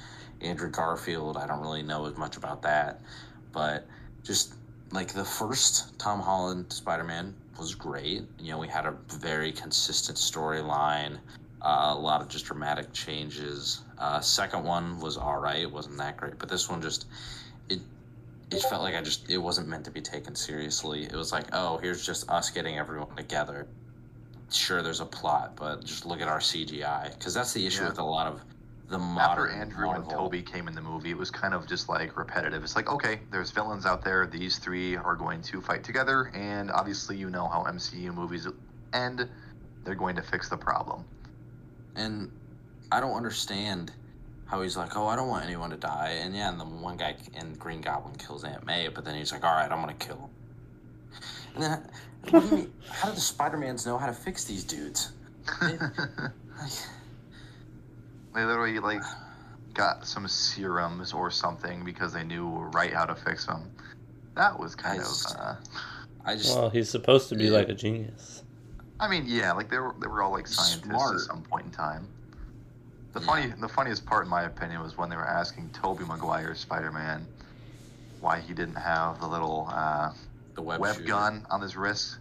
Andrew 0.43 0.69
Garfield, 0.69 1.39
I 1.39 1.47
don't 1.47 1.63
really 1.63 1.83
know 1.83 2.05
as 2.05 2.19
much 2.19 2.37
about 2.37 2.61
that, 2.63 3.01
but 3.53 3.87
just 4.23 4.55
like 4.95 5.13
the 5.13 5.25
first 5.25 5.99
Tom 5.99 6.21
Holland 6.21 6.73
Spider-Man 6.73 7.35
was 7.59 7.75
great. 7.75 8.23
You 8.39 8.53
know, 8.53 8.59
we 8.59 8.69
had 8.69 8.87
a 8.87 8.95
very 9.19 9.53
consistent 9.53 10.17
storyline, 10.17 11.19
uh, 11.63 11.93
a 11.95 11.99
lot 11.99 12.21
of 12.23 12.29
just 12.29 12.47
dramatic 12.47 12.93
changes. 12.93 13.83
Uh, 13.99 14.21
second 14.21 14.65
one 14.65 15.01
was 15.01 15.17
all 15.17 15.39
right. 15.39 15.61
It 15.63 15.71
wasn't 15.71 15.99
that 15.99 16.17
great, 16.17 16.39
but 16.39 16.49
this 16.49 16.69
one 16.71 16.81
just 16.81 17.07
it 17.69 17.81
it 18.51 18.61
felt 18.63 18.83
like 18.83 18.95
I 18.95 19.03
just 19.03 19.29
it 19.29 19.39
wasn't 19.39 19.69
meant 19.69 19.85
to 19.85 19.91
be 19.91 20.01
taken 20.01 20.35
seriously. 20.35 21.05
It 21.05 21.15
was 21.15 21.33
like, 21.33 21.47
oh, 21.53 21.79
here's 21.79 22.07
just 22.07 22.31
us 22.31 22.51
getting 22.51 22.79
everyone 22.79 23.15
together. 23.17 23.67
Sure, 24.53 24.83
there's 24.83 25.01
a 25.01 25.07
plot, 25.07 25.57
but 25.57 25.85
just 25.85 26.07
look 26.07 26.21
at 26.21 26.29
our 26.29 26.39
CGI 26.39 27.13
because 27.19 27.35
that's 27.35 27.53
the 27.53 27.67
issue 27.67 27.83
Yeah. 27.83 27.89
with 27.89 27.99
a 27.99 28.05
lot 28.05 28.27
of 28.29 28.41
the 28.89 28.99
After 28.99 29.49
Andrew 29.49 29.91
and 29.91 30.09
Tobey 30.09 30.43
came 30.43 30.69
in 30.69 30.75
the 30.75 30.83
movie, 30.83 31.11
it 31.11 31.17
was 31.17 31.31
kind 31.31 31.55
of 31.55 31.67
just 31.67 31.89
like 31.89 32.17
repetitive. 32.17 32.63
It's 32.63 32.77
like, 32.77 32.91
okay, 32.91 33.21
there's 33.31 33.51
villains 33.51 33.87
out 33.87 34.05
there. 34.05 34.27
These 34.27 34.59
three 34.59 34.97
are 34.97 35.17
going 35.17 35.41
to 35.43 35.61
fight 35.61 35.83
together, 35.83 36.31
and 36.35 36.71
obviously, 36.71 37.17
you 37.17 37.31
know 37.31 37.49
how 37.49 37.65
MCU 37.65 38.13
movies 38.15 38.47
end. 38.93 39.29
They're 39.85 39.95
going 39.95 40.17
to 40.17 40.23
fix 40.23 40.49
the 40.49 40.57
problem. 40.57 41.05
And 41.97 42.31
I 42.93 43.01
don't 43.01 43.15
understand 43.15 43.93
how 44.47 44.61
he's 44.63 44.77
like, 44.77 44.97
oh, 44.97 45.07
I 45.07 45.17
don't 45.17 45.29
want 45.29 45.45
anyone 45.45 45.71
to 45.71 45.77
die. 45.77 46.19
And 46.21 46.35
yeah, 46.35 46.51
and 46.51 46.61
the 46.61 46.65
one 46.65 46.97
guy 46.97 47.17
in 47.35 47.55
Green 47.55 47.81
Goblin 47.81 48.15
kills 48.17 48.45
Aunt 48.45 48.65
May, 48.67 48.89
but 48.89 49.05
then 49.05 49.15
he's 49.15 49.33
like, 49.33 49.45
all 49.45 49.55
right, 49.55 49.71
I'm 49.71 49.81
gonna 49.81 49.95
kill 49.95 50.17
him. 50.17 50.31
And 51.55 51.63
then, 51.63 51.89
what 52.31 52.41
do 52.43 52.47
you 52.49 52.57
mean? 52.57 52.73
How 52.91 53.09
do 53.09 53.15
the 53.15 53.21
Spider 53.21 53.57
Mans 53.57 53.87
know 53.87 53.97
how 53.97 54.07
to 54.07 54.13
fix 54.13 54.45
these 54.45 54.65
dudes? 54.65 55.13
They- 55.61 55.79
like, 55.79 56.71
they 58.35 58.45
literally 58.45 58.79
like 58.81 59.03
got 59.73 60.07
some 60.07 60.27
serums 60.29 61.13
or 61.13 61.31
something 61.31 61.85
because 61.85 62.13
they 62.13 62.25
knew 62.25 62.49
right 62.75 62.93
how 62.93 63.05
to 63.05 63.15
fix 63.15 63.47
them. 63.47 63.71
That 64.37 64.59
was 64.59 64.75
kind 64.75 64.99
I 64.99 65.03
of. 65.03 65.09
just- 65.09 65.37
Uh, 65.37 65.55
I 66.27 66.37
just, 66.37 66.57
Well, 66.57 66.71
he's 66.71 66.89
supposed 66.89 67.29
to 67.29 67.35
be 67.37 67.45
Yeah. 67.45 67.51
like 67.53 67.69
a 67.69 67.75
genius. 67.75 68.43
I 68.99 69.09
mean, 69.09 69.25
yeah, 69.27 69.53
like 69.53 69.69
they 69.69 69.79
were 69.79 69.95
they 70.01 70.07
were 70.07 70.23
all 70.23 70.33
like 70.33 70.47
scientists 70.47 70.85
Smart. 70.85 71.15
at 71.17 71.21
some 71.21 71.43
point 71.43 71.67
in 71.67 71.71
time. 71.71 72.09
The 73.13 73.21
Yeah. 73.21 73.27
funny 73.27 73.53
the 73.61 73.69
funniest 73.69 74.07
part, 74.07 74.25
in 74.25 74.31
my 74.31 74.43
opinion, 74.45 74.81
was 74.81 74.97
when 74.97 75.11
they 75.11 75.17
were 75.17 75.29
asking 75.29 75.71
Tobey 75.71 76.05
Maguire's 76.05 76.61
Spider 76.61 76.91
Man 76.93 77.27
why 78.21 78.41
he 78.41 78.55
didn't 78.55 78.77
have 78.77 79.21
the 79.21 79.27
little 79.27 79.69
uh, 79.71 80.13
the 80.55 80.63
web, 80.63 80.81
web 80.81 81.05
gun 81.07 81.45
on 81.51 81.61
his 81.61 81.77
wrist. 81.77 82.17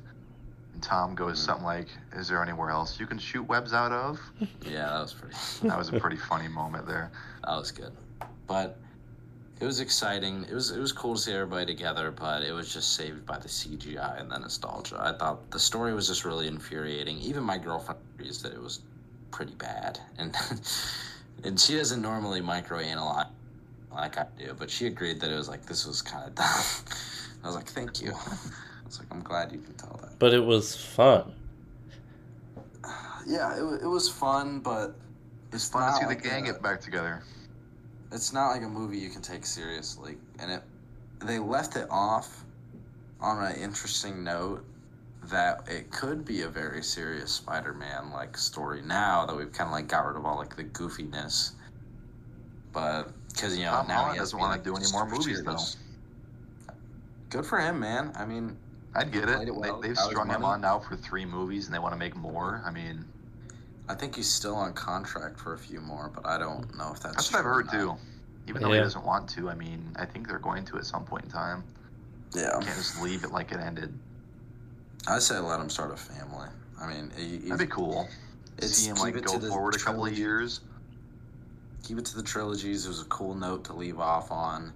Tom 0.84 1.15
goes 1.15 1.39
Mhm. 1.39 1.45
something 1.45 1.65
like, 1.65 1.88
"Is 2.13 2.27
there 2.27 2.43
anywhere 2.43 2.69
else 2.69 2.99
you 2.99 3.07
can 3.07 3.17
shoot 3.17 3.43
webs 3.43 3.73
out 3.73 3.91
of?" 3.91 4.19
Yeah, 4.65 4.89
that 4.89 5.01
was 5.01 5.13
pretty. 5.13 5.36
That 5.69 5.77
was 5.77 5.89
a 5.89 5.99
pretty 5.99 6.17
funny 6.17 6.47
moment 6.47 6.86
there. 6.86 7.09
That 7.45 7.55
was 7.55 7.71
good, 7.71 7.93
but 8.47 8.77
it 9.61 9.65
was 9.65 9.79
exciting. 9.79 10.43
It 10.49 10.53
was 10.53 10.71
it 10.71 10.79
was 10.79 10.91
cool 10.91 11.15
to 11.15 11.21
see 11.21 11.31
everybody 11.34 11.65
together, 11.65 12.11
but 12.11 12.43
it 12.43 12.51
was 12.51 12.71
just 12.73 12.93
saved 12.95 13.25
by 13.25 13.39
the 13.39 13.47
CGI 13.47 14.19
and 14.19 14.29
the 14.29 14.38
nostalgia. 14.38 14.97
I 14.99 15.13
thought 15.13 15.49
the 15.51 15.59
story 15.59 15.93
was 15.93 16.07
just 16.07 16.25
really 16.25 16.47
infuriating. 16.47 17.17
Even 17.19 17.43
my 17.43 17.57
girlfriend 17.57 17.99
agrees 18.15 18.41
that 18.41 18.51
it 18.53 18.61
was 18.61 18.81
pretty 19.31 19.55
bad, 19.55 19.99
and 20.17 20.36
and 21.45 21.59
she 21.59 21.75
doesn't 21.77 22.01
normally 22.01 22.41
microanalyze 22.41 23.29
like 23.91 24.17
I 24.17 24.25
do, 24.38 24.53
but 24.57 24.69
she 24.69 24.88
agreed 24.88 25.21
that 25.21 25.31
it 25.31 25.36
was 25.36 25.47
like 25.47 25.65
this 25.65 25.86
was 25.86 26.01
kind 26.01 26.25
of 26.27 26.36
dumb. 26.36 26.63
I 27.43 27.47
was 27.47 27.55
like, 27.55 27.67
thank 27.67 28.01
you. 28.01 28.13
I 28.94 28.96
was 28.96 29.00
like, 29.10 29.18
I'm 29.18 29.24
glad 29.24 29.52
you 29.52 29.60
can 29.60 29.74
tell 29.74 29.98
that. 30.04 30.20
But 30.20 30.34
it 30.34 30.44
was 30.46 30.76
fun. 30.76 31.34
Yeah, 33.26 33.56
it, 33.56 33.84
it 33.84 33.88
was 33.88 34.10
fun, 34.10 34.60
but 34.60 34.96
It's 35.52 35.68
fun 35.68 35.91
to 35.91 35.98
see 36.00 36.06
like 36.06 36.22
the 36.22 36.30
gang 36.30 36.44
a- 36.44 36.52
get 36.52 36.62
back 36.62 36.80
together. 36.82 37.24
it's 38.12 38.34
not 38.34 38.50
like 38.50 38.62
a 38.62 38.70
movie 38.70 38.98
you 39.00 39.10
can 39.10 39.22
take 39.22 39.46
seriously 39.46 40.18
and 40.39 40.52
it 40.52 40.62
they 41.26 41.39
left 41.39 41.76
it 41.78 41.88
off 41.89 42.44
on 43.22 43.44
an 43.44 43.56
interesting 43.56 44.24
note 44.24 44.64
that 45.24 45.68
it 45.70 45.89
could 45.89 46.26
be 46.26 46.41
a 46.41 46.50
very 46.50 46.84
serious 46.84 47.32
spider-man 47.32 48.12
like 48.12 48.38
story 48.38 48.82
now 48.82 49.26
that 49.26 49.36
we've 49.36 49.54
kind 49.54 49.68
of 49.70 49.72
like 49.72 49.88
got 49.88 50.06
rid 50.06 50.18
of 50.18 50.26
all 50.26 50.38
like 50.38 50.56
the 50.56 50.66
goofiness 50.66 51.52
but 52.74 53.10
because 53.30 53.58
you 53.58 53.64
know 53.64 53.72
Tom 53.72 53.88
now 53.88 53.94
Holland 53.96 54.14
he 54.14 54.20
has 54.20 54.28
doesn't 54.28 54.39
wanna 54.39 54.54
like, 54.56 54.64
do 54.66 54.76
any 54.76 54.91
more 54.91 55.08
movies, 55.10 55.38
serious. 55.39 55.78
good 57.30 57.46
for 57.46 57.60
him 57.60 57.80
man 57.80 58.12
i 58.16 58.26
mean 58.26 58.58
I'd 58.96 59.12
get 59.12 59.28
it. 59.30 59.48
It 59.48 59.56
well, 59.56 59.80
They, 59.80 59.88
they've 59.89 59.98
strung 59.98 60.30
him 60.30 60.44
on 60.46 60.62
now 60.62 60.80
for 60.80 60.96
three 60.96 61.26
movies, 61.26 61.66
and 61.66 61.74
they 61.74 61.80
want 61.80 61.94
to 61.94 61.98
make 62.00 62.16
more. 62.16 62.62
I 62.66 62.72
mean, 62.72 63.06
i 63.89 63.94
think 63.94 64.16
he's 64.16 64.30
still 64.32 64.56
on 64.56 64.74
contract 64.74 65.38
for 65.38 65.54
a 65.54 65.58
few 65.58 65.82
more 65.82 66.10
but 66.16 66.26
i 66.26 66.38
don't 66.38 66.74
know 66.78 66.94
if 66.94 67.02
that's 67.02 67.16
that's 67.18 67.32
what 67.34 67.39
I've 67.39 67.46
heard 67.46 67.70
too. 67.70 67.96
Even 68.48 68.62
though 68.62 68.72
he 68.72 68.80
doesn't 68.80 69.06
want 69.06 69.30
to, 69.32 69.50
I 69.50 69.56
mean, 69.56 69.94
I 69.98 70.06
think 70.06 70.28
they're 70.28 70.39
going 70.39 70.64
to 70.66 70.78
at 70.78 70.86
some 70.86 71.04
point 71.06 71.26
in 71.26 71.30
time. 71.32 71.64
yeah 72.34 72.52
Can't 72.52 72.66
just 72.66 73.02
leave 73.02 73.24
it 73.26 73.32
like 73.32 73.52
it 73.52 73.60
ended. 73.60 73.94
i 75.08 75.20
say 75.20 75.38
let 75.39 75.60
him 75.60 75.70
start 75.70 75.91
a 75.91 75.98
family 75.98 76.48
i 76.82 76.88
mean 76.88 77.12
he, 77.18 77.38
That'd 77.50 77.60
be 77.60 77.66
cool. 77.74 78.08
It's- 78.58 78.76
See 78.78 78.89
him 78.89 78.96
keep 78.96 79.04
like 79.04 79.16
it 79.18 79.26
go 79.26 79.38
to 79.39 79.48
forward 79.50 79.76
a 79.76 79.80
couple 79.80 80.06
of 80.06 80.18
years. 80.18 80.62
keep 81.84 81.98
it 81.98 82.06
to 82.06 82.16
the 82.16 82.24
trilogies. 82.24 82.86
It 82.86 82.89
was 82.89 83.02
a 83.02 83.06
cool 83.06 83.36
note 83.36 83.66
to 83.66 83.74
leave 83.74 84.00
off 84.00 84.32
on. 84.32 84.72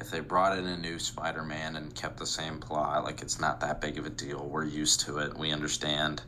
If 0.00 0.10
they 0.10 0.20
brought 0.20 0.56
in 0.58 0.66
a 0.66 0.76
new 0.76 0.98
Spider-Man 0.98 1.76
and 1.76 1.94
kept 1.94 2.16
the 2.16 2.26
same 2.26 2.58
plot, 2.58 3.04
like 3.04 3.20
it's 3.22 3.38
not 3.38 3.60
that 3.60 3.80
big 3.80 3.98
of 3.98 4.06
a 4.06 4.10
deal. 4.10 4.48
We're 4.48 4.64
used 4.64 5.00
to 5.00 5.18
it. 5.18 5.36
We 5.36 5.52
understand. 5.52 6.22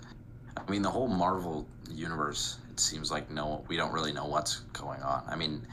I 0.57 0.71
mean, 0.71 0.83
the 0.83 0.91
whole 0.91 1.09
Marvel 1.09 1.67
universe. 1.91 2.59
It 2.71 2.81
seems 2.81 3.11
like 3.11 3.31
no, 3.31 3.65
we 3.69 3.77
don't 3.77 3.93
really 3.93 4.13
know 4.13 4.27
what's 4.27 4.61
going 4.73 5.03
on. 5.03 5.23
I 5.27 5.37
mean, 5.37 5.67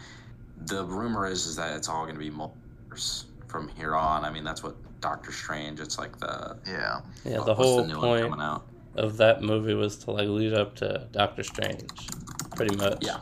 the 0.65 0.83
rumor 0.85 1.27
is 1.27 1.45
is 1.45 1.55
that 1.57 1.75
it's 1.75 1.87
all 1.89 2.03
going 2.03 2.15
to 2.15 2.19
be 2.19 2.29
multiverse 2.29 3.25
from 3.47 3.67
here 3.69 3.95
on. 3.95 4.25
I 4.25 4.29
mean, 4.29 4.43
that's 4.43 4.63
what 4.63 4.75
Doctor 5.01 5.31
Strange. 5.31 5.79
It's 5.79 5.97
like 5.97 6.17
the 6.19 6.57
Yeah. 6.65 7.01
Yeah, 7.25 7.37
the 7.37 7.53
what's 7.53 7.59
whole 7.59 7.85
new 7.85 7.95
one 7.95 8.01
point 8.01 8.23
coming 8.29 8.41
out. 8.41 8.65
of 8.95 9.17
that 9.17 9.41
movie 9.41 9.73
was 9.73 9.97
to 9.97 10.11
like 10.11 10.27
lead 10.27 10.53
up 10.53 10.75
to 10.77 11.07
Doctor 11.11 11.43
Strange, 11.43 12.07
pretty 12.55 12.75
much. 12.75 12.99
Yeah. 13.01 13.19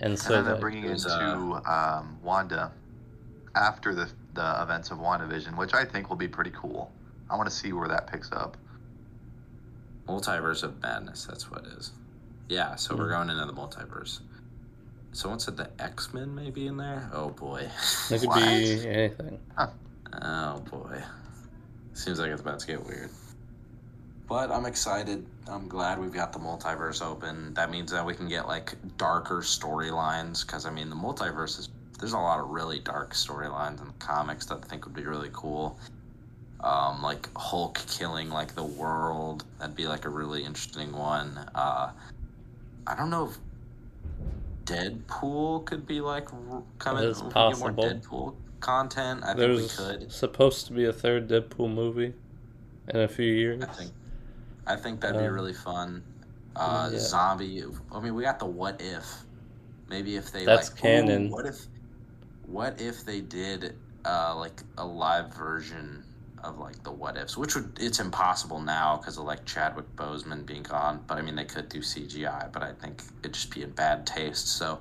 And 0.00 0.12
And 0.12 0.18
so 0.18 0.32
then 0.34 0.44
they're 0.44 0.52
like, 0.54 0.60
bringing 0.60 0.86
there's, 0.86 1.04
into 1.06 1.62
um, 1.70 2.18
Wanda 2.22 2.70
after 3.56 3.94
the 3.94 4.08
the 4.34 4.62
events 4.62 4.90
of 4.90 4.98
WandaVision, 4.98 5.56
which 5.56 5.72
I 5.72 5.84
think 5.84 6.10
will 6.10 6.16
be 6.16 6.28
pretty 6.28 6.50
cool. 6.50 6.92
I 7.30 7.36
want 7.36 7.48
to 7.48 7.54
see 7.54 7.72
where 7.72 7.88
that 7.88 8.06
picks 8.06 8.30
up. 8.32 8.58
Multiverse 10.06 10.62
of 10.62 10.80
Madness, 10.82 11.24
that's 11.24 11.50
what 11.50 11.64
it 11.64 11.72
is. 11.72 11.90
Yeah, 12.50 12.76
so 12.76 12.94
we're 12.94 13.06
Mhm. 13.06 13.10
going 13.10 13.30
into 13.30 13.46
the 13.46 13.54
multiverse. 13.54 14.20
Someone 15.12 15.40
said 15.40 15.56
the 15.56 15.70
X 15.78 16.12
Men 16.12 16.34
may 16.34 16.50
be 16.50 16.66
in 16.66 16.76
there. 16.76 17.08
Oh 17.14 17.30
boy. 17.30 17.70
it 18.10 18.20
could 18.20 18.34
be 18.34 18.86
anything. 18.88 19.40
Oh 20.20 20.60
boy. 20.60 21.02
Seems 21.94 22.20
like 22.20 22.30
it's 22.30 22.42
about 22.42 22.58
to 22.60 22.66
get 22.66 22.86
weird. 22.86 23.08
But 24.28 24.50
I'm 24.50 24.66
excited. 24.66 25.26
I'm 25.48 25.66
glad 25.66 25.98
we've 25.98 26.12
got 26.12 26.32
the 26.34 26.38
multiverse 26.38 27.00
open. 27.00 27.54
That 27.54 27.70
means 27.70 27.90
that 27.92 28.04
we 28.04 28.14
can 28.14 28.28
get 28.28 28.46
like 28.46 28.74
darker 28.98 29.38
storylines. 29.40 30.44
Because 30.44 30.66
I 30.66 30.70
mean, 30.70 30.90
the 30.90 30.96
multiverse 30.96 31.58
is 31.58 31.68
there's 31.98 32.12
a 32.12 32.18
lot 32.18 32.40
of 32.40 32.50
really 32.50 32.78
dark 32.78 33.14
storylines 33.14 33.80
in 33.80 33.86
the 33.86 33.92
comics 33.98 34.46
that 34.46 34.58
I 34.62 34.66
think 34.66 34.84
would 34.84 34.94
be 34.94 35.04
really 35.04 35.30
cool. 35.32 35.78
Um, 36.60 37.02
like 37.02 37.28
Hulk 37.36 37.80
killing 37.88 38.30
like 38.30 38.54
the 38.54 38.64
world. 38.64 39.44
That'd 39.58 39.76
be 39.76 39.86
like 39.86 40.04
a 40.04 40.08
really 40.08 40.44
interesting 40.44 40.92
one. 40.92 41.38
Uh, 41.54 41.90
I 42.86 42.94
don't 42.96 43.10
know 43.10 43.26
if 43.30 43.38
Deadpool 44.64 45.64
could 45.64 45.86
be 45.86 46.00
like 46.00 46.28
coming. 46.78 47.04
It 47.04 47.08
is 47.10 47.18
we 47.18 47.24
more 47.24 47.32
possible. 47.32 47.84
Deadpool 47.84 48.34
content. 48.60 49.22
I 49.22 49.28
think 49.28 49.38
we 49.38 49.46
There's 49.46 49.76
could. 49.76 50.12
supposed 50.12 50.66
to 50.66 50.72
be 50.72 50.86
a 50.86 50.92
third 50.92 51.28
Deadpool 51.28 51.72
movie 51.72 52.12
in 52.88 53.00
a 53.00 53.08
few 53.08 53.32
years. 53.32 53.62
I 53.62 53.66
think 53.66 53.90
I 54.66 54.76
think 54.76 55.00
that'd 55.00 55.18
be 55.20 55.26
Um, 55.26 55.32
really 55.34 55.52
fun. 55.54 56.02
Uh, 56.56 56.90
yeah. 56.92 56.98
Zombie. 56.98 57.64
I 57.92 58.00
mean, 58.00 58.14
we 58.14 58.22
got 58.22 58.38
the 58.38 58.46
what 58.46 58.80
if. 58.80 59.06
Maybe 59.88 60.16
if 60.16 60.32
they 60.32 60.44
That's 60.44 60.70
like, 60.70 60.80
canon. 60.80 61.30
What 61.30 61.46
if? 61.46 61.66
What 62.46 62.80
if 62.80 63.04
they 63.04 63.20
did 63.20 63.76
uh, 64.04 64.34
like 64.36 64.62
a 64.78 64.86
live 64.86 65.34
version 65.34 66.04
of 66.44 66.58
like 66.58 66.82
the 66.84 66.92
what 66.92 67.16
ifs, 67.16 67.36
which 67.36 67.54
would 67.54 67.76
it's 67.80 67.98
impossible 67.98 68.60
now 68.60 68.96
because 68.96 69.18
of 69.18 69.24
like 69.24 69.44
Chadwick 69.44 69.86
Boseman 69.96 70.46
being 70.46 70.62
gone. 70.62 71.02
But 71.06 71.18
I 71.18 71.22
mean, 71.22 71.34
they 71.34 71.44
could 71.44 71.68
do 71.68 71.80
CGI, 71.80 72.52
but 72.52 72.62
I 72.62 72.72
think 72.72 73.02
it'd 73.20 73.34
just 73.34 73.50
be 73.50 73.62
in 73.62 73.70
bad 73.70 74.06
taste. 74.06 74.48
So 74.48 74.78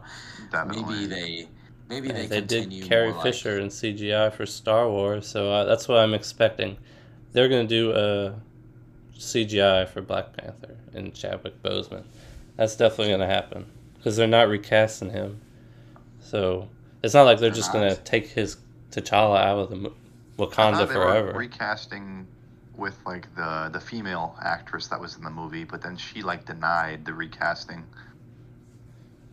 Definitely. 0.52 0.84
maybe 0.84 1.06
they 1.08 1.48
maybe 1.90 2.08
Yeah, 2.10 2.14
they, 2.14 2.28
they 2.28 2.42
did 2.42 2.50
continue 2.64 2.84
Carrie 2.86 3.08
more, 3.10 3.18
like- 3.18 3.24
Fisher 3.34 3.60
in 3.60 3.68
CGI 3.70 4.32
for 4.34 4.46
Star 4.46 4.90
Wars, 4.90 5.28
so 5.28 5.52
uh, 5.52 5.64
that's 5.66 5.88
what 5.88 5.98
I'm 6.00 6.14
expecting. 6.14 6.78
They're 7.32 7.50
gonna 7.50 7.66
do 7.66 7.92
a 7.92 8.36
CGI 9.18 9.88
for 9.88 10.02
Black 10.02 10.34
Panther 10.38 10.78
and 10.94 11.14
Chadwick 11.14 11.62
Boseman. 11.64 12.04
That's 12.58 12.76
definitely 12.76 13.14
gonna 13.14 13.28
happen 13.28 13.66
because 13.98 14.16
they're 14.18 14.28
not 14.28 14.48
recasting 14.50 15.10
him. 15.10 15.42
So 16.20 16.70
it's 17.06 17.14
not 17.14 17.24
like 17.24 17.40
they're 17.40 17.50
They're 17.50 17.56
just 17.56 17.74
not. 17.74 17.80
gonna 17.82 17.96
take 17.96 18.28
his 18.28 18.58
T'Challa 18.92 19.40
out 19.40 19.60
of 19.60 19.70
the 19.70 19.76
mo- 19.76 19.94
I 20.38 20.42
Wakanda 20.42 20.78
thought 20.78 20.88
were 20.90 20.94
forever. 20.94 21.34
recasting 21.38 22.28
with 22.76 22.98
like 23.06 23.34
the 23.36 23.70
the 23.72 23.80
female 23.80 24.36
actress 24.42 24.88
that 24.88 25.00
was 25.00 25.16
in 25.16 25.24
the 25.24 25.30
movie, 25.30 25.64
but 25.64 25.82
then 25.82 25.96
she 25.98 26.22
like 26.24 26.46
denied 26.46 27.06
the 27.06 27.14
recasting. 27.14 27.84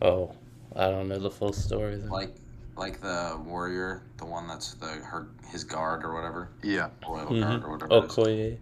oh, 0.01 0.31
I 0.75 0.89
don't 0.89 1.07
know 1.09 1.19
the 1.19 1.31
full 1.31 1.53
story. 1.53 1.95
Then. 1.97 2.09
like 2.09 2.35
like 2.75 3.01
the 3.01 3.39
warrior, 3.45 4.01
the 4.17 4.25
one 4.25 4.47
that's 4.47 4.73
the 4.75 4.87
her 4.87 5.27
his 5.51 5.63
guard 5.63 6.03
or 6.03 6.13
whatever, 6.13 6.49
Yeah, 6.63 6.89
royal 7.07 7.27
Mhm. 7.27 7.41
guard 7.41 7.63
or 7.63 7.71
whatever. 7.71 7.95
it 7.97 8.05
is. 8.05 8.11
Okoye. 8.11 8.57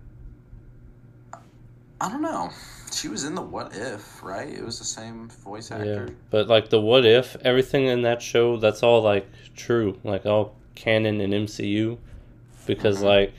I 2.02 2.10
don't 2.10 2.22
know. 2.24 2.50
She 2.92 3.08
was 3.08 3.24
in 3.24 3.36
the 3.36 3.42
What 3.44 3.74
If, 3.76 4.22
right? 4.24 4.50
It 4.50 4.66
was 4.66 4.80
the 4.80 4.86
same 4.86 5.30
voice 5.30 5.70
actor. 5.72 5.86
Yeah, 5.86 6.02
actor. 6.02 6.16
but 6.32 6.48
like 6.48 6.70
the 6.70 6.82
what 6.82 7.06
if 7.06 7.38
everything 7.44 7.86
in 7.86 8.02
that 8.02 8.22
show 8.22 8.58
that's 8.58 8.82
all 8.84 9.02
like 9.02 9.30
true, 9.56 9.98
like 10.04 10.26
all 10.26 10.56
canon 10.76 11.22
in 11.22 11.30
MCU, 11.32 11.98
because 12.66 12.98
Mhm. 13.00 13.04
like 13.04 13.34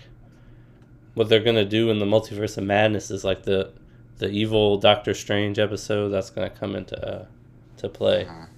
what 1.15 1.29
they're 1.29 1.43
gonna 1.43 1.65
do 1.65 1.91
in 1.91 1.99
the 1.99 2.07
multiverse 2.07 2.57
of 2.57 2.65
madness 2.65 3.11
is 3.11 3.25
like 3.25 3.43
the 3.43 3.73
the 4.19 4.29
evil 4.29 4.79
Doctor 4.79 5.13
Strange 5.13 5.59
episode 5.59 6.11
that's 6.11 6.31
gonna 6.31 6.49
come 6.51 6.77
into 6.77 6.97
uh, 7.05 7.27
to 7.79 7.89
play 7.89 8.25
Mhm. 8.25 8.49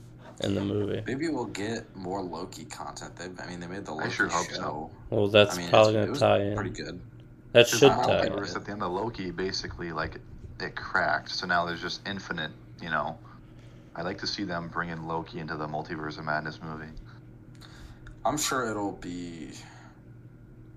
in 0.44 0.54
the 0.54 0.60
movie. 0.60 1.02
Maybe 1.06 1.28
we'll 1.30 1.46
get 1.46 1.96
more 1.96 2.22
Loki 2.22 2.66
content. 2.66 3.16
They, 3.16 3.24
I 3.42 3.48
mean, 3.48 3.60
they 3.60 3.66
made 3.66 3.86
the 3.86 3.94
Loki 3.94 4.10
sure 4.10 4.28
hope 4.28 4.50
show. 4.50 4.54
so. 4.56 4.90
Well, 5.10 5.28
that's 5.28 5.56
I 5.56 5.60
mean, 5.62 5.70
probably 5.70 5.94
gonna 5.94 6.10
was 6.10 6.20
tie 6.20 6.40
in. 6.42 6.54
Pretty 6.54 6.70
good. 6.70 7.00
That 7.54 7.68
should 7.68 7.82
the 7.82 7.88
tie. 7.88 8.26
in. 8.26 8.32
multiverse 8.32 8.56
at 8.56 8.64
the 8.64 8.72
end 8.72 8.82
of 8.82 8.90
Loki 8.90 9.30
basically 9.30 9.92
like 9.92 10.16
it 10.60 10.74
cracked, 10.74 11.30
so 11.30 11.46
now 11.46 11.64
there's 11.64 11.80
just 11.80 12.06
infinite. 12.06 12.50
You 12.82 12.90
know, 12.90 13.16
I 13.94 14.02
like 14.02 14.18
to 14.18 14.26
see 14.26 14.42
them 14.42 14.68
bring 14.68 14.90
in 14.90 15.06
Loki 15.06 15.38
into 15.38 15.56
the 15.56 15.68
multiverse 15.68 16.18
of 16.18 16.24
madness 16.24 16.58
movie. 16.60 16.90
I'm 18.24 18.36
sure 18.36 18.68
it'll 18.68 18.92
be. 18.92 19.52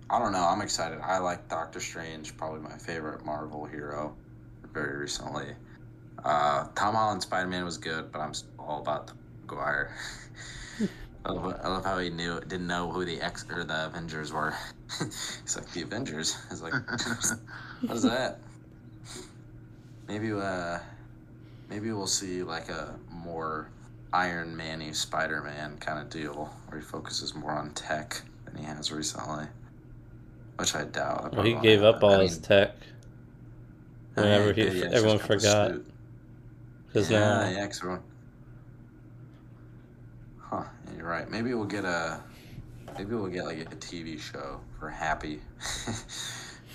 I 0.08 0.20
don't 0.20 0.32
know. 0.32 0.46
I'm 0.46 0.62
excited. 0.62 1.00
I 1.02 1.18
like 1.18 1.50
Doctor 1.50 1.80
Strange, 1.80 2.38
probably 2.38 2.62
my 2.62 2.78
favorite 2.78 3.26
Marvel 3.26 3.66
hero, 3.66 4.16
very 4.72 4.98
recently. 4.98 5.56
Uh, 6.24 6.68
Tom 6.76 6.94
Holland 6.94 7.24
Spider 7.24 7.48
Man 7.48 7.66
was 7.66 7.78
good, 7.78 8.12
but 8.12 8.20
I'm 8.20 8.34
all 8.60 8.82
about 8.82 9.08
the 9.08 9.14
Maguire. 9.42 9.96
I 11.28 11.32
love, 11.34 11.60
I 11.62 11.68
love 11.68 11.84
how 11.84 12.00
he 12.00 12.10
knew 12.10 12.40
didn't 12.40 12.68
know 12.68 12.90
who 12.90 13.04
the 13.04 13.20
X 13.22 13.46
or 13.52 13.66
the 13.66 13.88
Avengers 13.88 14.32
were. 14.32 14.56
He's 15.00 15.58
like 15.58 15.70
the 15.74 15.82
Avengers. 15.82 16.38
He's 16.50 16.62
like, 16.62 16.74
what 16.74 17.96
is 17.96 18.04
that? 18.04 18.40
Maybe 20.08 20.32
uh, 20.32 20.80
maybe 21.70 21.92
we'll 21.92 22.08
see 22.08 22.44
like 22.44 22.70
a 22.70 22.98
more 23.12 23.70
Iron 24.14 24.56
Man-y 24.56 24.92
Spider-Man 24.92 25.78
kind 25.80 26.00
of 26.00 26.10
deal 26.10 26.54
where 26.68 26.80
he 26.80 26.86
focuses 26.86 27.36
more 27.36 27.52
on 27.52 27.72
tech 27.72 28.22
than 28.46 28.56
he 28.56 28.64
has 28.64 28.90
recently, 28.92 29.48
which 30.58 30.76
I 30.76 30.86
doubt. 30.86 31.34
Well, 31.34 31.44
he 31.44 31.56
gave 31.56 31.84
up 31.84 32.04
all 32.04 32.16
I 32.16 32.24
his 32.24 32.38
mean, 32.38 32.42
tech 32.44 32.76
whenever 34.14 34.54
he, 34.54 34.62
yeah, 34.64 34.90
everyone 34.94 35.18
just 35.18 35.28
got 35.28 35.68
the 35.68 35.74
forgot 35.74 35.82
because 36.88 37.12
yeah, 37.12 37.20
now 37.20 37.50
yeah, 37.50 37.68
everyone. 37.70 38.02
Huh? 41.08 41.14
yeah, 41.14 41.20
You're 41.20 41.22
right. 41.26 41.30
Maybe 41.32 41.54
we'll 41.54 41.66
get 41.66 41.86
a. 41.86 42.20
Maybe 42.98 43.16
we'll 43.16 43.28
get 43.28 43.46
like 43.46 43.60
a 43.62 43.76
TV 43.76 44.20
show 44.20 44.60
for 44.80 44.90
Happy, 44.90 45.40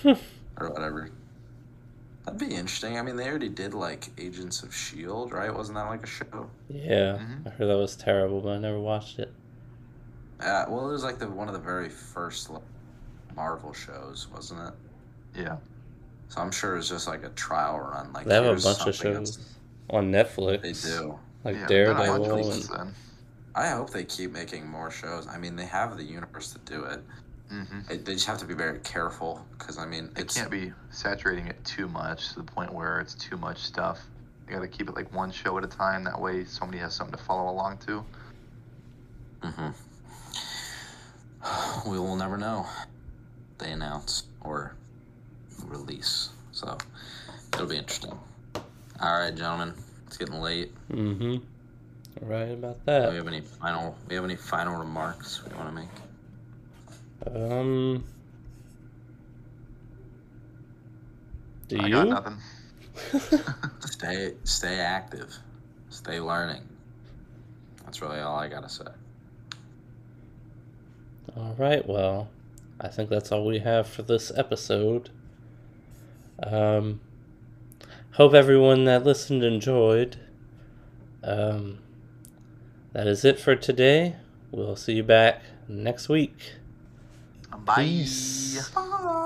or 0.05 0.69
whatever. 0.69 1.09
That'd 2.25 2.39
be 2.39 2.55
interesting. 2.55 2.97
I 2.97 3.01
mean, 3.01 3.17
they 3.17 3.27
already 3.27 3.49
did 3.49 3.73
like 3.73 4.09
Agents 4.17 4.63
of 4.63 4.73
Shield, 4.73 5.33
right? 5.33 5.53
Wasn't 5.53 5.75
that 5.75 5.87
like 5.87 6.03
a 6.03 6.07
show? 6.07 6.49
yeah, 6.69 7.17
Mhm. 7.19 7.47
I 7.47 7.49
heard 7.49 7.67
that 7.67 7.77
was 7.77 7.95
terrible, 7.97 8.39
but 8.39 8.49
I 8.51 8.57
never 8.59 8.79
watched 8.79 9.19
it. 9.19 9.33
Uh, 10.39 10.65
well, 10.69 10.87
it 10.87 10.91
was 10.93 11.03
like 11.03 11.19
the 11.19 11.27
one 11.29 11.47
of 11.47 11.53
the 11.53 11.59
very 11.59 11.89
first 11.89 12.49
like, 12.49 12.61
Marvel 13.35 13.73
shows, 13.73 14.27
wasn't 14.33 14.61
it? 14.61 14.73
Yeah, 15.41 15.57
So 16.29 16.39
I'm 16.41 16.51
sure 16.51 16.77
it's 16.77 16.87
just 16.89 17.07
like 17.07 17.23
a 17.23 17.29
trial 17.29 17.79
run. 17.79 18.13
Like 18.13 18.25
They 18.25 18.35
have 18.35 18.45
a 18.45 18.61
bunch 18.61 18.87
of 18.87 18.95
shows 18.95 19.35
that's- 19.37 19.55
on 19.89 20.11
Netflix. 20.11 20.61
They 20.61 20.89
do. 20.97 21.19
like 21.43 21.55
yeah, 21.55 21.65
they've 21.67 21.87
done 21.87 21.95
a 21.95 22.05
bunch 22.07 22.09
of 22.09 22.25
Daredevil 22.25 22.51
and 22.51 22.63
then. 22.63 22.95
I 23.55 23.69
hope 23.69 23.91
they 23.91 24.03
keep 24.03 24.31
making 24.31 24.67
more 24.67 24.89
shows. 24.89 25.27
I 25.27 25.37
mean, 25.37 25.55
they 25.55 25.65
have 25.65 25.95
the 25.97 26.03
universe 26.03 26.53
to 26.53 26.59
do 26.59 26.83
it. 26.85 26.99
hmm 27.49 27.79
It- 27.89 28.03
They 28.05 28.13
just 28.13 28.25
have 28.27 28.39
to 28.39 28.45
be 28.45 28.53
very 28.55 28.79
careful 28.79 29.45
because 29.57 29.77
I 29.77 29.85
mean, 29.85 30.09
They 30.15 30.21
it's 30.23 30.35
can't 30.35 30.49
be 30.49 30.73
saturating 30.91 31.47
it 31.47 31.63
too 31.63 31.87
much 31.87 32.29
to 32.33 32.35
the 32.37 32.43
point 32.51 32.73
where 32.73 32.99
it's 32.99 33.13
too 33.13 33.37
much 33.37 33.59
stuff. 33.59 33.99
You 34.47 34.53
gotta 34.55 34.67
keep 34.67 34.89
it 34.89 34.95
like 34.95 35.13
one 35.13 35.31
show 35.31 35.57
at 35.57 35.63
a 35.63 35.67
time. 35.67 36.03
That 36.03 36.19
way, 36.19 36.45
somebody 36.45 36.79
has 36.79 36.93
something 36.95 37.15
to 37.17 37.23
follow 37.23 37.49
along 37.51 37.77
to. 37.87 38.03
hmm 39.43 39.69
We 41.89 41.99
will 41.99 42.15
never 42.15 42.37
know. 42.37 42.65
They 43.59 43.71
announce 43.71 44.23
or 44.41 44.75
release, 45.65 46.29
so 46.51 46.77
it'll 47.53 47.67
be 47.67 47.77
interesting. 47.77 48.17
All 48.99 49.19
right, 49.19 49.33
gentlemen, 49.35 49.73
it's 50.07 50.17
getting 50.17 50.39
late. 50.41 50.71
Mm-hmm. 50.91 51.37
Right 52.21 52.51
about 52.51 52.85
that. 52.85 53.05
Do 53.05 53.09
we 53.11 53.15
have 53.17 53.27
any 53.27 53.41
final? 53.41 53.97
We 54.07 54.15
have 54.15 54.23
any 54.23 54.35
final 54.35 54.77
remarks 54.77 55.41
we 55.43 55.55
want 55.55 55.69
to 55.69 55.75
make? 55.75 57.35
Um. 57.35 58.03
Do 61.67 61.77
I 61.79 61.87
you? 61.87 61.93
got 61.93 62.07
nothing. 62.09 62.37
Stay, 63.79 64.33
stay 64.43 64.79
active. 64.79 65.33
Stay 65.89 66.19
learning. 66.19 66.61
That's 67.83 68.01
really 68.01 68.19
all 68.19 68.37
I 68.37 68.47
gotta 68.49 68.69
say. 68.69 68.85
All 71.35 71.55
right. 71.57 71.87
Well, 71.87 72.29
I 72.79 72.89
think 72.89 73.09
that's 73.09 73.31
all 73.31 73.45
we 73.45 73.59
have 73.59 73.87
for 73.87 74.03
this 74.03 74.31
episode. 74.35 75.09
Um, 76.41 76.99
hope 78.11 78.33
everyone 78.33 78.83
that 78.85 79.03
listened 79.03 79.43
enjoyed. 79.43 80.17
Um, 81.23 81.79
that 82.93 83.07
is 83.07 83.25
it 83.25 83.39
for 83.39 83.55
today. 83.55 84.15
We'll 84.51 84.75
see 84.75 84.93
you 84.93 85.03
back 85.03 85.41
next 85.67 86.09
week. 86.09 86.53
Bye. 87.65 87.83
Peace. 87.83 88.69
Bye. 88.69 89.19